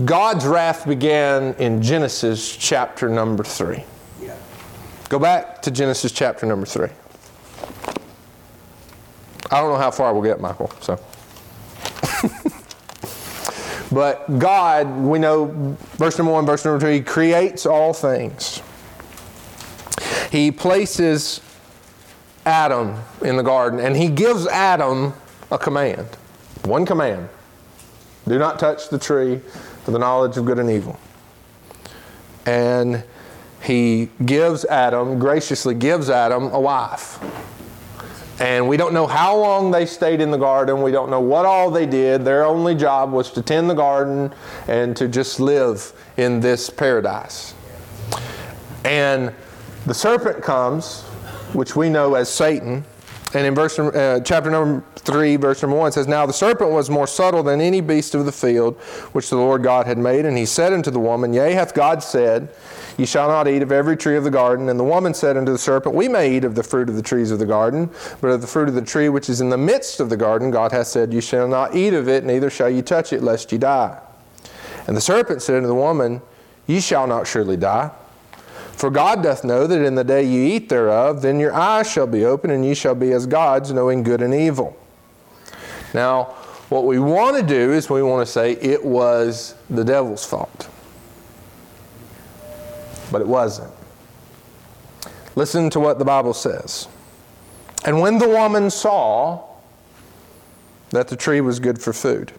God's 0.05 0.47
wrath 0.47 0.87
began 0.87 1.55
in 1.55 1.83
Genesis 1.83 2.57
chapter 2.57 3.09
number 3.09 3.43
3. 3.43 3.83
Go 5.09 5.19
back 5.19 5.63
to 5.63 5.71
Genesis 5.71 6.13
chapter 6.13 6.45
number 6.45 6.67
3. 6.67 6.89
I 9.51 9.61
don't 9.61 9.71
know 9.71 9.79
how 9.79 9.91
far 9.91 10.13
we'll 10.13 10.23
get, 10.23 10.41
Michael, 10.41 10.71
so. 10.81 11.01
but 13.91 14.39
God, 14.39 14.87
we 14.99 15.19
know, 15.19 15.77
verse 15.97 16.19
number 16.19 16.33
1, 16.33 16.45
verse 16.45 16.65
number 16.65 16.79
2, 16.85 16.93
He 16.93 17.01
creates 17.01 17.65
all 17.65 17.95
things. 17.95 18.61
He 20.31 20.51
places 20.51 21.41
Adam 22.45 22.97
in 23.23 23.37
the 23.37 23.43
garden, 23.43 23.81
and 23.81 23.97
he 23.97 24.09
gives 24.09 24.47
Adam 24.47 25.15
a 25.51 25.59
command. 25.59 26.07
One 26.65 26.85
command 26.85 27.29
do 28.27 28.39
not 28.39 28.59
touch 28.59 28.91
the 28.91 28.99
tree 28.99 29.35
of 29.35 29.93
the 29.93 29.99
knowledge 29.99 30.37
of 30.37 30.45
good 30.45 30.59
and 30.59 30.71
evil. 30.71 30.99
And 32.45 33.05
he 33.63 34.09
gives 34.25 34.65
Adam, 34.67 35.19
graciously 35.19 35.75
gives 35.75 36.11
Adam, 36.11 36.51
a 36.53 36.61
wife. 36.61 37.19
And 38.41 38.69
we 38.69 38.77
don't 38.77 38.95
know 38.95 39.07
how 39.07 39.37
long 39.37 39.73
they 39.73 39.85
stayed 39.85 40.21
in 40.21 40.31
the 40.31 40.39
garden. 40.39 40.81
We 40.81 40.93
don't 40.93 41.11
know 41.11 41.21
what 41.21 41.45
all 41.45 41.71
they 41.73 41.87
did. 41.87 42.25
Their 42.25 42.45
only 42.45 42.77
job 42.77 43.11
was 43.11 43.33
to 43.33 43.43
tend 43.43 43.69
the 43.69 43.75
garden 43.75 44.33
and 44.69 44.97
to 44.97 45.09
just 45.09 45.41
live 45.41 45.93
in 46.17 46.39
this 46.39 46.71
paradise. 46.71 47.55
And 48.85 49.35
the 49.87 49.95
serpent 49.95 50.43
comes 50.43 51.03
which 51.53 51.75
we 51.75 51.89
know 51.89 52.15
as 52.15 52.29
Satan. 52.29 52.85
And 53.35 53.47
in 53.47 53.55
verse, 53.55 53.79
uh, 53.79 54.21
chapter 54.25 54.51
number 54.51 54.85
3, 55.09 55.37
verse 55.37 55.63
number 55.63 55.79
1, 55.79 55.89
it 55.89 55.93
says, 55.93 56.07
Now 56.07 56.27
the 56.27 56.35
serpent 56.35 56.71
was 56.71 56.91
more 56.91 57.07
subtle 57.07 57.43
than 57.43 57.63
any 57.63 57.81
beast 57.81 58.15
of 58.15 58.27
the 58.27 58.33
field 58.33 58.77
which 59.13 59.31
the 59.31 59.37
Lord 59.37 59.63
God 59.63 59.87
had 59.87 59.97
made. 59.97 60.27
And 60.27 60.37
he 60.37 60.45
said 60.45 60.75
unto 60.75 60.91
the 60.91 61.01
woman, 61.01 61.33
Yea, 61.33 61.55
hath 61.55 61.73
God 61.73 62.03
said, 62.03 62.51
Ye 62.99 63.07
shall 63.07 63.29
not 63.29 63.49
eat 63.49 63.63
of 63.63 63.73
every 63.73 63.97
tree 63.97 64.17
of 64.17 64.25
the 64.25 64.31
garden. 64.31 64.69
And 64.69 64.79
the 64.79 64.85
woman 64.85 65.15
said 65.15 65.39
unto 65.39 65.51
the 65.51 65.57
serpent, 65.57 65.95
We 65.95 66.09
may 66.09 66.37
eat 66.37 66.45
of 66.45 66.55
the 66.55 66.63
fruit 66.63 66.91
of 66.91 66.97
the 66.97 67.03
trees 67.03 67.31
of 67.31 67.39
the 67.39 67.47
garden, 67.47 67.89
but 68.21 68.29
of 68.29 68.43
the 68.43 68.47
fruit 68.47 68.69
of 68.69 68.75
the 68.75 68.83
tree 68.83 69.09
which 69.09 69.31
is 69.31 69.41
in 69.41 69.49
the 69.49 69.57
midst 69.57 69.99
of 69.99 70.11
the 70.11 70.17
garden, 70.17 70.51
God 70.51 70.73
hath 70.73 70.89
said, 70.89 71.15
You 71.15 71.23
shall 71.23 71.49
not 71.49 71.75
eat 71.75 71.95
of 71.95 72.07
it, 72.07 72.25
neither 72.25 72.51
shall 72.51 72.69
ye 72.69 72.83
touch 72.83 73.15
it, 73.15 73.23
lest 73.23 73.51
ye 73.51 73.57
die. 73.57 73.99
And 74.87 74.95
the 74.95 75.01
serpent 75.01 75.41
said 75.41 75.57
unto 75.57 75.69
the 75.69 75.75
woman, 75.75 76.21
Ye 76.67 76.81
shall 76.81 77.07
not 77.07 77.27
surely 77.27 77.57
die. 77.57 77.93
For 78.73 78.91
God 78.91 79.23
doth 79.23 79.43
know 79.43 79.67
that 79.67 79.83
in 79.83 79.95
the 79.95 80.05
day 80.05 80.23
ye 80.23 80.57
eat 80.57 80.69
thereof, 80.69 81.23
then 81.23 81.41
your 81.41 81.55
eyes 81.55 81.91
shall 81.91 82.07
be 82.07 82.27
open, 82.27 82.51
and 82.51 82.63
ye 82.63 82.75
shall 82.75 82.95
be 82.95 83.13
as 83.13 83.27
gods, 83.27 83.73
knowing 83.73 84.03
good 84.03 84.21
and 84.21 84.35
evil. 84.35 84.77
Now, 85.95 86.35
what 86.69 86.85
we 86.85 86.99
want 86.99 87.37
to 87.37 87.43
do 87.43 87.73
is 87.73 87.89
we 87.89 88.03
want 88.03 88.27
to 88.27 88.31
say 88.31 88.53
it 88.53 88.85
was 88.85 89.55
the 89.71 89.85
devil's 89.85 90.25
fault. 90.25 90.69
But 93.11 93.23
it 93.23 93.27
wasn't. 93.27 93.73
Listen 95.35 95.71
to 95.71 95.81
what 95.81 95.99
the 95.99 96.05
Bible 96.05 96.35
says. 96.35 96.89
And 97.85 98.01
when 98.01 98.19
the 98.19 98.29
woman 98.29 98.71
saw 98.71 99.49
that 100.91 101.09
the 101.09 101.17
tree 101.17 101.41
was 101.41 101.61
good 101.61 101.81
for 101.81 101.93
food, 101.93 102.33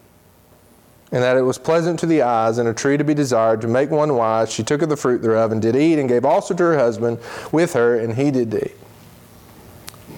and 1.12 1.24
that 1.24 1.38
it 1.38 1.42
was 1.42 1.58
pleasant 1.58 2.00
to 2.00 2.06
the 2.06 2.22
eyes, 2.22 2.58
and 2.58 2.70
a 2.70 2.74
tree 2.74 2.98
to 2.98 3.04
be 3.04 3.14
desired 3.14 3.62
to 3.62 3.68
make 3.68 3.90
one 3.90 4.16
wise. 4.16 4.52
She 4.52 4.64
took 4.64 4.82
of 4.82 4.90
the 4.90 4.98
fruit 4.98 5.22
thereof, 5.22 5.52
and 5.52 5.62
did 5.62 5.76
eat, 5.76 5.98
and 5.98 6.08
gave 6.08 6.24
also 6.24 6.54
to 6.54 6.64
her 6.64 6.78
husband 6.78 7.20
with 7.52 7.74
her, 7.74 7.98
and 7.98 8.14
he 8.14 8.30
did 8.30 8.54
eat. 8.54 8.76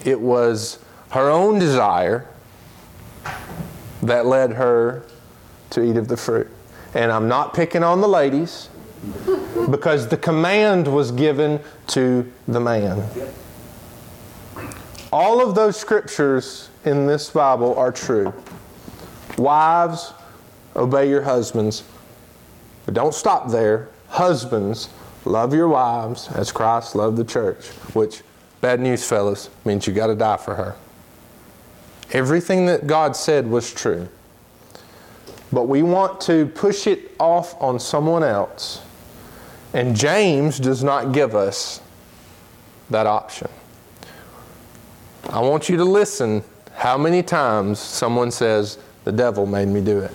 It 0.03 0.19
was 0.19 0.79
her 1.11 1.29
own 1.29 1.59
desire 1.59 2.27
that 4.03 4.25
led 4.25 4.53
her 4.53 5.03
to 5.71 5.84
eat 5.84 5.97
of 5.97 6.07
the 6.07 6.17
fruit. 6.17 6.49
And 6.93 7.12
I'm 7.12 7.27
not 7.27 7.53
picking 7.53 7.84
on 7.84 8.01
the 8.01 8.07
ladies, 8.07 8.69
because 9.69 10.07
the 10.07 10.17
command 10.17 10.88
was 10.88 11.12
given 11.12 11.60
to 11.88 12.31
the 12.47 12.60
man. 12.60 13.03
All 15.12 15.41
of 15.41 15.55
those 15.55 15.75
scriptures 15.75 16.69
in 16.86 17.07
this 17.07 17.29
Bible 17.31 17.75
are 17.75 17.91
true. 17.91 18.34
Wives, 19.38 20.13
obey 20.75 21.10
your 21.10 21.23
husbands. 21.23 21.84
But 22.86 22.93
don't 22.93 23.13
stop 23.13 23.49
there. 23.49 23.89
Husbands, 24.10 24.89
love 25.25 25.53
your 25.53 25.67
wives 25.67 26.27
as 26.29 26.51
Christ 26.51 26.95
loved 26.95 27.17
the 27.17 27.23
church, 27.23 27.67
which, 27.93 28.21
bad 28.62 28.79
news, 28.79 29.07
fellas, 29.07 29.49
means 29.65 29.88
you 29.88 29.93
got 29.93 30.07
to 30.07 30.15
die 30.15 30.38
for 30.38 30.55
her. 30.55 30.75
Everything 32.12 32.65
that 32.65 32.88
God 32.88 33.15
said 33.15 33.47
was 33.47 33.74
true. 33.74 34.08
But 35.52 35.63
we 35.63 35.82
want 35.82 36.19
to 36.21 36.45
push 36.47 36.88
it 36.88 37.12
off 37.19 37.60
on 37.62 37.80
someone 37.80 38.24
else. 38.24 38.82
And 39.74 39.95
James 39.95 40.60
does 40.60 40.84
not 40.84 41.13
give 41.13 41.36
us 41.36 41.82
that 42.89 43.08
option. 43.08 43.50
I 45.30 45.39
want 45.39 45.69
you 45.69 45.78
to 45.78 45.86
listen 45.86 46.43
how 46.74 46.97
many 46.97 47.24
times 47.24 47.80
someone 47.80 48.32
says, 48.32 48.78
The 49.06 49.12
devil 49.12 49.45
made 49.45 49.69
me 49.69 49.82
do 49.82 50.00
it. 50.00 50.12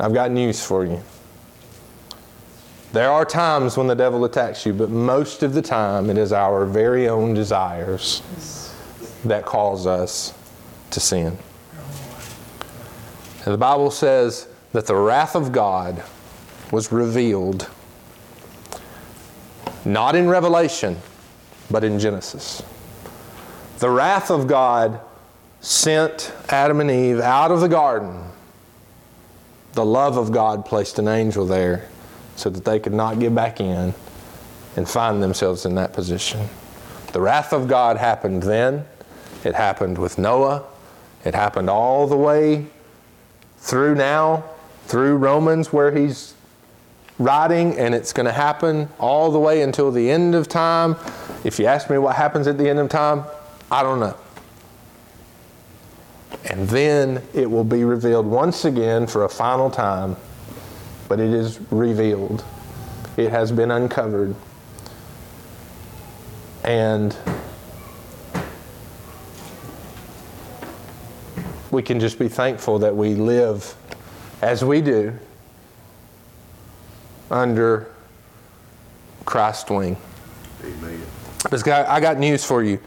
I've 0.00 0.14
got 0.14 0.30
news 0.30 0.64
for 0.64 0.84
you. 0.84 1.00
There 2.92 3.10
are 3.10 3.24
times 3.24 3.76
when 3.76 3.86
the 3.86 3.94
devil 3.94 4.24
attacks 4.24 4.66
you, 4.66 4.72
but 4.72 4.90
most 4.90 5.42
of 5.42 5.54
the 5.54 5.62
time 5.62 6.10
it 6.10 6.18
is 6.18 6.32
our 6.32 6.64
very 6.64 7.08
own 7.08 7.34
desires 7.34 8.65
that 9.28 9.44
cause 9.44 9.86
us 9.86 10.34
to 10.90 11.00
sin. 11.00 11.38
And 13.44 13.54
the 13.54 13.58
Bible 13.58 13.90
says 13.90 14.48
that 14.72 14.86
the 14.86 14.96
wrath 14.96 15.36
of 15.36 15.52
God 15.52 16.02
was 16.70 16.90
revealed 16.90 17.68
not 19.84 20.16
in 20.16 20.28
Revelation, 20.28 20.96
but 21.70 21.84
in 21.84 22.00
Genesis. 22.00 22.62
The 23.78 23.88
wrath 23.88 24.30
of 24.30 24.48
God 24.48 25.00
sent 25.60 26.32
Adam 26.48 26.80
and 26.80 26.90
Eve 26.90 27.20
out 27.20 27.52
of 27.52 27.60
the 27.60 27.68
garden 27.68 28.26
the 29.76 29.84
love 29.84 30.16
of 30.16 30.32
God 30.32 30.64
placed 30.64 30.98
an 30.98 31.06
angel 31.06 31.46
there 31.46 31.86
so 32.34 32.50
that 32.50 32.64
they 32.64 32.80
could 32.80 32.94
not 32.94 33.20
get 33.20 33.34
back 33.34 33.60
in 33.60 33.94
and 34.74 34.88
find 34.88 35.22
themselves 35.22 35.66
in 35.66 35.74
that 35.76 35.92
position. 35.92 36.48
The 37.12 37.20
wrath 37.20 37.52
of 37.52 37.68
God 37.68 37.98
happened 37.98 38.42
then. 38.42 38.86
It 39.46 39.54
happened 39.54 39.96
with 39.96 40.18
Noah. 40.18 40.64
It 41.24 41.32
happened 41.32 41.70
all 41.70 42.08
the 42.08 42.16
way 42.16 42.66
through 43.58 43.94
now, 43.94 44.42
through 44.86 45.18
Romans, 45.18 45.72
where 45.72 45.96
he's 45.96 46.34
writing, 47.20 47.78
and 47.78 47.94
it's 47.94 48.12
going 48.12 48.26
to 48.26 48.32
happen 48.32 48.88
all 48.98 49.30
the 49.30 49.38
way 49.38 49.62
until 49.62 49.92
the 49.92 50.10
end 50.10 50.34
of 50.34 50.48
time. 50.48 50.96
If 51.44 51.60
you 51.60 51.66
ask 51.66 51.88
me 51.88 51.96
what 51.96 52.16
happens 52.16 52.48
at 52.48 52.58
the 52.58 52.68
end 52.68 52.80
of 52.80 52.88
time, 52.88 53.22
I 53.70 53.84
don't 53.84 54.00
know. 54.00 54.16
And 56.50 56.68
then 56.68 57.22
it 57.32 57.48
will 57.48 57.62
be 57.62 57.84
revealed 57.84 58.26
once 58.26 58.64
again 58.64 59.06
for 59.06 59.22
a 59.22 59.28
final 59.28 59.70
time. 59.70 60.16
But 61.08 61.20
it 61.20 61.30
is 61.30 61.60
revealed, 61.70 62.44
it 63.16 63.30
has 63.30 63.52
been 63.52 63.70
uncovered. 63.70 64.34
And 66.64 67.16
we 71.76 71.82
can 71.82 72.00
just 72.00 72.18
be 72.18 72.26
thankful 72.26 72.78
that 72.78 72.96
we 72.96 73.14
live 73.14 73.76
as 74.40 74.64
we 74.64 74.80
do 74.80 75.12
under 77.30 77.92
Christ's 79.26 79.68
wing. 79.68 79.98
Amen. 80.64 81.02
Because 81.42 81.68
I 81.68 82.00
got 82.00 82.18
news 82.18 82.46
for 82.46 82.62
you. 82.62 82.80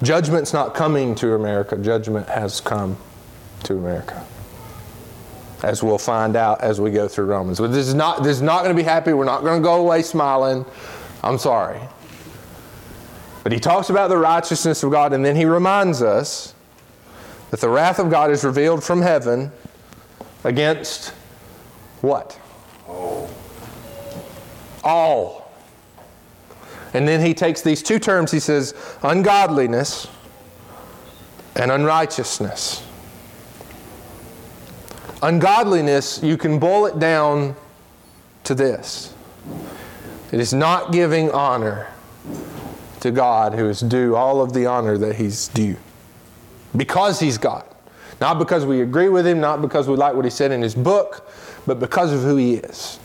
Judgment's 0.00 0.52
not 0.52 0.76
coming 0.76 1.16
to 1.16 1.34
America. 1.34 1.76
Judgment 1.76 2.28
has 2.28 2.60
come 2.60 2.96
to 3.64 3.74
America. 3.74 4.24
As 5.64 5.82
we'll 5.82 5.98
find 5.98 6.36
out 6.36 6.60
as 6.60 6.80
we 6.80 6.92
go 6.92 7.08
through 7.08 7.24
Romans. 7.24 7.58
But 7.58 7.72
this 7.72 7.88
is 7.88 7.94
not 7.94 8.22
this 8.22 8.36
is 8.36 8.42
not 8.42 8.62
going 8.62 8.76
to 8.76 8.80
be 8.80 8.86
happy. 8.86 9.12
We're 9.12 9.24
not 9.24 9.42
going 9.42 9.60
to 9.60 9.64
go 9.64 9.80
away 9.80 10.02
smiling. 10.02 10.64
I'm 11.24 11.38
sorry. 11.38 11.80
But 13.42 13.50
he 13.50 13.58
talks 13.58 13.90
about 13.90 14.08
the 14.08 14.18
righteousness 14.18 14.84
of 14.84 14.92
God 14.92 15.12
and 15.12 15.24
then 15.24 15.34
he 15.34 15.46
reminds 15.46 16.00
us 16.00 16.54
that 17.50 17.60
the 17.60 17.68
wrath 17.68 17.98
of 17.98 18.10
God 18.10 18.30
is 18.30 18.44
revealed 18.44 18.82
from 18.82 19.02
heaven 19.02 19.52
against 20.44 21.10
what? 22.00 22.38
All. 24.84 25.52
And 26.94 27.06
then 27.06 27.24
he 27.24 27.34
takes 27.34 27.62
these 27.62 27.82
two 27.82 27.98
terms, 27.98 28.30
he 28.30 28.40
says, 28.40 28.74
ungodliness 29.02 30.08
and 31.56 31.70
unrighteousness. 31.70 32.82
Ungodliness, 35.22 36.22
you 36.22 36.36
can 36.36 36.58
boil 36.58 36.86
it 36.86 36.98
down 36.98 37.56
to 38.44 38.54
this 38.54 39.14
it 40.32 40.40
is 40.40 40.52
not 40.52 40.92
giving 40.92 41.30
honor 41.30 41.86
to 43.00 43.10
God, 43.10 43.54
who 43.54 43.68
is 43.68 43.80
due 43.80 44.16
all 44.16 44.42
of 44.42 44.52
the 44.52 44.66
honor 44.66 44.98
that 44.98 45.16
he's 45.16 45.48
due. 45.48 45.76
Because 46.76 47.20
he's 47.20 47.38
God. 47.38 47.64
Not 48.20 48.38
because 48.38 48.64
we 48.64 48.80
agree 48.80 49.08
with 49.08 49.26
him, 49.26 49.40
not 49.40 49.60
because 49.60 49.88
we 49.88 49.96
like 49.96 50.14
what 50.14 50.24
he 50.24 50.30
said 50.30 50.50
in 50.50 50.62
his 50.62 50.74
book, 50.74 51.30
but 51.66 51.78
because 51.78 52.12
of 52.12 52.22
who 52.22 52.36
he 52.36 52.54
is. 52.54 52.98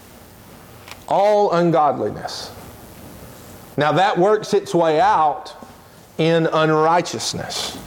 All 1.07 1.51
ungodliness. 1.51 2.51
Now 3.77 3.91
that 3.93 4.17
works 4.17 4.53
its 4.53 4.73
way 4.73 4.99
out 4.99 5.53
in 6.17 6.47
unrighteousness. 6.47 7.77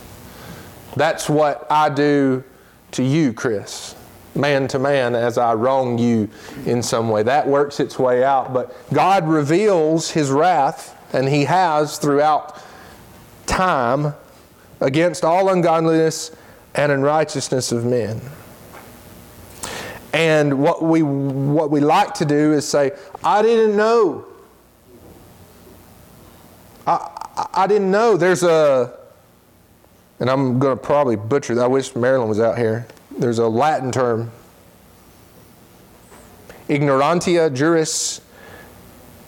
That's 0.96 1.28
what 1.28 1.66
I 1.70 1.88
do 1.88 2.44
to 2.92 3.02
you, 3.02 3.32
Chris, 3.32 3.96
man 4.34 4.68
to 4.68 4.78
man, 4.78 5.14
as 5.14 5.38
I 5.38 5.54
wrong 5.54 5.98
you 5.98 6.28
in 6.66 6.82
some 6.82 7.08
way. 7.08 7.22
That 7.22 7.46
works 7.46 7.80
its 7.80 7.98
way 7.98 8.22
out. 8.22 8.52
But 8.52 8.74
God 8.92 9.26
reveals 9.26 10.10
His 10.10 10.30
wrath, 10.30 10.96
and 11.12 11.28
He 11.28 11.44
has 11.44 11.98
throughout 11.98 12.62
time, 13.46 14.14
against 14.84 15.24
all 15.24 15.48
ungodliness 15.48 16.30
and 16.74 16.92
unrighteousness 16.92 17.72
of 17.72 17.86
men. 17.86 18.20
And 20.12 20.58
what 20.58 20.82
we, 20.82 21.02
what 21.02 21.70
we 21.70 21.80
like 21.80 22.12
to 22.14 22.26
do 22.26 22.52
is 22.52 22.68
say, 22.68 22.92
I 23.24 23.40
didn't 23.40 23.76
know. 23.76 24.26
I, 26.86 27.48
I, 27.54 27.66
didn't 27.66 27.90
know. 27.90 28.18
There's 28.18 28.42
a, 28.42 28.92
and 30.20 30.28
I'm 30.28 30.58
going 30.58 30.76
to 30.76 30.82
probably 30.82 31.16
butcher 31.16 31.54
that. 31.54 31.64
I 31.64 31.66
wish 31.66 31.96
Marilyn 31.96 32.28
was 32.28 32.38
out 32.38 32.58
here. 32.58 32.86
There's 33.18 33.38
a 33.38 33.48
Latin 33.48 33.90
term 33.90 34.30
ignorantia 36.68 37.52
juris 37.54 38.20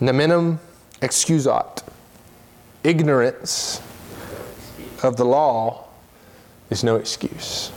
neminem 0.01 0.59
excusat. 1.01 1.83
Ignorance 2.85 3.81
of 5.07 5.17
the 5.17 5.25
law 5.25 5.85
is 6.71 6.85
no 6.85 6.97
excuse. 6.97 7.73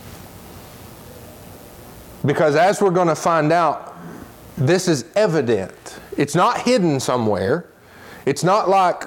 Because 2.24 2.54
as 2.54 2.82
we're 2.82 2.90
going 2.90 3.08
to 3.08 3.14
find 3.14 3.52
out, 3.52 3.96
this 4.58 4.88
is 4.88 5.06
evident. 5.16 6.00
It's 6.16 6.34
not 6.34 6.60
hidden 6.60 7.00
somewhere. 7.00 7.70
It's 8.26 8.44
not 8.44 8.68
like 8.68 9.04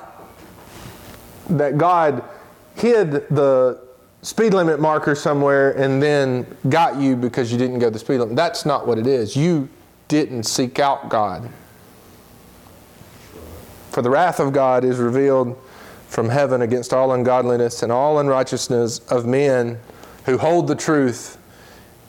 that 1.50 1.78
God 1.78 2.24
hid 2.76 3.12
the 3.30 3.80
speed 4.24 4.54
limit 4.54 4.80
marker 4.80 5.14
somewhere 5.14 5.72
and 5.74 6.02
then 6.02 6.48
got 6.70 6.96
you 6.98 7.16
because 7.16 7.52
you 7.52 7.58
didn't 7.58 7.80
go 7.80 7.90
the 7.90 8.00
speed 8.00 8.20
limit. 8.20 8.36
That's 8.36 8.66
not 8.66 8.88
what 8.88 8.98
it 8.98 9.06
is. 9.06 9.36
You 9.36 9.70
didn't 10.08 10.44
seek 10.44 10.80
out 10.80 11.10
God. 11.10 11.50
For 13.92 14.02
the 14.02 14.10
wrath 14.10 14.40
of 14.40 14.54
God 14.54 14.84
is 14.84 14.98
revealed 14.98 15.56
from 16.14 16.30
heaven 16.30 16.62
against 16.62 16.94
all 16.94 17.12
ungodliness 17.12 17.82
and 17.82 17.92
all 17.92 18.20
unrighteousness 18.20 19.00
of 19.10 19.26
men 19.26 19.80
who 20.28 20.38
hold 20.38 20.68
the 20.68 20.76
truth 20.76 21.40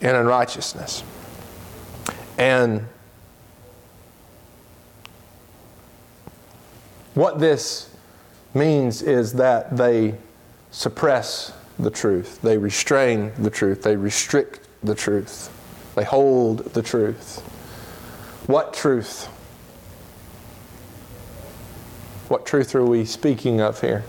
in 0.03 0.15
unrighteousness. 0.15 1.03
And 2.37 2.87
what 7.15 7.39
this 7.39 7.97
means 8.53 9.01
is 9.01 9.33
that 9.33 9.75
they 9.75 10.17
suppress 10.71 11.55
the 11.79 11.91
truth, 11.91 12.43
they 12.43 12.59
restrain 12.59 13.33
the 13.39 13.49
truth, 13.49 13.83
they 13.83 13.97
restrict 13.97 14.69
the 14.83 14.95
truth, 14.95 15.51
they 15.95 16.05
hold 16.05 16.59
the 16.75 16.83
truth. 16.83 17.41
What 18.49 18.75
truth? 18.75 19.31
What 22.35 22.47
truth 22.47 22.75
are 22.75 22.85
we 22.85 23.05
speaking 23.05 23.61
of 23.61 23.81
here? 23.81 24.03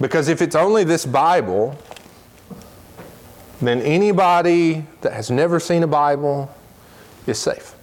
Because 0.00 0.28
if 0.28 0.40
it's 0.40 0.54
only 0.54 0.84
this 0.84 1.04
Bible, 1.04 1.76
then 3.60 3.82
anybody 3.82 4.86
that 5.00 5.14
has 5.14 5.32
never 5.32 5.58
seen 5.58 5.82
a 5.82 5.88
Bible 5.88 6.54
is 7.26 7.40
safe. 7.40 7.74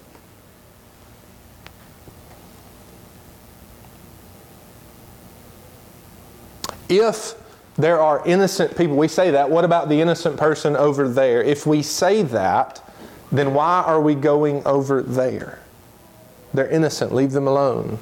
If 6.88 7.34
there 7.76 8.00
are 8.00 8.26
innocent 8.26 8.78
people, 8.78 8.96
we 8.96 9.10
say 9.10 9.32
that, 9.32 9.50
what 9.50 9.66
about 9.66 9.90
the 9.90 10.00
innocent 10.00 10.38
person 10.38 10.78
over 10.78 11.10
there? 11.10 11.44
If 11.44 11.66
we 11.66 11.82
say 11.82 12.22
that, 12.22 12.82
then 13.34 13.54
why 13.54 13.84
are 13.86 14.00
we 14.00 14.16
going 14.16 14.66
over 14.66 15.02
there? 15.02 15.63
They're 16.54 16.70
innocent, 16.70 17.14
leave 17.14 17.32
them 17.32 17.48
alone. 17.48 18.00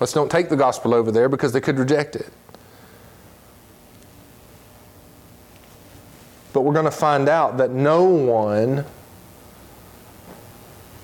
Let's 0.00 0.12
don't 0.12 0.30
take 0.30 0.48
the 0.48 0.56
gospel 0.56 0.92
over 0.94 1.12
there 1.12 1.28
because 1.28 1.52
they 1.52 1.60
could 1.60 1.78
reject 1.78 2.16
it. 2.16 2.32
But 6.52 6.62
we're 6.62 6.72
going 6.72 6.84
to 6.84 6.90
find 6.90 7.28
out 7.28 7.56
that 7.58 7.70
no 7.70 8.04
one 8.04 8.84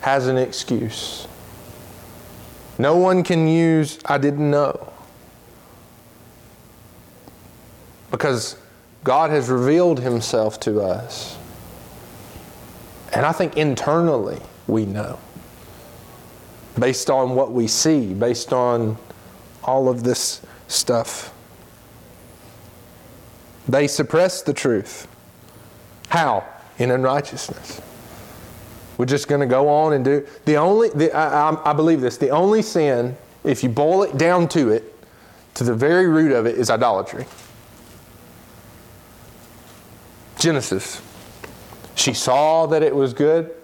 has 0.01 0.26
an 0.26 0.36
excuse. 0.36 1.26
No 2.78 2.97
one 2.97 3.22
can 3.22 3.47
use, 3.47 3.99
I 4.05 4.18
didn't 4.18 4.51
know. 4.51 4.93
Because 8.11 8.57
God 9.05 9.30
has 9.30 9.49
revealed 9.49 10.01
Himself 10.01 10.59
to 10.61 10.80
us. 10.80 11.36
And 13.12 13.26
I 13.26 13.32
think 13.32 13.57
internally 13.57 14.41
we 14.66 14.86
know. 14.86 15.18
Based 16.81 17.11
on 17.11 17.37
what 17.37 17.53
we 17.53 17.68
see, 17.68 18.12
based 18.12 18.53
on 18.53 18.97
all 19.62 19.89
of 19.89 20.03
this 20.03 20.41
stuff. 20.66 21.33
They 23.68 23.87
suppress 23.87 24.43
the 24.43 24.53
truth. 24.53 25.07
How? 26.09 26.45
In 26.78 26.91
unrighteousness. 26.91 27.81
We're 28.97 29.07
just 29.07 29.28
going 29.28 29.41
to 29.41 29.47
go 29.47 29.68
on 29.68 29.93
and 29.93 30.05
do 30.05 30.26
the 30.45 30.57
only. 30.57 30.89
The, 30.91 31.12
I, 31.12 31.51
I, 31.51 31.70
I 31.70 31.72
believe 31.72 32.01
this. 32.01 32.16
The 32.16 32.31
only 32.31 32.62
sin, 32.62 33.16
if 33.45 33.62
you 33.62 33.68
boil 33.68 34.03
it 34.03 34.18
down 34.18 34.49
to 34.49 34.70
it, 34.70 34.95
to 35.55 35.64
the 35.64 35.74
very 35.74 36.07
root 36.07 36.33
of 36.33 36.47
it, 36.47 36.59
is 36.59 36.70
idolatry. 36.70 37.26
Genesis. 40.39 41.03
She 41.95 42.14
saw 42.14 42.66
that 42.66 42.83
it 42.83 42.95
was 42.95 43.12
good 43.12 43.55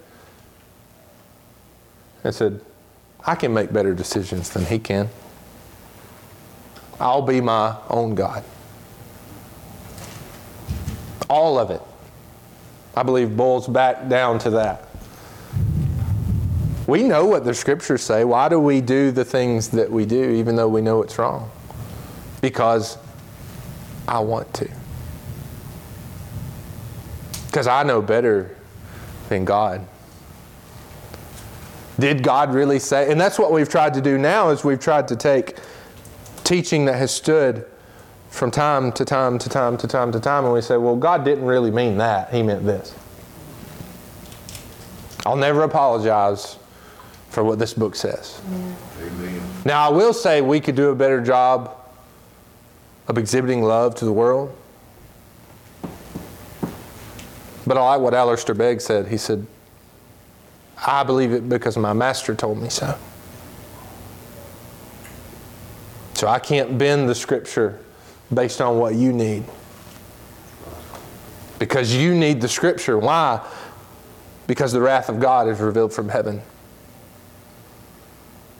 and 2.22 2.34
said, 2.34 2.60
I 3.26 3.34
can 3.34 3.52
make 3.52 3.72
better 3.72 3.92
decisions 3.92 4.50
than 4.50 4.64
he 4.66 4.78
can. 4.78 5.08
I'll 7.00 7.22
be 7.22 7.40
my 7.40 7.76
own 7.90 8.14
God. 8.14 8.44
All 11.28 11.58
of 11.58 11.70
it, 11.70 11.82
I 12.94 13.02
believe, 13.02 13.36
boils 13.36 13.66
back 13.66 14.08
down 14.08 14.38
to 14.40 14.50
that. 14.50 14.88
We 16.86 17.02
know 17.02 17.26
what 17.26 17.44
the 17.44 17.52
scriptures 17.52 18.02
say. 18.02 18.24
Why 18.24 18.48
do 18.48 18.60
we 18.60 18.80
do 18.80 19.10
the 19.10 19.24
things 19.24 19.68
that 19.70 19.90
we 19.90 20.06
do 20.06 20.30
even 20.30 20.54
though 20.54 20.68
we 20.68 20.80
know 20.80 21.02
it's 21.02 21.18
wrong? 21.18 21.50
Because 22.40 22.96
I 24.06 24.20
want 24.20 24.54
to. 24.54 24.70
Because 27.46 27.66
I 27.66 27.82
know 27.82 28.00
better 28.00 28.56
than 29.28 29.44
God. 29.44 29.84
Did 31.98 32.22
God 32.22 32.52
really 32.52 32.78
say? 32.78 33.10
And 33.10 33.20
that's 33.20 33.38
what 33.38 33.52
we've 33.52 33.68
tried 33.68 33.94
to 33.94 34.00
do 34.00 34.18
now 34.18 34.50
is 34.50 34.64
we've 34.64 34.80
tried 34.80 35.08
to 35.08 35.16
take 35.16 35.56
teaching 36.44 36.84
that 36.84 36.96
has 36.96 37.10
stood 37.10 37.66
from 38.30 38.50
time 38.50 38.92
to 38.92 39.04
time 39.04 39.38
to 39.38 39.48
time 39.48 39.78
to 39.78 39.88
time 39.88 40.12
to 40.12 40.20
time 40.20 40.44
and 40.44 40.52
we 40.52 40.60
say, 40.60 40.76
well, 40.76 40.96
God 40.96 41.24
didn't 41.24 41.44
really 41.44 41.70
mean 41.70 41.96
that. 41.98 42.32
He 42.32 42.42
meant 42.42 42.64
this. 42.64 42.94
I'll 45.24 45.36
never 45.36 45.62
apologize 45.62 46.58
for 47.30 47.42
what 47.42 47.58
this 47.58 47.74
book 47.74 47.96
says. 47.96 48.40
Now, 49.64 49.88
I 49.88 49.92
will 49.92 50.12
say 50.12 50.40
we 50.40 50.60
could 50.60 50.76
do 50.76 50.90
a 50.90 50.94
better 50.94 51.20
job 51.20 51.74
of 53.08 53.18
exhibiting 53.18 53.62
love 53.62 53.94
to 53.96 54.04
the 54.04 54.12
world. 54.12 54.56
But 57.66 57.76
I 57.76 57.80
like 57.80 58.00
what 58.00 58.14
Alistair 58.14 58.54
Begg 58.54 58.80
said. 58.80 59.08
He 59.08 59.16
said, 59.16 59.46
I 60.84 61.02
believe 61.04 61.32
it 61.32 61.48
because 61.48 61.76
my 61.76 61.92
master 61.92 62.34
told 62.34 62.60
me 62.60 62.68
so. 62.68 62.96
So 66.14 66.28
I 66.28 66.38
can't 66.38 66.78
bend 66.78 67.08
the 67.08 67.14
scripture 67.14 67.78
based 68.32 68.60
on 68.60 68.78
what 68.78 68.94
you 68.94 69.12
need. 69.12 69.44
Because 71.58 71.94
you 71.94 72.14
need 72.14 72.40
the 72.40 72.48
scripture. 72.48 72.98
Why? 72.98 73.46
Because 74.46 74.72
the 74.72 74.80
wrath 74.80 75.08
of 75.08 75.20
God 75.20 75.48
is 75.48 75.60
revealed 75.60 75.92
from 75.92 76.08
heaven. 76.08 76.42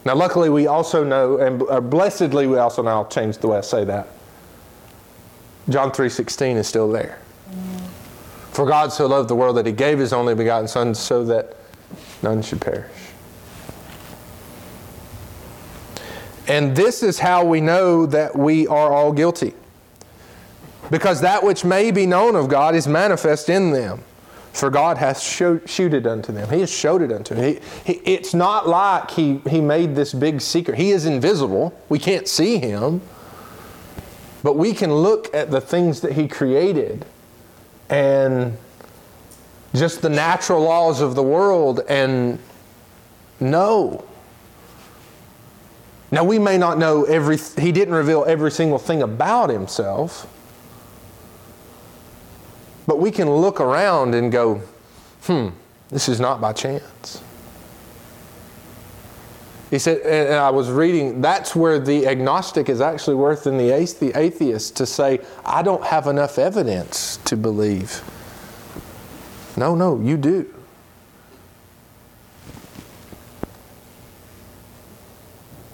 Now, 0.05 0.15
luckily, 0.15 0.51
we 0.51 0.67
also 0.67 1.03
know, 1.03 1.39
and 1.39 1.63
uh, 1.69 1.81
blessedly, 1.81 2.47
we 2.47 2.59
also 2.59 2.83
now 2.83 3.05
change 3.05 3.39
the 3.39 3.49
way 3.49 3.59
I 3.59 3.63
say 3.63 3.85
that. 3.85 4.09
John 5.69 5.91
3.16 5.91 6.57
is 6.57 6.69
still 6.69 6.91
there. 6.91 7.19
For 8.53 8.67
God 8.67 8.93
so 8.93 9.07
loved 9.07 9.29
the 9.29 9.35
world 9.35 9.57
that 9.57 9.67
he 9.67 9.73
gave 9.73 9.99
his 9.99 10.13
only 10.13 10.35
begotten 10.35 10.69
Son 10.69 10.95
so 10.95 11.25
that 11.25 11.56
none 12.27 12.43
should 12.43 12.61
perish. 12.61 12.91
And 16.49 16.77
this 16.77 17.03
is 17.03 17.21
how 17.21 17.45
we 17.45 17.61
know 17.61 18.07
that 18.07 18.37
we 18.37 18.67
are 18.67 18.93
all 18.93 19.13
guilty. 19.13 19.55
Because 20.91 21.21
that 21.21 21.43
which 21.45 21.65
may 21.65 21.91
be 21.91 22.05
known 22.07 22.35
of 22.35 22.49
God 22.49 22.75
is 22.75 22.89
manifest 22.89 23.49
in 23.49 23.71
them. 23.71 24.03
For 24.53 24.71
God 24.71 24.97
hath 24.99 25.21
show, 25.21 25.61
shewed 25.67 25.93
it 25.95 26.07
unto 26.07 26.33
them. 26.33 26.49
He 26.51 26.61
has 26.61 26.73
showed 26.73 27.03
it 27.03 27.13
unto 27.13 27.35
them. 27.35 27.45
He, 27.45 27.93
he, 27.93 28.01
it's 28.05 28.33
not 28.33 28.69
like 28.69 29.11
he, 29.11 29.39
he 29.49 29.61
made 29.61 29.95
this 29.95 30.15
big 30.15 30.41
secret. 30.41 30.79
He 30.79 30.91
is 30.91 31.07
invisible. 31.07 31.79
We 31.89 31.99
can't 31.99 32.27
see 32.27 32.59
him. 32.59 33.03
But 34.43 34.57
we 34.57 34.73
can 34.73 34.93
look 34.93 35.33
at 35.35 35.51
the 35.51 35.61
things 35.61 36.01
that 36.01 36.13
he 36.13 36.27
created 36.27 37.05
and 37.89 38.57
just 39.79 40.03
the 40.03 40.09
natural 40.09 40.63
laws 40.63 41.01
of 41.01 41.15
the 41.15 41.23
world 41.23 41.81
and 41.89 42.39
know. 43.41 44.05
Now, 46.11 46.25
we 46.25 46.39
may 46.39 46.57
not 46.57 46.79
know 46.79 47.05
every, 47.05 47.37
he 47.37 47.73
didn't 47.73 47.95
reveal 47.95 48.25
every 48.27 48.51
single 48.51 48.79
thing 48.79 49.03
about 49.03 49.51
himself, 49.51 50.27
but 52.87 53.01
we 53.01 53.11
can 53.11 53.29
look 53.29 53.61
around 53.61 54.15
and 54.15 54.31
go, 54.31 54.63
hmm, 55.23 55.49
this 55.89 56.09
is 56.09 56.21
not 56.21 56.41
by 56.41 56.53
chance. 56.53 57.23
He 59.71 59.81
said, 59.81 59.99
and 60.03 60.37
I 60.37 60.51
was 60.51 60.71
reading, 60.71 61.21
that's 61.21 61.57
where 61.57 61.81
the 61.81 62.07
agnostic 62.07 62.69
is 62.69 62.81
actually 62.81 63.17
worse 63.17 63.43
than 63.43 63.59
the 63.59 63.71
atheist 63.71 64.77
to 64.77 64.87
say, 64.87 65.19
I 65.45 65.63
don't 65.63 65.85
have 65.85 66.07
enough 66.07 66.39
evidence 66.39 67.17
to 67.25 67.37
believe. 67.37 68.01
No, 69.57 69.75
no, 69.75 70.01
you 70.01 70.17
do. 70.17 70.53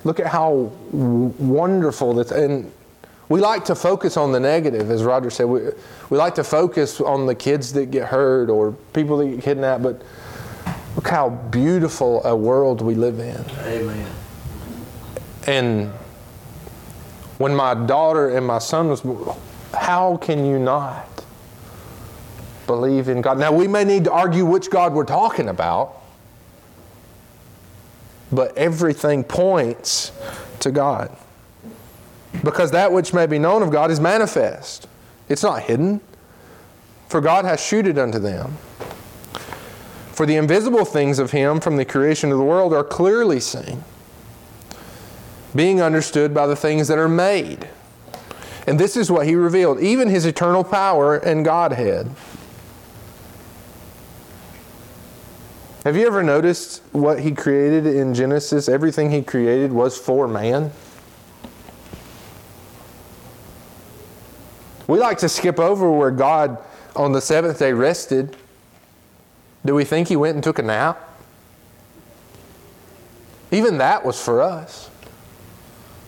Look 0.04 0.20
at 0.20 0.26
how 0.26 0.72
wonderful 0.92 2.14
that, 2.14 2.32
and 2.32 2.72
we 3.28 3.40
like 3.40 3.64
to 3.66 3.74
focus 3.74 4.16
on 4.16 4.32
the 4.32 4.40
negative, 4.40 4.90
as 4.90 5.04
Roger 5.04 5.30
said. 5.30 5.44
We, 5.44 5.60
we 6.10 6.18
like 6.18 6.34
to 6.36 6.44
focus 6.44 7.00
on 7.00 7.26
the 7.26 7.34
kids 7.34 7.72
that 7.74 7.86
get 7.90 8.08
hurt 8.08 8.50
or 8.50 8.72
people 8.92 9.16
that 9.18 9.26
get 9.26 9.42
kidnapped, 9.42 9.82
but 9.82 10.02
look 10.96 11.08
how 11.08 11.30
beautiful 11.30 12.24
a 12.24 12.34
world 12.34 12.82
we 12.82 12.94
live 12.94 13.20
in. 13.20 13.44
Amen. 13.60 14.06
And 15.46 15.90
when 17.38 17.54
my 17.54 17.74
daughter 17.74 18.36
and 18.36 18.46
my 18.46 18.58
son 18.58 18.88
was 18.88 19.00
born, 19.00 19.36
how 19.72 20.16
can 20.18 20.44
you 20.44 20.58
not 20.58 21.11
believe 22.66 23.08
in 23.08 23.20
God? 23.20 23.38
Now, 23.38 23.52
we 23.52 23.68
may 23.68 23.84
need 23.84 24.04
to 24.04 24.12
argue 24.12 24.44
which 24.44 24.70
God 24.70 24.92
we're 24.92 25.04
talking 25.04 25.48
about, 25.48 25.96
but 28.30 28.56
everything 28.56 29.24
points 29.24 30.12
to 30.60 30.70
God. 30.70 31.14
Because 32.42 32.70
that 32.70 32.92
which 32.92 33.12
may 33.12 33.26
be 33.26 33.38
known 33.38 33.62
of 33.62 33.70
God 33.70 33.90
is 33.90 34.00
manifest, 34.00 34.88
it's 35.28 35.42
not 35.42 35.62
hidden. 35.62 36.00
For 37.08 37.20
God 37.20 37.44
has 37.44 37.62
shewed 37.62 37.86
it 37.86 37.98
unto 37.98 38.18
them. 38.18 38.56
For 40.12 40.24
the 40.24 40.36
invisible 40.36 40.86
things 40.86 41.18
of 41.18 41.32
Him 41.32 41.60
from 41.60 41.76
the 41.76 41.84
creation 41.84 42.32
of 42.32 42.38
the 42.38 42.44
world 42.44 42.72
are 42.72 42.84
clearly 42.84 43.38
seen, 43.38 43.84
being 45.54 45.82
understood 45.82 46.32
by 46.32 46.46
the 46.46 46.56
things 46.56 46.88
that 46.88 46.98
are 46.98 47.10
made. 47.10 47.68
And 48.66 48.80
this 48.80 48.96
is 48.96 49.10
what 49.10 49.26
He 49.26 49.34
revealed, 49.34 49.80
even 49.80 50.08
His 50.08 50.24
eternal 50.24 50.64
power 50.64 51.16
and 51.16 51.44
Godhead. 51.44 52.10
Have 55.84 55.96
you 55.96 56.06
ever 56.06 56.22
noticed 56.22 56.80
what 56.92 57.18
He 57.20 57.32
created 57.32 57.86
in 57.86 58.14
Genesis? 58.14 58.68
Everything 58.68 59.10
He 59.10 59.20
created 59.20 59.72
was 59.72 59.98
for 59.98 60.28
man. 60.28 60.70
We 64.86 64.98
like 64.98 65.18
to 65.18 65.28
skip 65.28 65.58
over 65.58 65.90
where 65.90 66.12
God 66.12 66.58
on 66.94 67.12
the 67.12 67.20
seventh 67.20 67.58
day 67.58 67.72
rested. 67.72 68.36
Do 69.64 69.74
we 69.74 69.84
think 69.84 70.06
He 70.06 70.14
went 70.14 70.34
and 70.34 70.44
took 70.44 70.60
a 70.60 70.62
nap? 70.62 71.08
Even 73.50 73.78
that 73.78 74.04
was 74.04 74.22
for 74.22 74.40
us. 74.40 74.88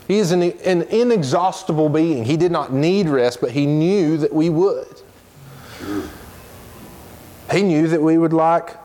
He 0.07 0.19
is 0.19 0.31
an, 0.31 0.43
an 0.43 0.83
inexhaustible 0.83 1.89
being. 1.89 2.25
He 2.25 2.37
did 2.37 2.53
not 2.53 2.73
need 2.73 3.09
rest, 3.09 3.41
but 3.41 3.51
He 3.51 3.67
knew 3.67 4.19
that 4.19 4.33
we 4.33 4.51
would. 4.51 5.03
He 7.51 7.63
knew 7.63 7.89
that 7.89 8.01
we 8.01 8.19
would 8.19 8.33
like 8.33 8.84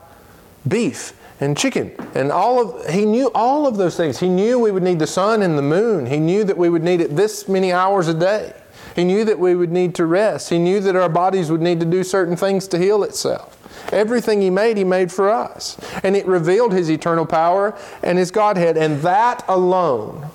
beef 0.68 1.14
and 1.40 1.58
chicken 1.58 1.92
and 2.16 2.32
all 2.32 2.60
of 2.60 2.90
he 2.90 3.06
knew 3.06 3.32
all 3.34 3.66
of 3.66 3.78
those 3.78 3.96
things. 3.96 4.20
He 4.20 4.28
knew 4.30 4.60
we 4.60 4.72
would 4.72 4.84
need 4.84 5.00
the 5.00 5.08
sun 5.08 5.42
and 5.42 5.58
the 5.58 5.62
moon. 5.62 6.06
He 6.06 6.18
knew 6.18 6.44
that 6.44 6.58
we 6.58 6.70
would 6.70 6.84
need 6.84 7.02
it 7.02 7.16
this 7.16 7.48
many 7.48 7.72
hours 7.72 8.08
a 8.08 8.14
day. 8.14 8.54
He 8.96 9.04
knew 9.04 9.24
that 9.26 9.40
we 9.40 9.56
would 9.56 9.72
need 9.72 9.96
to 9.96 10.06
rest. 10.06 10.50
He 10.50 10.60
knew 10.60 10.80
that 10.82 10.96
our 10.96 11.10
bodies 11.10 11.50
would 11.52 11.62
need 11.62 11.80
to 11.80 11.86
do 11.86 12.04
certain 12.04 12.36
things 12.36 12.68
to 12.70 12.78
heal 12.78 13.04
itself. 13.04 13.56
Everything 13.94 14.42
he 14.42 14.50
made 14.50 14.78
he 14.78 14.84
made 14.84 15.12
for 15.12 15.30
us. 15.30 15.78
And 16.04 16.16
it 16.16 16.26
revealed 16.26 16.74
his 16.74 16.90
eternal 16.90 17.26
power 17.26 17.78
and 18.04 18.18
his 18.18 18.32
godhead. 18.32 18.78
And 18.78 19.02
that 19.02 19.44
alone 19.48 20.30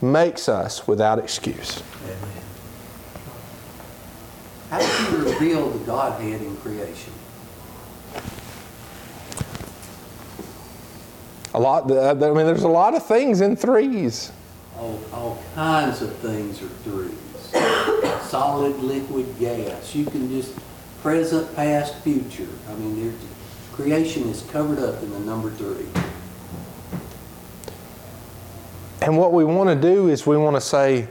makes 0.00 0.48
us 0.48 0.86
without 0.86 1.18
excuse. 1.18 1.82
Amen. 2.04 2.36
How 4.70 4.78
did 4.78 5.12
you 5.12 5.32
reveal 5.32 5.70
the 5.70 5.84
Godhead 5.84 6.42
in 6.42 6.56
creation? 6.56 7.12
A 11.56 11.60
lot 11.60 11.90
i 11.90 12.12
mean 12.14 12.46
there's 12.46 12.62
a 12.62 12.68
lot 12.68 12.94
of 12.94 13.04
things 13.04 13.40
in 13.40 13.56
threes 13.56 14.30
All, 14.78 15.00
all 15.12 15.42
kinds 15.54 16.02
of 16.02 16.14
things 16.16 16.60
are 16.62 16.68
threes. 16.84 17.16
Solid, 18.28 18.76
liquid, 18.80 19.26
gas. 19.38 19.94
You 19.94 20.04
can 20.04 20.28
just 20.28 20.52
present, 21.00 21.54
past, 21.56 22.02
future. 22.02 22.48
I 22.68 22.74
mean, 22.74 23.16
creation 23.72 24.28
is 24.28 24.42
covered 24.50 24.78
up 24.78 25.02
in 25.02 25.10
the 25.12 25.20
number 25.20 25.50
three. 25.50 25.86
And 29.00 29.16
what 29.16 29.32
we 29.32 29.44
want 29.44 29.70
to 29.70 29.76
do 29.76 30.08
is 30.08 30.26
we 30.26 30.36
want 30.36 30.56
to 30.56 30.60
say, 30.60 31.08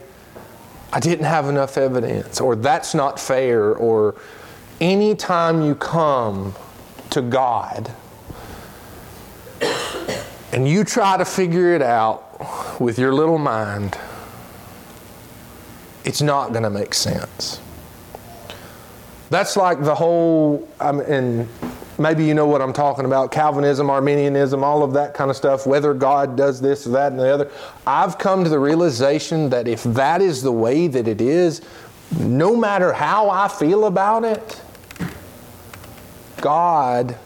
I 0.91 1.00
didn't 1.00 1.26
have 1.26 1.48
enough 1.48 1.78
evidence, 1.78 2.39
or 2.39 2.56
that's 2.56 2.93
not 2.93 3.20
fair, 3.20 3.74
or 3.74 4.16
anytime 4.80 5.64
you 5.64 5.74
come 5.74 6.54
to 7.10 7.22
God 7.24 7.91
and 10.56 10.66
you 10.66 10.86
try 10.86 11.18
to 11.18 11.26
figure 11.26 11.74
it 11.76 11.82
out 11.82 12.80
with 12.80 12.97
your 12.97 13.14
little 13.14 13.38
mind, 13.38 13.97
it's 16.06 16.22
not 16.22 16.51
going 16.51 16.64
to 16.64 16.70
make 16.70 16.93
sense. 16.93 17.60
That's 19.30 19.58
like 19.58 19.84
the 19.84 19.93
whole, 19.93 20.66
I 20.80 20.93
mean, 20.93 21.01
and 21.08 21.49
maybe 21.99 22.24
you 22.24 22.34
know 22.34 22.47
what 22.47 22.62
I'm 22.62 22.72
talking 22.72 23.03
about 23.03 23.34
Calvinism, 23.34 23.89
Arminianism, 23.89 24.64
all 24.64 24.82
of 24.82 24.93
that 24.93 25.14
kind 25.14 25.30
of 25.30 25.36
stuff, 25.36 25.68
whether 25.68 25.93
God 25.93 26.38
does 26.38 26.62
this 26.62 26.88
or 26.88 26.91
that 26.91 27.12
and 27.12 27.20
the 27.20 27.34
other. 27.34 27.51
I've 27.86 28.18
come 28.18 28.45
to 28.45 28.49
the 28.49 28.60
realization 28.60 29.49
that 29.49 29.68
if 29.68 29.84
that 29.84 30.22
is 30.22 30.41
the 30.41 30.53
way 30.53 30.88
that 30.88 31.06
it 31.06 31.20
is, 31.20 31.64
no 32.18 32.56
matter 32.56 32.93
how 32.93 33.30
I 33.30 33.49
feel 33.49 33.88
about 33.88 34.24
it, 34.24 34.62
God 36.39 37.18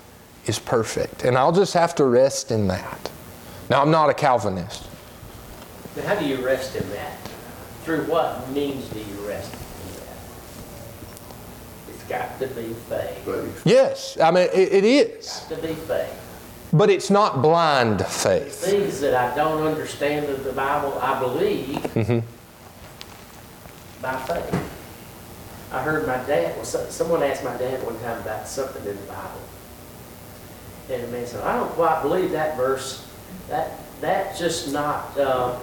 is 0.48 0.58
perfect. 0.58 1.26
And 1.26 1.38
I'll 1.38 1.52
just 1.52 1.76
have 1.76 1.94
to 1.96 2.06
rest 2.06 2.50
in 2.50 2.68
that. 2.70 3.09
Now, 3.70 3.82
I'm 3.82 3.92
not 3.92 4.10
a 4.10 4.14
Calvinist. 4.14 4.88
But 5.96 6.04
how 6.06 6.16
do 6.16 6.26
you 6.26 6.44
rest 6.46 6.76
in 6.76 6.90
that? 6.92 7.18
Through 7.84 8.04
what 8.06 8.50
means 8.50 8.88
do 8.90 9.00
you 9.00 9.28
rest 9.28 9.54
in 9.54 9.60
that? 9.96 10.18
It's 11.90 12.04
got 12.04 12.40
to 12.40 12.48
be 12.48 12.74
faith. 12.90 13.62
Yes, 13.66 14.18
I 14.20 14.32
mean, 14.32 14.50
it, 14.54 14.74
it 14.74 14.84
is. 14.84 15.46
Got 15.50 15.62
to 15.62 15.68
be 15.68 15.74
faith. 15.76 16.16
But 16.72 16.90
it's 16.90 17.10
not 17.10 17.42
blind 17.42 18.06
faith. 18.06 18.56
Things 18.56 19.00
that 19.02 19.14
I 19.16 19.36
don't 19.36 19.66
understand 19.66 20.28
of 20.30 20.44
the 20.44 20.52
Bible, 20.54 20.98
I 21.02 21.20
believe 21.20 21.78
Mhm. 21.96 22.24
by 24.02 24.16
faith. 24.18 24.56
I 25.72 25.82
heard 25.84 26.06
my 26.08 26.18
dad, 26.18 26.56
well, 26.56 26.66
so- 26.66 26.86
someone 26.90 27.22
asked 27.24 27.44
my 27.44 27.56
dad 27.58 27.84
one 27.84 28.00
time 28.02 28.20
about 28.22 28.48
something 28.48 28.84
in 28.86 28.96
the 28.98 29.04
Bible. 29.08 29.42
And 30.92 31.04
the 31.04 31.08
man 31.08 31.26
said, 31.28 31.44
I 31.44 31.58
don't 31.58 31.72
quite 31.72 32.02
believe 32.02 32.32
that 32.32 32.56
verse. 32.58 33.04
That, 33.50 33.80
that's 34.02 34.40
just 34.40 34.72
not, 34.72 35.18
uh, 35.18 35.58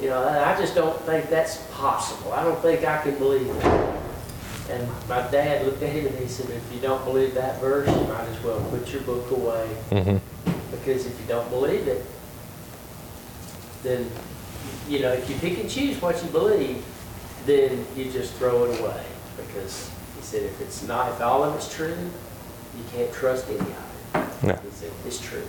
you 0.00 0.08
know, 0.08 0.26
I 0.26 0.56
just 0.58 0.74
don't 0.74 0.98
think 1.02 1.28
that's 1.30 1.58
possible. 1.72 2.32
I 2.32 2.42
don't 2.44 2.60
think 2.60 2.84
I 2.84 3.02
can 3.02 3.16
believe 3.18 3.46
that. 3.60 3.98
And 4.70 4.88
my 5.08 5.20
dad 5.30 5.66
looked 5.66 5.82
at 5.82 5.90
him 5.90 6.06
and 6.06 6.18
he 6.18 6.26
said, 6.26 6.48
if 6.50 6.72
you 6.72 6.80
don't 6.80 7.04
believe 7.04 7.34
that 7.34 7.60
verse, 7.60 7.86
you 7.88 8.06
might 8.06 8.24
as 8.28 8.42
well 8.42 8.60
put 8.70 8.90
your 8.92 9.02
book 9.02 9.30
away. 9.30 9.68
Mhm. 9.90 10.20
Because 10.70 11.04
if 11.06 11.20
you 11.20 11.26
don't 11.28 11.48
believe 11.50 11.86
it, 11.88 12.04
then, 13.82 14.10
you 14.88 15.00
know, 15.00 15.12
if 15.12 15.28
you 15.28 15.36
pick 15.36 15.58
and 15.58 15.68
choose 15.68 16.00
what 16.00 16.22
you 16.22 16.30
believe, 16.30 16.82
then 17.44 17.84
you 17.96 18.10
just 18.10 18.32
throw 18.34 18.64
it 18.64 18.80
away. 18.80 19.04
Because 19.36 19.90
he 20.16 20.22
said, 20.22 20.42
if 20.44 20.60
it's 20.60 20.82
not, 20.86 21.10
if 21.12 21.20
all 21.20 21.42
of 21.44 21.54
it's 21.56 21.72
true, 21.74 21.94
you 22.76 22.84
can't 22.94 23.12
trust 23.12 23.48
any 23.48 23.58
of 23.58 23.66
it. 23.68 24.44
No. 24.46 24.54
He 24.54 24.70
said, 24.70 24.90
it's 25.06 25.20
true. 25.20 25.44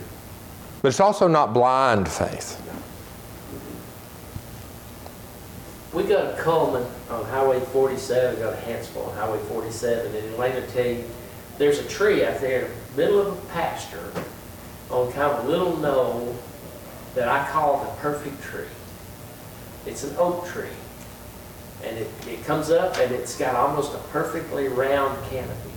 But 0.84 0.90
it's 0.90 1.00
also 1.00 1.28
not 1.28 1.54
blind 1.54 2.06
faith. 2.10 2.60
We 5.94 6.02
got 6.02 6.34
a 6.34 6.42
Cullman 6.42 6.86
on 7.08 7.24
Highway 7.24 7.58
47, 7.60 8.38
got 8.38 8.52
a 8.52 8.56
Hanceville 8.56 9.08
on 9.08 9.16
Highway 9.16 9.38
47, 9.44 10.14
and 10.14 10.26
in 10.26 10.36
Lane 10.36 10.62
T, 10.74 11.04
there's 11.56 11.78
a 11.78 11.88
tree 11.88 12.22
out 12.26 12.38
there 12.42 12.66
in 12.66 12.70
the 12.70 13.02
middle 13.02 13.18
of 13.18 13.28
a 13.28 13.46
pasture 13.46 14.12
on 14.90 15.10
kind 15.12 15.32
of 15.32 15.46
a 15.46 15.48
little 15.48 15.74
knoll 15.78 16.36
that 17.14 17.30
I 17.30 17.50
call 17.50 17.82
the 17.82 17.90
perfect 18.02 18.42
tree. 18.42 18.66
It's 19.86 20.04
an 20.04 20.14
oak 20.18 20.46
tree. 20.46 20.68
And 21.82 21.96
it, 21.96 22.10
it 22.28 22.44
comes 22.44 22.68
up 22.68 22.98
and 22.98 23.10
it's 23.10 23.38
got 23.38 23.54
almost 23.54 23.94
a 23.94 23.98
perfectly 24.12 24.68
round 24.68 25.16
canopy. 25.30 25.73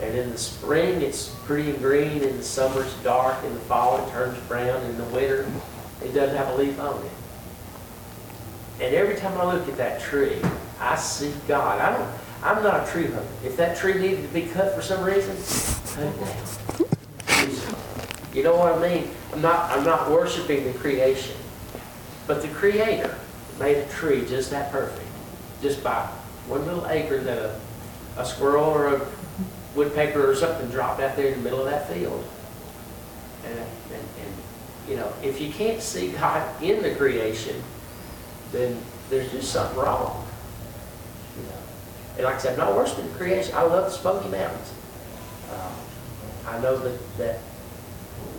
And 0.00 0.14
in 0.14 0.30
the 0.30 0.38
spring, 0.38 1.00
it's 1.00 1.34
pretty 1.46 1.70
and 1.70 1.78
green. 1.78 2.22
In 2.22 2.36
the 2.36 2.42
summer, 2.42 2.82
it's 2.82 2.94
dark. 3.02 3.42
In 3.44 3.54
the 3.54 3.60
fall, 3.60 4.06
it 4.06 4.10
turns 4.10 4.38
brown. 4.46 4.82
In 4.84 4.96
the 4.98 5.04
winter, 5.04 5.50
it 6.04 6.12
doesn't 6.12 6.36
have 6.36 6.48
a 6.48 6.56
leaf 6.56 6.78
on 6.78 7.02
it. 7.02 7.10
And 8.84 8.94
every 8.94 9.16
time 9.16 9.40
I 9.40 9.54
look 9.54 9.66
at 9.68 9.76
that 9.78 10.02
tree, 10.02 10.36
I 10.78 10.96
see 10.96 11.32
God. 11.48 11.80
I 11.80 11.96
don't, 11.96 12.10
I'm 12.42 12.62
not 12.62 12.86
a 12.86 12.92
tree 12.92 13.06
hugger. 13.06 13.26
If 13.42 13.56
that 13.56 13.78
tree 13.78 13.94
needed 13.94 14.22
to 14.22 14.34
be 14.34 14.42
cut 14.42 14.74
for 14.74 14.82
some 14.82 15.02
reason. 15.02 15.34
You 18.34 18.42
know 18.42 18.54
what 18.54 18.74
I 18.74 18.88
mean? 18.88 19.10
I'm 19.32 19.40
not, 19.40 19.70
I'm 19.70 19.82
not 19.82 20.10
worshiping 20.10 20.64
the 20.64 20.78
creation. 20.78 21.36
But 22.26 22.42
the 22.42 22.48
creator 22.48 23.16
made 23.58 23.78
a 23.78 23.88
tree 23.88 24.26
just 24.26 24.50
that 24.50 24.70
perfect. 24.70 25.08
Just 25.62 25.82
by 25.82 26.06
one 26.46 26.66
little 26.66 26.86
acre 26.88 27.18
that 27.18 27.38
a, 27.38 27.58
a 28.18 28.26
squirrel 28.26 28.64
or 28.64 28.96
a 28.96 29.06
woodpecker 29.76 30.28
or 30.28 30.34
something 30.34 30.68
dropped 30.70 31.00
out 31.00 31.16
there 31.16 31.28
in 31.28 31.34
the 31.34 31.44
middle 31.44 31.60
of 31.60 31.66
that 31.66 31.88
field. 31.88 32.24
And, 33.44 33.58
and, 33.58 33.68
and, 33.92 34.34
you 34.88 34.96
know, 34.96 35.12
if 35.22 35.40
you 35.40 35.52
can't 35.52 35.80
see 35.80 36.08
God 36.12 36.62
in 36.62 36.82
the 36.82 36.94
creation, 36.94 37.62
then 38.52 38.80
there's 39.10 39.30
just 39.30 39.52
something 39.52 39.78
wrong. 39.78 40.26
You 41.36 41.42
know? 41.44 41.58
And 42.16 42.24
like 42.24 42.36
I 42.36 42.38
said, 42.38 42.58
I'm 42.58 42.66
not 42.66 42.74
worshiping 42.74 43.08
the 43.08 43.18
creation. 43.18 43.54
I 43.54 43.62
love 43.62 43.84
the 43.84 43.90
Smoky 43.90 44.28
Mountains. 44.28 44.72
Uh, 45.50 45.72
I 46.48 46.60
know 46.60 46.76
that, 46.78 47.18
that 47.18 47.38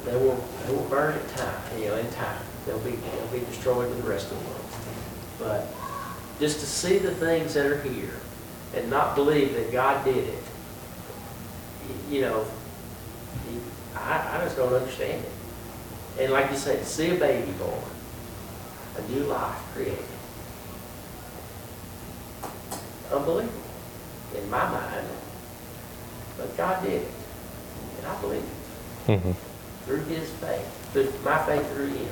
they 0.06 0.16
will, 0.16 0.44
they 0.66 0.74
will 0.74 0.88
burn 0.90 1.18
in 1.18 1.30
time, 1.36 1.62
you 1.80 1.88
know, 1.88 1.98
in 1.98 2.10
time. 2.12 2.40
They'll 2.66 2.80
be, 2.80 2.92
they'll 2.92 3.28
be 3.28 3.40
destroyed 3.46 3.90
with 3.90 4.02
the 4.02 4.10
rest 4.10 4.32
of 4.32 4.40
the 4.40 4.46
world. 4.46 4.66
But 5.40 5.68
just 6.40 6.60
to 6.60 6.66
see 6.66 6.98
the 6.98 7.14
things 7.14 7.54
that 7.54 7.66
are 7.66 7.82
here 7.82 8.14
and 8.76 8.90
not 8.90 9.16
believe 9.16 9.54
that 9.54 9.72
God 9.72 10.04
did 10.04 10.18
it, 10.18 10.44
you 12.10 12.22
know, 12.22 12.46
I 13.96 14.40
just 14.44 14.56
don't 14.58 14.74
understand 14.74 15.24
it. 15.24 15.32
And 16.24 16.34
like 16.34 16.52
you 16.52 16.58
said, 16.58 16.86
see 16.86 17.12
a 17.12 17.16
baby 17.16 17.52
born, 17.54 17.82
a 18.98 19.02
new 19.12 19.24
life 19.26 19.56
created. 19.74 20.00
Unbelievable 23.12 23.54
in 24.36 24.50
my 24.50 24.70
mind. 24.70 25.08
But 26.38 26.56
God 26.58 26.84
did 26.84 27.04
it. 27.04 27.12
And 28.00 28.08
I 28.08 28.16
believe 28.22 28.44
it 29.08 29.12
Mhm. 29.12 29.36
through 29.86 30.04
his 30.06 30.30
faith, 30.30 30.66
through 30.94 31.14
my 31.24 31.38
faith 31.46 31.72
through 31.74 31.88
him. 31.88 32.10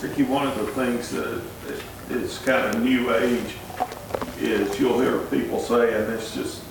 Ricky, 0.00 0.22
one 0.24 0.46
of 0.46 0.56
the 0.56 0.66
things 0.68 1.10
that 1.10 1.40
is 2.10 2.38
kind 2.38 2.66
of 2.74 2.82
new 2.82 3.14
age 3.14 3.54
is 4.38 4.78
you'll 4.80 5.00
hear 5.00 5.18
people 5.26 5.60
saying, 5.60 6.10
it's 6.12 6.34
just 6.34 6.62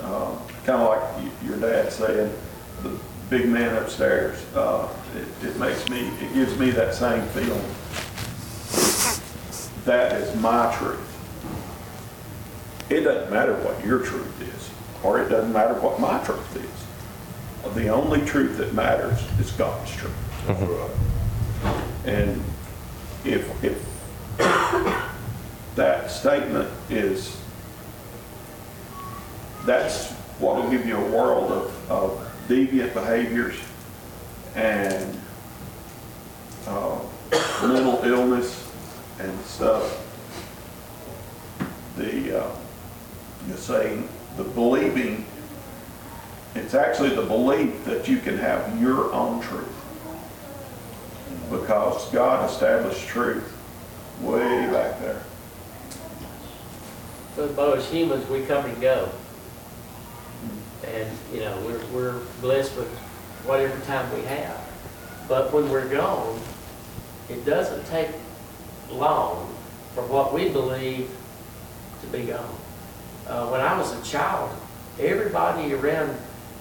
kind 0.00 0.82
of 0.82 0.88
like 0.88 1.02
your 1.44 1.56
dad 1.58 1.92
saying, 1.92 2.32
the 2.82 2.98
big 3.30 3.48
man 3.48 3.74
upstairs. 3.76 4.44
Uh, 4.54 4.88
It 5.16 5.46
it 5.48 5.56
makes 5.58 5.88
me, 5.88 6.08
it 6.20 6.34
gives 6.34 6.58
me 6.58 6.70
that 6.72 6.94
same 6.94 7.22
feeling. 7.28 7.64
That 9.84 10.12
is 10.20 10.34
my 10.40 10.74
truth. 10.78 11.00
It 12.90 13.00
doesn't 13.02 13.32
matter 13.32 13.54
what 13.64 13.84
your 13.84 14.00
truth 14.00 14.40
is, 14.42 14.70
or 15.04 15.20
it 15.20 15.28
doesn't 15.28 15.52
matter 15.52 15.74
what 15.74 15.98
my 16.00 16.18
truth 16.24 16.56
is. 16.56 17.74
The 17.74 17.88
only 17.88 18.20
truth 18.26 18.58
that 18.58 18.74
matters 18.74 19.18
is 19.40 19.50
God's 19.52 19.90
truth. 19.96 20.12
And 22.04 22.42
if, 23.24 23.48
if 23.64 23.82
statement 26.26 26.68
is, 26.90 27.40
that's 29.64 30.10
what 30.40 30.56
will 30.56 30.68
give 30.68 30.84
you 30.84 30.96
a 30.96 31.10
world 31.12 31.52
of, 31.52 31.90
of 31.90 32.32
deviant 32.48 32.92
behaviors 32.94 33.56
and 34.56 35.20
uh, 36.66 36.98
mental 37.62 38.02
illness 38.02 38.68
and 39.20 39.40
stuff. 39.42 40.04
The, 41.96 42.42
uh, 42.42 42.56
you're 43.46 43.56
saying, 43.56 44.08
the 44.36 44.42
believing, 44.42 45.24
it's 46.56 46.74
actually 46.74 47.10
the 47.10 47.22
belief 47.22 47.84
that 47.84 48.08
you 48.08 48.18
can 48.18 48.36
have 48.36 48.82
your 48.82 49.12
own 49.12 49.40
truth 49.42 49.68
because 51.52 52.10
God 52.10 52.50
established 52.50 53.06
truth 53.06 53.56
way 54.20 54.66
back 54.72 54.98
there. 54.98 55.22
But 57.36 57.76
as 57.76 57.90
humans, 57.90 58.28
we 58.30 58.42
come 58.46 58.64
and 58.64 58.80
go. 58.80 59.10
And, 60.86 61.10
you 61.32 61.40
know, 61.40 61.58
we're, 61.66 61.84
we're 61.86 62.20
blessed 62.40 62.74
with 62.76 62.88
whatever 63.44 63.78
time 63.84 64.10
we 64.14 64.22
have. 64.22 64.58
But 65.28 65.52
when 65.52 65.68
we're 65.68 65.88
gone, 65.88 66.40
it 67.28 67.44
doesn't 67.44 67.84
take 67.86 68.08
long 68.90 69.54
for 69.94 70.06
what 70.06 70.32
we 70.32 70.48
believe 70.48 71.10
to 72.00 72.06
be 72.06 72.24
gone. 72.24 72.56
Uh, 73.26 73.48
when 73.48 73.60
I 73.60 73.76
was 73.76 73.92
a 73.92 74.02
child, 74.02 74.50
everybody 74.98 75.74
around 75.74 76.16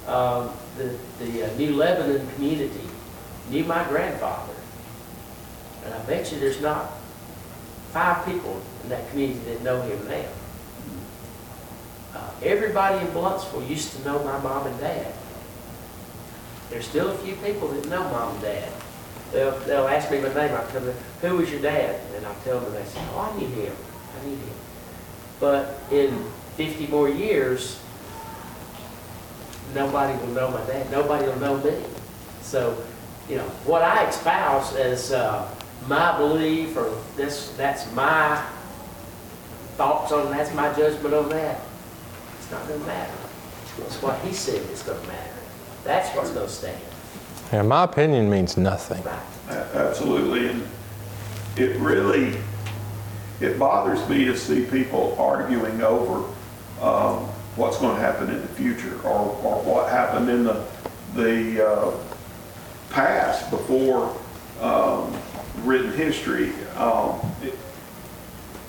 um, 0.07 0.51
the, 0.77 0.97
the 1.19 1.43
uh, 1.43 1.57
New 1.57 1.75
Lebanon 1.75 2.27
community 2.35 2.81
knew 3.49 3.63
my 3.63 3.83
grandfather. 3.87 4.53
And 5.85 5.93
I 5.93 5.99
bet 6.05 6.31
you 6.31 6.39
there's 6.39 6.61
not 6.61 6.91
five 7.91 8.25
people 8.25 8.61
in 8.83 8.89
that 8.89 9.09
community 9.11 9.39
that 9.45 9.61
know 9.61 9.81
him 9.81 10.05
now. 10.07 10.25
Everybody 12.43 13.05
in 13.05 13.11
Blountsville 13.13 13.67
used 13.67 13.93
to 13.93 14.05
know 14.05 14.23
my 14.23 14.37
mom 14.39 14.67
and 14.67 14.79
dad. 14.79 15.13
There's 16.69 16.87
still 16.87 17.11
a 17.11 17.17
few 17.19 17.35
people 17.37 17.69
that 17.69 17.87
know 17.89 18.03
mom 18.03 18.33
and 18.33 18.41
dad. 18.41 18.71
They'll, 19.31 19.57
they'll 19.59 19.87
ask 19.87 20.11
me 20.11 20.19
my 20.19 20.33
name, 20.33 20.55
I'll 20.55 20.67
tell 20.67 20.81
them, 20.81 20.95
who 21.21 21.37
was 21.37 21.51
your 21.51 21.61
dad? 21.61 21.99
And 22.15 22.25
I'll 22.25 22.35
tell 22.43 22.59
them, 22.59 22.73
they 22.73 22.83
say, 22.85 23.01
oh, 23.13 23.31
I 23.33 23.37
knew 23.37 23.47
him, 23.47 23.75
I 24.21 24.25
knew 24.25 24.35
him. 24.35 24.55
But 25.39 25.79
in 25.91 26.23
50 26.55 26.87
more 26.87 27.09
years, 27.09 27.79
nobody 29.73 30.17
will 30.19 30.33
know 30.33 30.51
my 30.51 30.65
dad, 30.65 30.89
nobody 30.91 31.27
will 31.27 31.39
know 31.39 31.57
me. 31.57 31.75
So, 32.41 32.81
you 33.29 33.37
know, 33.37 33.47
what 33.65 33.81
I 33.81 34.07
espouse 34.07 34.75
as 34.75 35.11
uh, 35.11 35.49
my 35.87 36.17
belief, 36.17 36.77
or 36.77 36.95
this, 37.15 37.49
that's 37.57 37.91
my 37.93 38.41
thoughts 39.75 40.11
on, 40.11 40.31
that's 40.31 40.53
my 40.53 40.73
judgment 40.73 41.13
on 41.13 41.29
that, 41.29 41.59
it's 42.45 42.51
not 42.51 42.67
gonna 42.67 42.85
matter. 42.85 43.13
It's 43.79 43.99
what 44.03 44.19
he 44.19 44.31
said 44.33 44.61
is 44.69 44.83
gonna 44.83 44.99
matter. 45.07 45.33
That's 45.83 46.15
what's 46.15 46.29
gonna 46.29 46.47
stand. 46.47 46.79
Yeah, 47.51 47.63
my 47.63 47.83
opinion 47.83 48.29
means 48.29 48.55
nothing. 48.55 49.03
Right. 49.03 49.65
Absolutely, 49.73 50.49
and 50.49 50.67
it 51.57 51.75
really, 51.79 52.37
it 53.39 53.57
bothers 53.57 54.07
me 54.09 54.25
to 54.25 54.37
see 54.37 54.63
people 54.65 55.15
arguing 55.19 55.81
over 55.81 56.27
um, 56.81 57.25
what's 57.55 57.77
going 57.77 57.95
to 57.95 58.01
happen 58.01 58.29
in 58.29 58.41
the 58.41 58.47
future 58.49 58.95
or, 59.03 59.39
or 59.43 59.61
what 59.63 59.89
happened 59.89 60.29
in 60.29 60.43
the, 60.43 60.65
the 61.13 61.65
uh, 61.67 61.91
past 62.89 63.49
before 63.51 64.15
um, 64.61 65.15
written 65.63 65.91
history, 65.93 66.51
um, 66.77 67.19
it- 67.43 67.57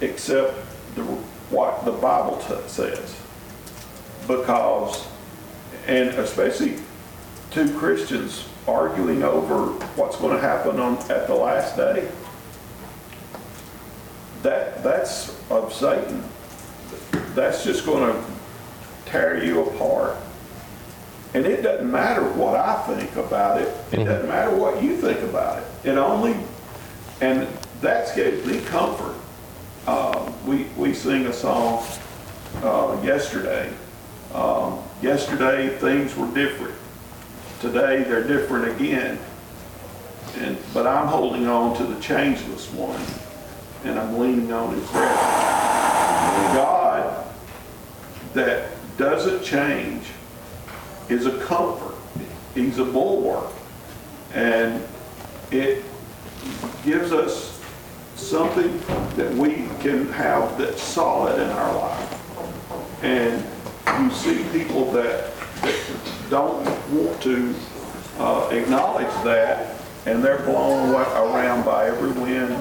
except 0.03 0.55
the, 0.95 1.03
what 1.51 1.85
the 1.85 1.93
Bible 1.93 2.37
t- 2.47 2.55
says. 2.69 3.17
Because, 4.27 5.07
and 5.87 6.11
especially 6.11 6.79
two 7.51 7.73
Christians 7.79 8.49
arguing 8.67 9.23
over 9.23 9.69
what's 9.97 10.17
going 10.17 10.35
to 10.35 10.41
happen 10.41 10.81
on, 10.81 10.99
at 11.11 11.27
the 11.27 11.35
last 11.35 11.77
day. 11.77 12.11
That, 14.43 14.83
that's 14.83 15.37
of 15.51 15.73
Satan. 15.73 16.23
That's 17.35 17.65
just 17.65 17.87
going 17.87 18.13
to 18.13 18.25
tear 19.07 19.43
you 19.43 19.63
apart. 19.63 20.17
And 21.35 21.47
it 21.47 21.63
doesn't 21.63 21.91
matter 21.91 22.23
what 22.23 22.57
I 22.57 22.83
think 22.87 23.15
about 23.17 23.61
it. 23.61 23.69
It 23.93 24.05
doesn't 24.05 24.29
matter 24.29 24.55
what 24.55 24.83
you 24.83 24.97
think 24.97 25.21
about 25.21 25.63
it. 25.63 25.91
It 25.91 25.99
only, 25.99 26.35
and 27.21 27.47
that's 27.81 28.15
gives 28.15 28.47
me 28.47 28.61
comfort. 28.63 29.15
Uh, 29.87 30.33
we, 30.47 30.65
we 30.77 30.95
sing 30.95 31.27
a 31.27 31.33
song 31.33 31.85
uh, 32.63 33.01
yesterday. 33.05 33.73
Um, 34.37 34.83
yesterday, 35.01 35.71
things 35.79 36.15
were 36.15 36.31
different. 36.35 36.75
Today, 37.61 38.03
they're 38.03 38.23
different 38.23 38.79
again. 38.79 39.19
And, 40.37 40.59
but 40.75 40.87
I'm 40.87 41.07
holding 41.07 41.47
on 41.47 41.75
to 41.79 41.85
the 41.85 41.99
changeless 42.03 42.71
one, 42.73 43.01
and 43.85 43.99
I'm 43.99 44.19
leaning 44.19 44.53
on 44.53 44.75
his. 44.75 44.87
God 46.53 47.27
that 48.35 48.69
doesn't 48.99 49.43
change 49.43 50.05
is 51.09 51.25
a 51.25 51.39
comfort. 51.45 51.95
He's 52.55 52.79
a 52.79 52.85
bulwark. 52.85 53.51
And 54.35 54.87
it 55.51 55.83
gives 56.85 57.11
us 57.11 57.59
something 58.17 58.79
that 59.17 59.33
we 59.33 59.69
can 59.81 60.13
have 60.13 60.59
that's 60.59 60.83
solid 60.83 61.41
in 61.41 61.49
our 61.49 61.75
life. 61.75 63.03
And 63.03 63.56
you 64.01 64.11
see 64.11 64.45
people 64.53 64.91
that, 64.93 65.35
that 65.63 65.75
don't 66.29 66.65
want 66.93 67.23
to 67.23 67.55
uh, 68.19 68.49
acknowledge 68.53 69.13
that, 69.25 69.81
and 70.07 70.23
they're 70.23 70.43
blown 70.43 70.95
around 70.95 71.65
by 71.65 71.87
every 71.87 72.13
wind, 72.13 72.53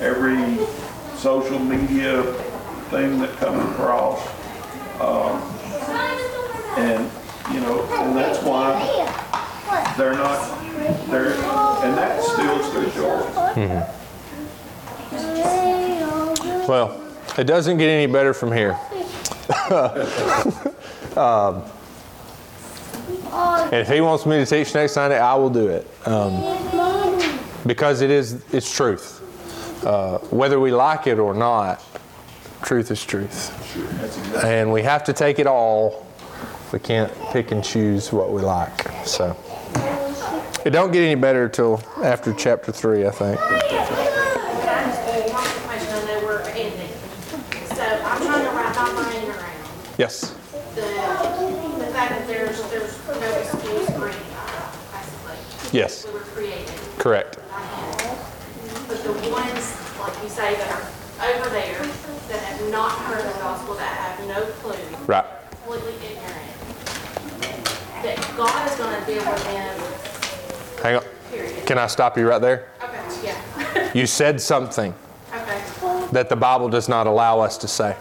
every 0.00 0.58
social 1.16 1.58
media 1.58 2.22
thing 2.90 3.18
that 3.20 3.36
comes 3.36 3.62
across. 3.72 4.20
Um, 5.00 5.40
and, 6.76 7.10
you 7.54 7.60
know, 7.60 7.82
and 8.00 8.16
that's 8.16 8.42
why 8.42 8.72
they're 9.96 10.14
not, 10.14 10.40
they're, 11.08 11.34
and 11.84 11.96
that 11.96 12.22
steals 12.22 12.72
their 12.74 12.90
joy. 12.90 13.20
Well, 16.66 17.00
it 17.38 17.44
doesn't 17.44 17.78
get 17.78 17.88
any 17.88 18.06
better 18.10 18.32
from 18.34 18.52
here. 18.52 18.78
Um, 21.16 21.62
and 23.32 23.74
if 23.74 23.88
he 23.88 24.00
wants 24.00 24.26
me 24.26 24.38
to 24.38 24.46
teach 24.46 24.74
next 24.74 24.92
Sunday, 24.92 25.18
I 25.18 25.34
will 25.34 25.50
do 25.50 25.68
it 25.68 25.86
um, 26.06 26.40
because 27.66 28.00
it 28.00 28.10
is 28.10 28.44
it's 28.52 28.74
truth. 28.74 29.18
Uh, 29.84 30.18
whether 30.30 30.60
we 30.60 30.70
like 30.72 31.06
it 31.06 31.18
or 31.18 31.34
not, 31.34 31.84
truth 32.62 32.90
is 32.90 33.04
truth, 33.04 33.50
and 34.44 34.72
we 34.72 34.82
have 34.82 35.04
to 35.04 35.12
take 35.12 35.38
it 35.38 35.46
all. 35.46 36.06
We 36.72 36.78
can't 36.78 37.12
pick 37.32 37.50
and 37.50 37.64
choose 37.64 38.12
what 38.12 38.32
we 38.32 38.42
like. 38.42 38.88
So 39.04 39.36
it 40.64 40.70
don't 40.70 40.92
get 40.92 41.02
any 41.02 41.20
better 41.20 41.48
till 41.48 41.82
after 42.02 42.32
chapter 42.32 42.72
three, 42.72 43.06
I 43.06 43.10
think. 43.10 43.38
Can 43.40 43.54
I 43.54 43.60
just 43.60 45.00
ask 45.02 45.32
one 45.32 45.44
question? 45.66 45.94
I 45.94 46.04
know 46.06 46.24
we're 46.24 46.42
ending. 46.50 46.92
So 47.74 47.82
I'm 47.82 48.22
trying 48.22 48.44
to 48.44 48.50
wrap 48.56 48.76
my 48.76 48.92
brain 49.02 49.30
around 49.30 49.50
Yes. 50.00 50.30
the, 50.74 50.80
the 50.80 51.90
fact 51.92 52.08
that 52.08 52.26
there's, 52.26 52.56
there's 52.70 52.96
no 53.06 53.30
excuse 53.36 53.86
for 53.90 54.08
anybody, 54.08 54.16
basically. 54.94 55.36
Uh, 55.36 55.68
yes. 55.72 56.06
We 56.06 56.12
were 56.14 56.20
created. 56.20 56.70
Correct. 56.96 57.36
But 58.88 59.04
the 59.04 59.12
ones, 59.30 59.76
like 60.00 60.22
you 60.22 60.30
say, 60.30 60.54
that 60.54 60.70
are 60.72 61.36
over 61.36 61.50
there, 61.50 61.82
that 62.28 62.40
have 62.40 62.70
not 62.70 62.92
heard 62.92 63.26
the 63.28 63.38
gospel, 63.40 63.74
that 63.74 64.16
have 64.16 64.26
no 64.26 64.42
clue, 64.62 64.74
Right. 65.06 65.26
completely 65.64 65.92
ignorant, 66.06 67.64
that 68.02 68.32
God 68.38 68.70
is 68.70 68.76
gonna 68.78 69.04
deal 69.04 69.30
with 69.30 69.44
them, 69.44 70.82
Hang 70.82 70.96
on. 70.96 71.02
period. 71.30 71.66
Can 71.66 71.76
I 71.76 71.86
stop 71.88 72.16
you 72.16 72.26
right 72.26 72.40
there? 72.40 72.68
Okay, 72.82 73.02
yeah, 73.22 73.90
You 73.92 74.06
said 74.06 74.40
something 74.40 74.94
okay, 75.34 75.62
that 76.12 76.30
the 76.30 76.36
Bible 76.36 76.70
does 76.70 76.88
not 76.88 77.06
allow 77.06 77.40
us 77.40 77.58
to 77.58 77.68
say. 77.68 77.96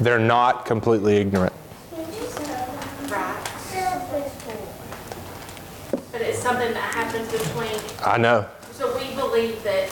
Okay, 0.00 0.04
They're 0.04 0.18
not 0.18 0.66
completely 0.66 1.16
ignorant. 1.16 1.52
right. 3.10 3.36
But 6.12 6.20
it's 6.22 6.38
something 6.38 6.72
that 6.72 6.94
happens 6.94 7.30
between 7.30 7.80
I 8.04 8.18
know. 8.18 8.46
So 8.72 8.96
we 8.96 9.14
believe 9.14 9.62
that 9.62 9.88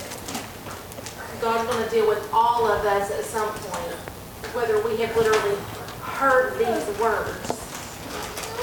God's 1.41 1.71
going 1.71 1.85
to 1.85 1.91
deal 1.91 2.09
with 2.09 2.29
all 2.33 2.67
of 2.67 2.85
us 2.85 3.11
at 3.11 3.25
some 3.25 3.49
point, 3.49 3.95
whether 4.55 4.83
we 4.83 4.97
have 5.03 5.17
literally 5.17 5.57
heard 6.03 6.59
these 6.59 6.99
words. 6.99 7.55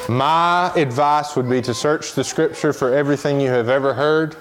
My 0.10 0.72
advice 0.76 1.36
would 1.36 1.50
be 1.50 1.62
to 1.62 1.74
search 1.74 2.14
the 2.14 2.24
scripture 2.24 2.74
for 2.74 2.94
everything 2.94 3.40
you 3.40 3.50
have 3.50 3.70
ever 3.70 3.94
heard 3.94 4.36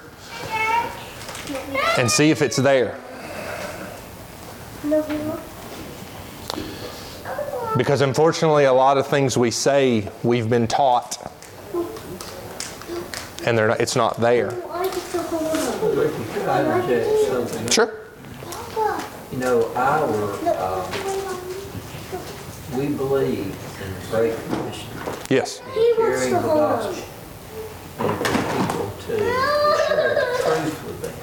and 1.96 2.10
see 2.10 2.30
if 2.30 2.42
it's 2.42 2.56
there. 2.56 2.98
Because 7.76 8.00
unfortunately, 8.02 8.64
a 8.64 8.72
lot 8.72 8.98
of 8.98 9.06
things 9.08 9.36
we 9.36 9.50
say 9.50 10.08
we've 10.22 10.48
been 10.48 10.68
taught, 10.68 11.18
and 13.44 13.58
they're 13.58 13.68
not, 13.68 13.80
it's 13.80 13.96
not 13.96 14.20
there. 14.20 14.50
Could 14.52 16.48
I? 16.48 17.68
Sure. 17.70 17.92
You 19.32 19.38
know, 19.38 19.72
our, 19.74 20.08
uh, 20.46 20.86
we 22.76 22.86
believe 22.88 23.46
in 23.82 23.94
the 23.94 24.00
Great 24.10 24.36
Commission, 24.46 24.88
Yes. 25.28 25.60
carrying 25.96 26.34
the 26.34 26.40
gospel, 26.40 27.04
and 27.98 28.16
for 28.18 28.24
people 28.56 28.90
to 29.08 29.16
share 29.88 30.14
the 30.14 30.26
truth 30.44 30.78
with 30.86 30.98
them. 31.02 31.14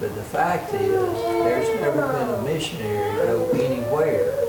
But 0.00 0.14
the 0.14 0.22
fact 0.22 0.72
is, 0.72 1.12
there's 1.22 1.68
never 1.80 2.06
been 2.10 2.28
a 2.30 2.42
missionary 2.42 3.12
go 3.16 3.50
anywhere 3.50 4.24
that 4.24 4.39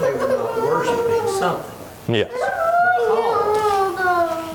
they 0.00 0.12
were 0.12 0.28
not 0.28 0.56
worshiping 0.58 1.26
something. 1.38 2.14
Yes. 2.14 2.30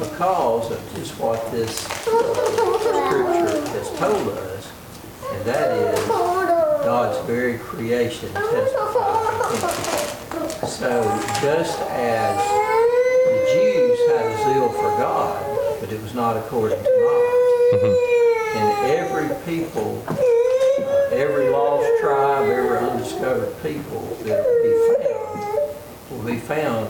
Because, 0.01 0.09
because 0.09 0.71
of 0.71 0.79
just 0.95 1.19
what 1.19 1.51
this 1.51 1.85
uh, 1.85 1.89
scripture 2.49 3.61
has 3.71 3.89
told 3.99 4.29
us, 4.29 4.71
and 5.31 5.45
that 5.45 5.71
is 5.77 6.07
God's 6.07 7.19
very 7.27 7.57
creation 7.59 8.33
testifies. 8.33 9.49
So 10.69 10.89
just 11.41 11.79
as 11.91 12.37
the 13.27 13.37
Jews 13.53 13.99
had 14.09 14.25
a 14.25 14.33
zeal 14.45 14.69
for 14.69 14.91
God, 14.97 15.39
but 15.79 15.91
it 15.91 16.01
was 16.01 16.13
not 16.13 16.37
according 16.37 16.79
to 16.83 16.83
knowledge, 16.83 17.97
and 18.55 18.67
every 18.91 19.29
people, 19.45 20.03
every 21.11 21.49
lost 21.49 21.87
tribe, 22.01 22.49
every 22.49 22.77
undiscovered 22.77 23.53
people 23.61 24.01
that 24.23 24.43
be 24.63 24.71
found, 24.87 25.02
will 26.23 26.31
be 26.31 26.39
found 26.39 26.87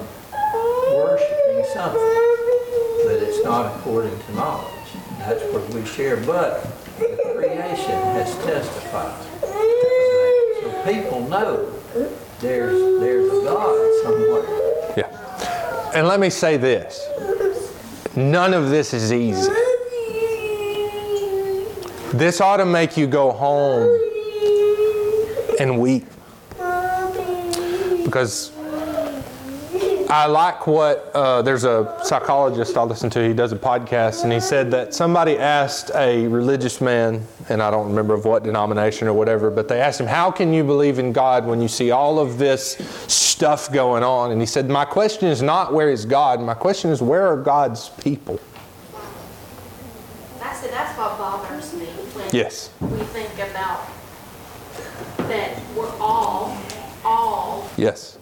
worshiping 0.93 1.65
something, 1.73 2.01
but 3.03 3.15
it's 3.15 3.43
not 3.43 3.75
according 3.77 4.17
to 4.19 4.33
knowledge. 4.35 4.71
That's 5.19 5.43
what 5.45 5.67
we 5.73 5.85
share, 5.85 6.17
but 6.17 6.63
the 6.99 7.17
creation 7.33 7.91
has 7.91 8.35
testified. 8.43 9.23
So 10.61 10.83
people 10.85 11.27
know 11.29 11.73
there's, 12.41 12.99
there's 12.99 13.31
a 13.31 13.43
God 13.43 14.03
somewhere. 14.03 14.93
Yeah. 14.97 15.91
And 15.95 16.07
let 16.07 16.19
me 16.19 16.29
say 16.29 16.57
this 16.57 17.07
none 18.15 18.53
of 18.53 18.69
this 18.69 18.93
is 18.93 19.11
easy. 19.11 19.51
This 22.13 22.39
ought 22.39 22.57
to 22.57 22.65
make 22.65 22.95
you 22.97 23.07
go 23.07 23.31
home 23.31 23.89
and 25.59 25.79
weep. 25.79 26.05
Because 28.03 28.52
I 30.13 30.27
like 30.27 30.67
what 30.67 31.09
uh, 31.15 31.41
there's 31.41 31.63
a 31.63 31.99
psychologist 32.03 32.77
I 32.77 32.83
listen 32.83 33.09
to. 33.09 33.27
He 33.27 33.33
does 33.33 33.51
a 33.51 33.55
podcast, 33.55 34.23
and 34.23 34.31
he 34.31 34.39
said 34.39 34.69
that 34.69 34.93
somebody 34.93 35.39
asked 35.39 35.89
a 35.95 36.27
religious 36.27 36.79
man, 36.81 37.25
and 37.49 37.63
I 37.63 37.71
don't 37.71 37.87
remember 37.87 38.13
of 38.13 38.23
what 38.23 38.43
denomination 38.43 39.07
or 39.07 39.13
whatever, 39.13 39.49
but 39.49 39.67
they 39.67 39.81
asked 39.81 39.99
him, 39.99 40.05
"How 40.05 40.29
can 40.29 40.53
you 40.53 40.63
believe 40.63 40.99
in 40.99 41.13
God 41.13 41.47
when 41.47 41.63
you 41.63 41.67
see 41.67 41.89
all 41.89 42.19
of 42.19 42.37
this 42.37 42.73
stuff 43.07 43.71
going 43.73 44.03
on?" 44.03 44.29
And 44.29 44.39
he 44.39 44.45
said, 44.45 44.69
"My 44.69 44.85
question 44.85 45.29
is 45.29 45.41
not 45.41 45.73
where 45.73 45.89
is 45.89 46.05
God. 46.05 46.39
My 46.41 46.53
question 46.53 46.91
is 46.91 47.01
where 47.01 47.25
are 47.25 47.37
God's 47.37 47.89
people." 47.89 48.39
That's, 50.39 50.61
that's 50.67 50.95
what 50.95 51.17
bothers 51.17 51.73
me 51.73 51.87
when 51.87 52.27
Yes. 52.31 52.69
we 52.81 52.99
think 52.99 53.33
about 53.49 53.87
that 55.27 55.59
we're 55.75 55.89
all, 55.99 56.55
all 57.03 57.67
Yes. 57.77 58.19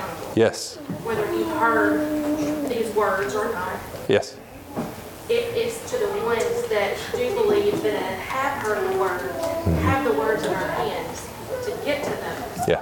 Gonna 0.00 0.12
be 0.12 0.16
held 0.16 0.16
accountable. 0.16 0.32
Yes. 0.36 0.76
Whether 1.04 1.32
you've 1.32 1.56
heard 1.56 2.68
these 2.68 2.94
words 2.94 3.34
or 3.34 3.52
not. 3.52 3.78
Yes. 4.08 4.36
It 5.28 5.56
is 5.56 5.78
to 5.90 5.98
the 5.98 6.06
ones 6.24 6.68
that 6.68 6.96
do 7.12 7.34
believe 7.34 7.82
that 7.82 8.00
have 8.00 8.62
heard 8.62 8.92
the 8.92 8.98
word, 8.98 9.20
mm-hmm. 9.20 9.74
have 9.78 10.04
the 10.04 10.12
words 10.12 10.44
in 10.44 10.54
our 10.54 10.68
hands 10.68 11.28
to 11.64 11.72
get 11.84 12.04
to 12.04 12.10
them 12.10 12.42
Yeah. 12.68 12.80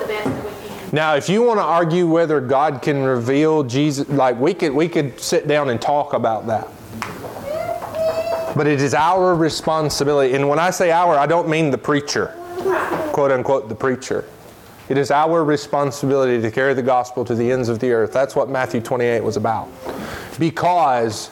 the 0.00 0.06
best 0.06 0.24
that 0.24 0.44
we 0.44 0.68
can. 0.68 0.88
Now, 0.92 1.14
if 1.14 1.28
you 1.28 1.42
want 1.42 1.58
to 1.58 1.64
argue 1.64 2.08
whether 2.08 2.40
God 2.40 2.82
can 2.82 3.04
reveal 3.04 3.62
Jesus, 3.62 4.08
like 4.08 4.38
we 4.40 4.52
could, 4.52 4.72
we 4.72 4.88
could 4.88 5.20
sit 5.20 5.46
down 5.46 5.70
and 5.70 5.80
talk 5.80 6.12
about 6.12 6.46
that. 6.48 6.68
But 8.56 8.66
it 8.66 8.80
is 8.80 8.94
our 8.94 9.34
responsibility, 9.34 10.34
and 10.34 10.48
when 10.48 10.58
I 10.60 10.70
say 10.70 10.90
our, 10.92 11.16
I 11.16 11.26
don't 11.26 11.48
mean 11.48 11.70
the 11.70 11.78
preacher, 11.78 12.28
quote 13.12 13.32
unquote, 13.32 13.68
the 13.68 13.74
preacher. 13.74 14.24
It 14.88 14.98
is 14.98 15.10
our 15.10 15.44
responsibility 15.44 16.42
to 16.42 16.50
carry 16.50 16.74
the 16.74 16.82
gospel 16.82 17.24
to 17.24 17.34
the 17.34 17.50
ends 17.50 17.68
of 17.68 17.78
the 17.78 17.92
earth. 17.92 18.12
That's 18.12 18.36
what 18.36 18.50
Matthew 18.50 18.80
28 18.80 19.22
was 19.22 19.36
about. 19.36 19.68
Because 20.38 21.30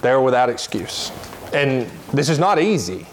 they're 0.00 0.20
without 0.20 0.48
excuse. 0.48 1.10
And 1.52 1.90
this 2.12 2.28
is 2.28 2.38
not 2.38 2.60
easy. 2.60 3.06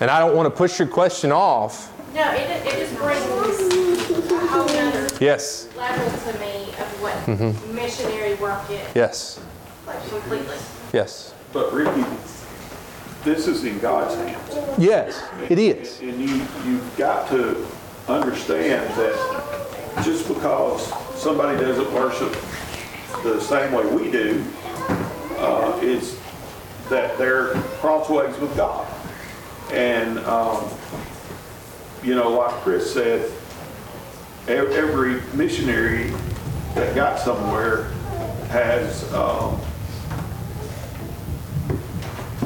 And 0.00 0.10
I 0.10 0.18
don't 0.18 0.36
want 0.36 0.46
to 0.46 0.50
push 0.50 0.78
your 0.78 0.88
question 0.88 1.32
off. 1.32 1.90
No, 2.14 2.30
it, 2.32 2.66
it 2.66 2.78
just 2.78 2.96
brings 2.96 3.22
a 3.22 4.46
whole 4.46 4.66
nother 4.66 5.08
Yes, 5.18 5.68
level 5.76 6.32
to 6.32 6.38
me 6.38 6.64
of 6.78 7.00
what 7.00 7.14
mm-hmm. 7.24 7.74
missionary 7.74 8.34
work 8.34 8.68
is, 8.68 8.80
yes, 8.94 9.40
like 9.86 10.06
completely. 10.08 10.56
yes. 10.92 11.32
But 11.52 11.72
Ricky, 11.72 12.04
this 13.24 13.46
is 13.46 13.64
in 13.64 13.78
God's 13.78 14.14
hands. 14.16 14.78
Yes, 14.78 15.22
it 15.48 15.58
is. 15.58 16.00
And 16.00 16.20
you, 16.20 16.34
you've 16.66 16.94
got 16.98 17.28
to 17.28 17.66
understand 18.08 18.88
that 18.94 20.02
just 20.04 20.26
because 20.28 20.92
somebody 21.20 21.58
doesn't 21.58 21.92
worship 21.92 22.32
the 23.22 23.40
same 23.40 23.72
way 23.72 23.86
we 23.86 24.10
do, 24.10 24.44
uh, 25.38 25.78
is 25.82 26.18
that 26.88 27.16
they're 27.18 27.54
crossways 27.80 28.36
with 28.38 28.56
God. 28.56 28.86
And, 29.72 30.18
um, 30.20 30.64
you 32.02 32.14
know, 32.14 32.30
like 32.30 32.50
Chris 32.62 32.92
said, 32.92 33.30
every 34.48 35.20
missionary 35.34 36.12
that 36.74 36.94
got 36.94 37.18
somewhere 37.18 37.84
has, 38.48 39.12
um, 39.12 39.60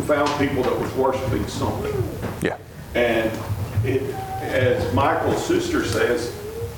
found 0.07 0.29
people 0.39 0.63
that 0.63 0.79
was 0.79 0.93
worshiping 0.95 1.45
something. 1.49 1.93
Yeah. 2.41 2.59
And 2.95 3.33
it, 3.87 4.03
as 4.43 4.93
Michael's 4.95 5.45
sister 5.45 5.85
says, 5.85 6.35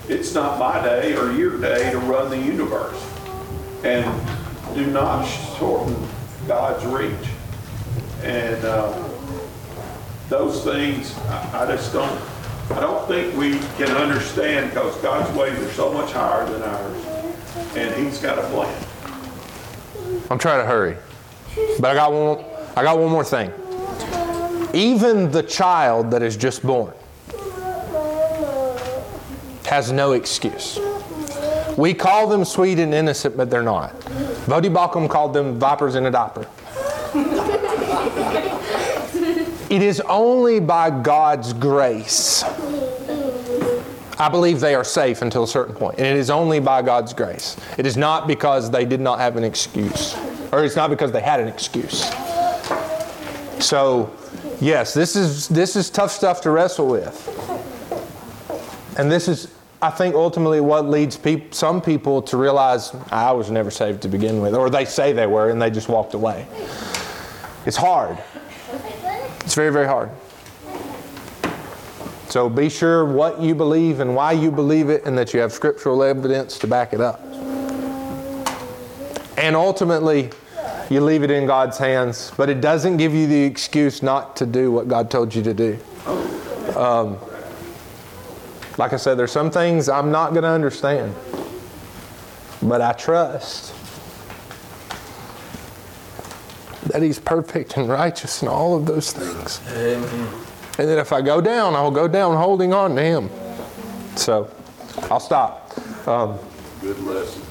it's 0.08 0.34
not 0.34 0.58
my 0.58 0.82
day 0.82 1.16
or 1.16 1.32
your 1.32 1.60
day 1.60 1.90
to 1.90 1.98
run 1.98 2.30
the 2.30 2.38
universe. 2.38 3.02
And 3.84 4.04
do 4.74 4.86
not 4.86 5.24
shorten 5.58 5.96
God's 6.46 6.84
reach. 6.86 7.30
And 8.22 8.64
uh, 8.64 9.08
those 10.28 10.64
things, 10.64 11.16
I 11.18 11.64
I 11.64 11.66
just 11.66 11.92
don't, 11.92 12.20
I 12.70 12.80
don't 12.80 13.06
think 13.06 13.34
we 13.36 13.58
can 13.76 13.96
understand 13.96 14.70
because 14.70 14.96
God's 15.00 15.34
ways 15.36 15.58
are 15.58 15.72
so 15.72 15.92
much 15.92 16.12
higher 16.12 16.48
than 16.50 16.62
ours. 16.62 17.04
And 17.76 17.94
He's 17.94 18.18
got 18.20 18.38
a 18.38 18.42
plan. 18.48 18.84
I'm 20.30 20.38
trying 20.38 20.60
to 20.60 20.66
hurry. 20.66 20.96
But 21.80 21.90
I 21.90 21.94
got 21.94 22.12
one 22.12 22.44
I 22.76 22.82
got 22.82 22.98
one 22.98 23.10
more 23.10 23.24
thing. 23.24 23.52
Even 24.74 25.30
the 25.30 25.42
child 25.42 26.10
that 26.10 26.22
is 26.22 26.36
just 26.36 26.62
born 26.62 26.92
has 29.66 29.92
no 29.92 30.12
excuse. 30.12 30.78
We 31.76 31.94
call 31.94 32.26
them 32.26 32.44
sweet 32.44 32.78
and 32.78 32.92
innocent, 32.92 33.36
but 33.36 33.50
they're 33.50 33.62
not. 33.62 33.98
Voddie 34.46 34.72
Baucham 34.72 35.08
called 35.08 35.32
them 35.32 35.58
vipers 35.58 35.94
in 35.94 36.06
a 36.06 36.10
diaper. 36.10 36.46
it 39.70 39.82
is 39.82 40.00
only 40.00 40.58
by 40.58 40.90
God's 40.90 41.52
grace. 41.52 42.42
I 44.18 44.28
believe 44.28 44.58
they 44.58 44.74
are 44.74 44.82
safe 44.82 45.22
until 45.22 45.44
a 45.44 45.48
certain 45.48 45.74
point, 45.74 45.98
and 45.98 46.06
it 46.06 46.16
is 46.16 46.30
only 46.30 46.58
by 46.58 46.82
God's 46.82 47.12
grace. 47.12 47.56
It 47.78 47.86
is 47.86 47.96
not 47.96 48.26
because 48.26 48.70
they 48.70 48.84
did 48.84 49.00
not 49.00 49.20
have 49.20 49.36
an 49.36 49.44
excuse, 49.44 50.16
or 50.50 50.64
it's 50.64 50.74
not 50.74 50.90
because 50.90 51.12
they 51.12 51.20
had 51.20 51.38
an 51.38 51.46
excuse. 51.46 52.10
So, 53.64 54.12
yes, 54.60 54.94
this 54.94 55.16
is 55.16 55.48
this 55.48 55.76
is 55.76 55.90
tough 55.90 56.10
stuff 56.10 56.40
to 56.42 56.50
wrestle 56.50 56.86
with, 56.88 57.16
and 58.98 59.10
this 59.10 59.28
is, 59.28 59.52
I 59.80 59.90
think, 59.90 60.14
ultimately 60.14 60.60
what 60.60 60.86
leads 60.86 61.16
peop- 61.16 61.54
some 61.54 61.80
people 61.80 62.22
to 62.22 62.36
realize 62.36 62.94
I 63.10 63.32
was 63.32 63.50
never 63.50 63.70
saved 63.70 64.02
to 64.02 64.08
begin 64.08 64.40
with, 64.40 64.54
or 64.54 64.70
they 64.70 64.84
say 64.84 65.12
they 65.12 65.26
were 65.26 65.50
and 65.50 65.60
they 65.60 65.70
just 65.70 65.88
walked 65.88 66.14
away. 66.14 66.46
It's 67.66 67.76
hard. 67.76 68.18
It's 69.40 69.54
very 69.54 69.72
very 69.72 69.86
hard. 69.86 70.10
So 72.28 72.50
be 72.50 72.68
sure 72.68 73.06
what 73.06 73.40
you 73.40 73.54
believe 73.54 74.00
and 74.00 74.14
why 74.14 74.32
you 74.32 74.50
believe 74.50 74.90
it, 74.90 75.06
and 75.06 75.16
that 75.16 75.32
you 75.32 75.40
have 75.40 75.52
scriptural 75.52 76.02
evidence 76.02 76.58
to 76.58 76.66
back 76.66 76.92
it 76.92 77.00
up. 77.00 77.22
And 79.38 79.54
ultimately, 79.56 80.30
you 80.90 81.00
leave 81.00 81.22
it 81.22 81.30
in 81.30 81.46
God's 81.46 81.78
hands, 81.78 82.32
but 82.36 82.48
it 82.48 82.60
doesn't 82.60 82.96
give 82.96 83.12
you 83.14 83.26
the 83.26 83.42
excuse 83.42 84.02
not 84.02 84.36
to 84.36 84.46
do 84.46 84.72
what 84.72 84.88
God 84.88 85.10
told 85.10 85.34
you 85.34 85.42
to 85.42 85.54
do. 85.54 85.78
Um, 86.76 87.18
like 88.78 88.92
I 88.92 88.96
said, 88.96 89.16
there's 89.18 89.32
some 89.32 89.50
things 89.50 89.88
I'm 89.88 90.10
not 90.10 90.30
going 90.30 90.44
to 90.44 90.50
understand, 90.50 91.14
but 92.62 92.80
I 92.80 92.92
trust 92.92 93.74
that 96.84 97.02
He's 97.02 97.18
perfect 97.18 97.76
and 97.76 97.88
righteous 97.88 98.40
and 98.40 98.48
all 98.48 98.76
of 98.76 98.86
those 98.86 99.12
things. 99.12 99.60
And 100.78 100.88
then 100.88 100.98
if 100.98 101.12
I 101.12 101.20
go 101.20 101.40
down, 101.40 101.74
I'll 101.74 101.90
go 101.90 102.06
down 102.08 102.36
holding 102.36 102.72
on 102.72 102.94
to 102.96 103.02
Him. 103.02 103.30
So 104.16 104.50
I'll 105.10 105.20
stop. 105.20 105.76
Um, 106.06 106.38
Good 106.80 106.98
lesson. 107.00 107.42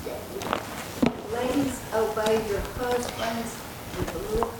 Obey 1.97 2.47
your 2.47 2.59
husbands 2.77 3.57
with 3.97 4.15
a 4.15 4.33
little 4.33 4.51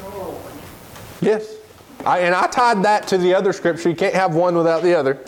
the 0.00 0.16
Lord. 0.16 0.42
yes. 1.20 1.56
I, 2.06 2.20
and 2.20 2.34
I 2.34 2.46
tied 2.46 2.82
that 2.84 3.06
to 3.08 3.18
the 3.18 3.34
other 3.34 3.52
scripture. 3.52 3.90
You 3.90 3.96
can't 3.96 4.14
have 4.14 4.34
one 4.34 4.56
without 4.56 4.82
the 4.82 4.94
other. 4.94 5.22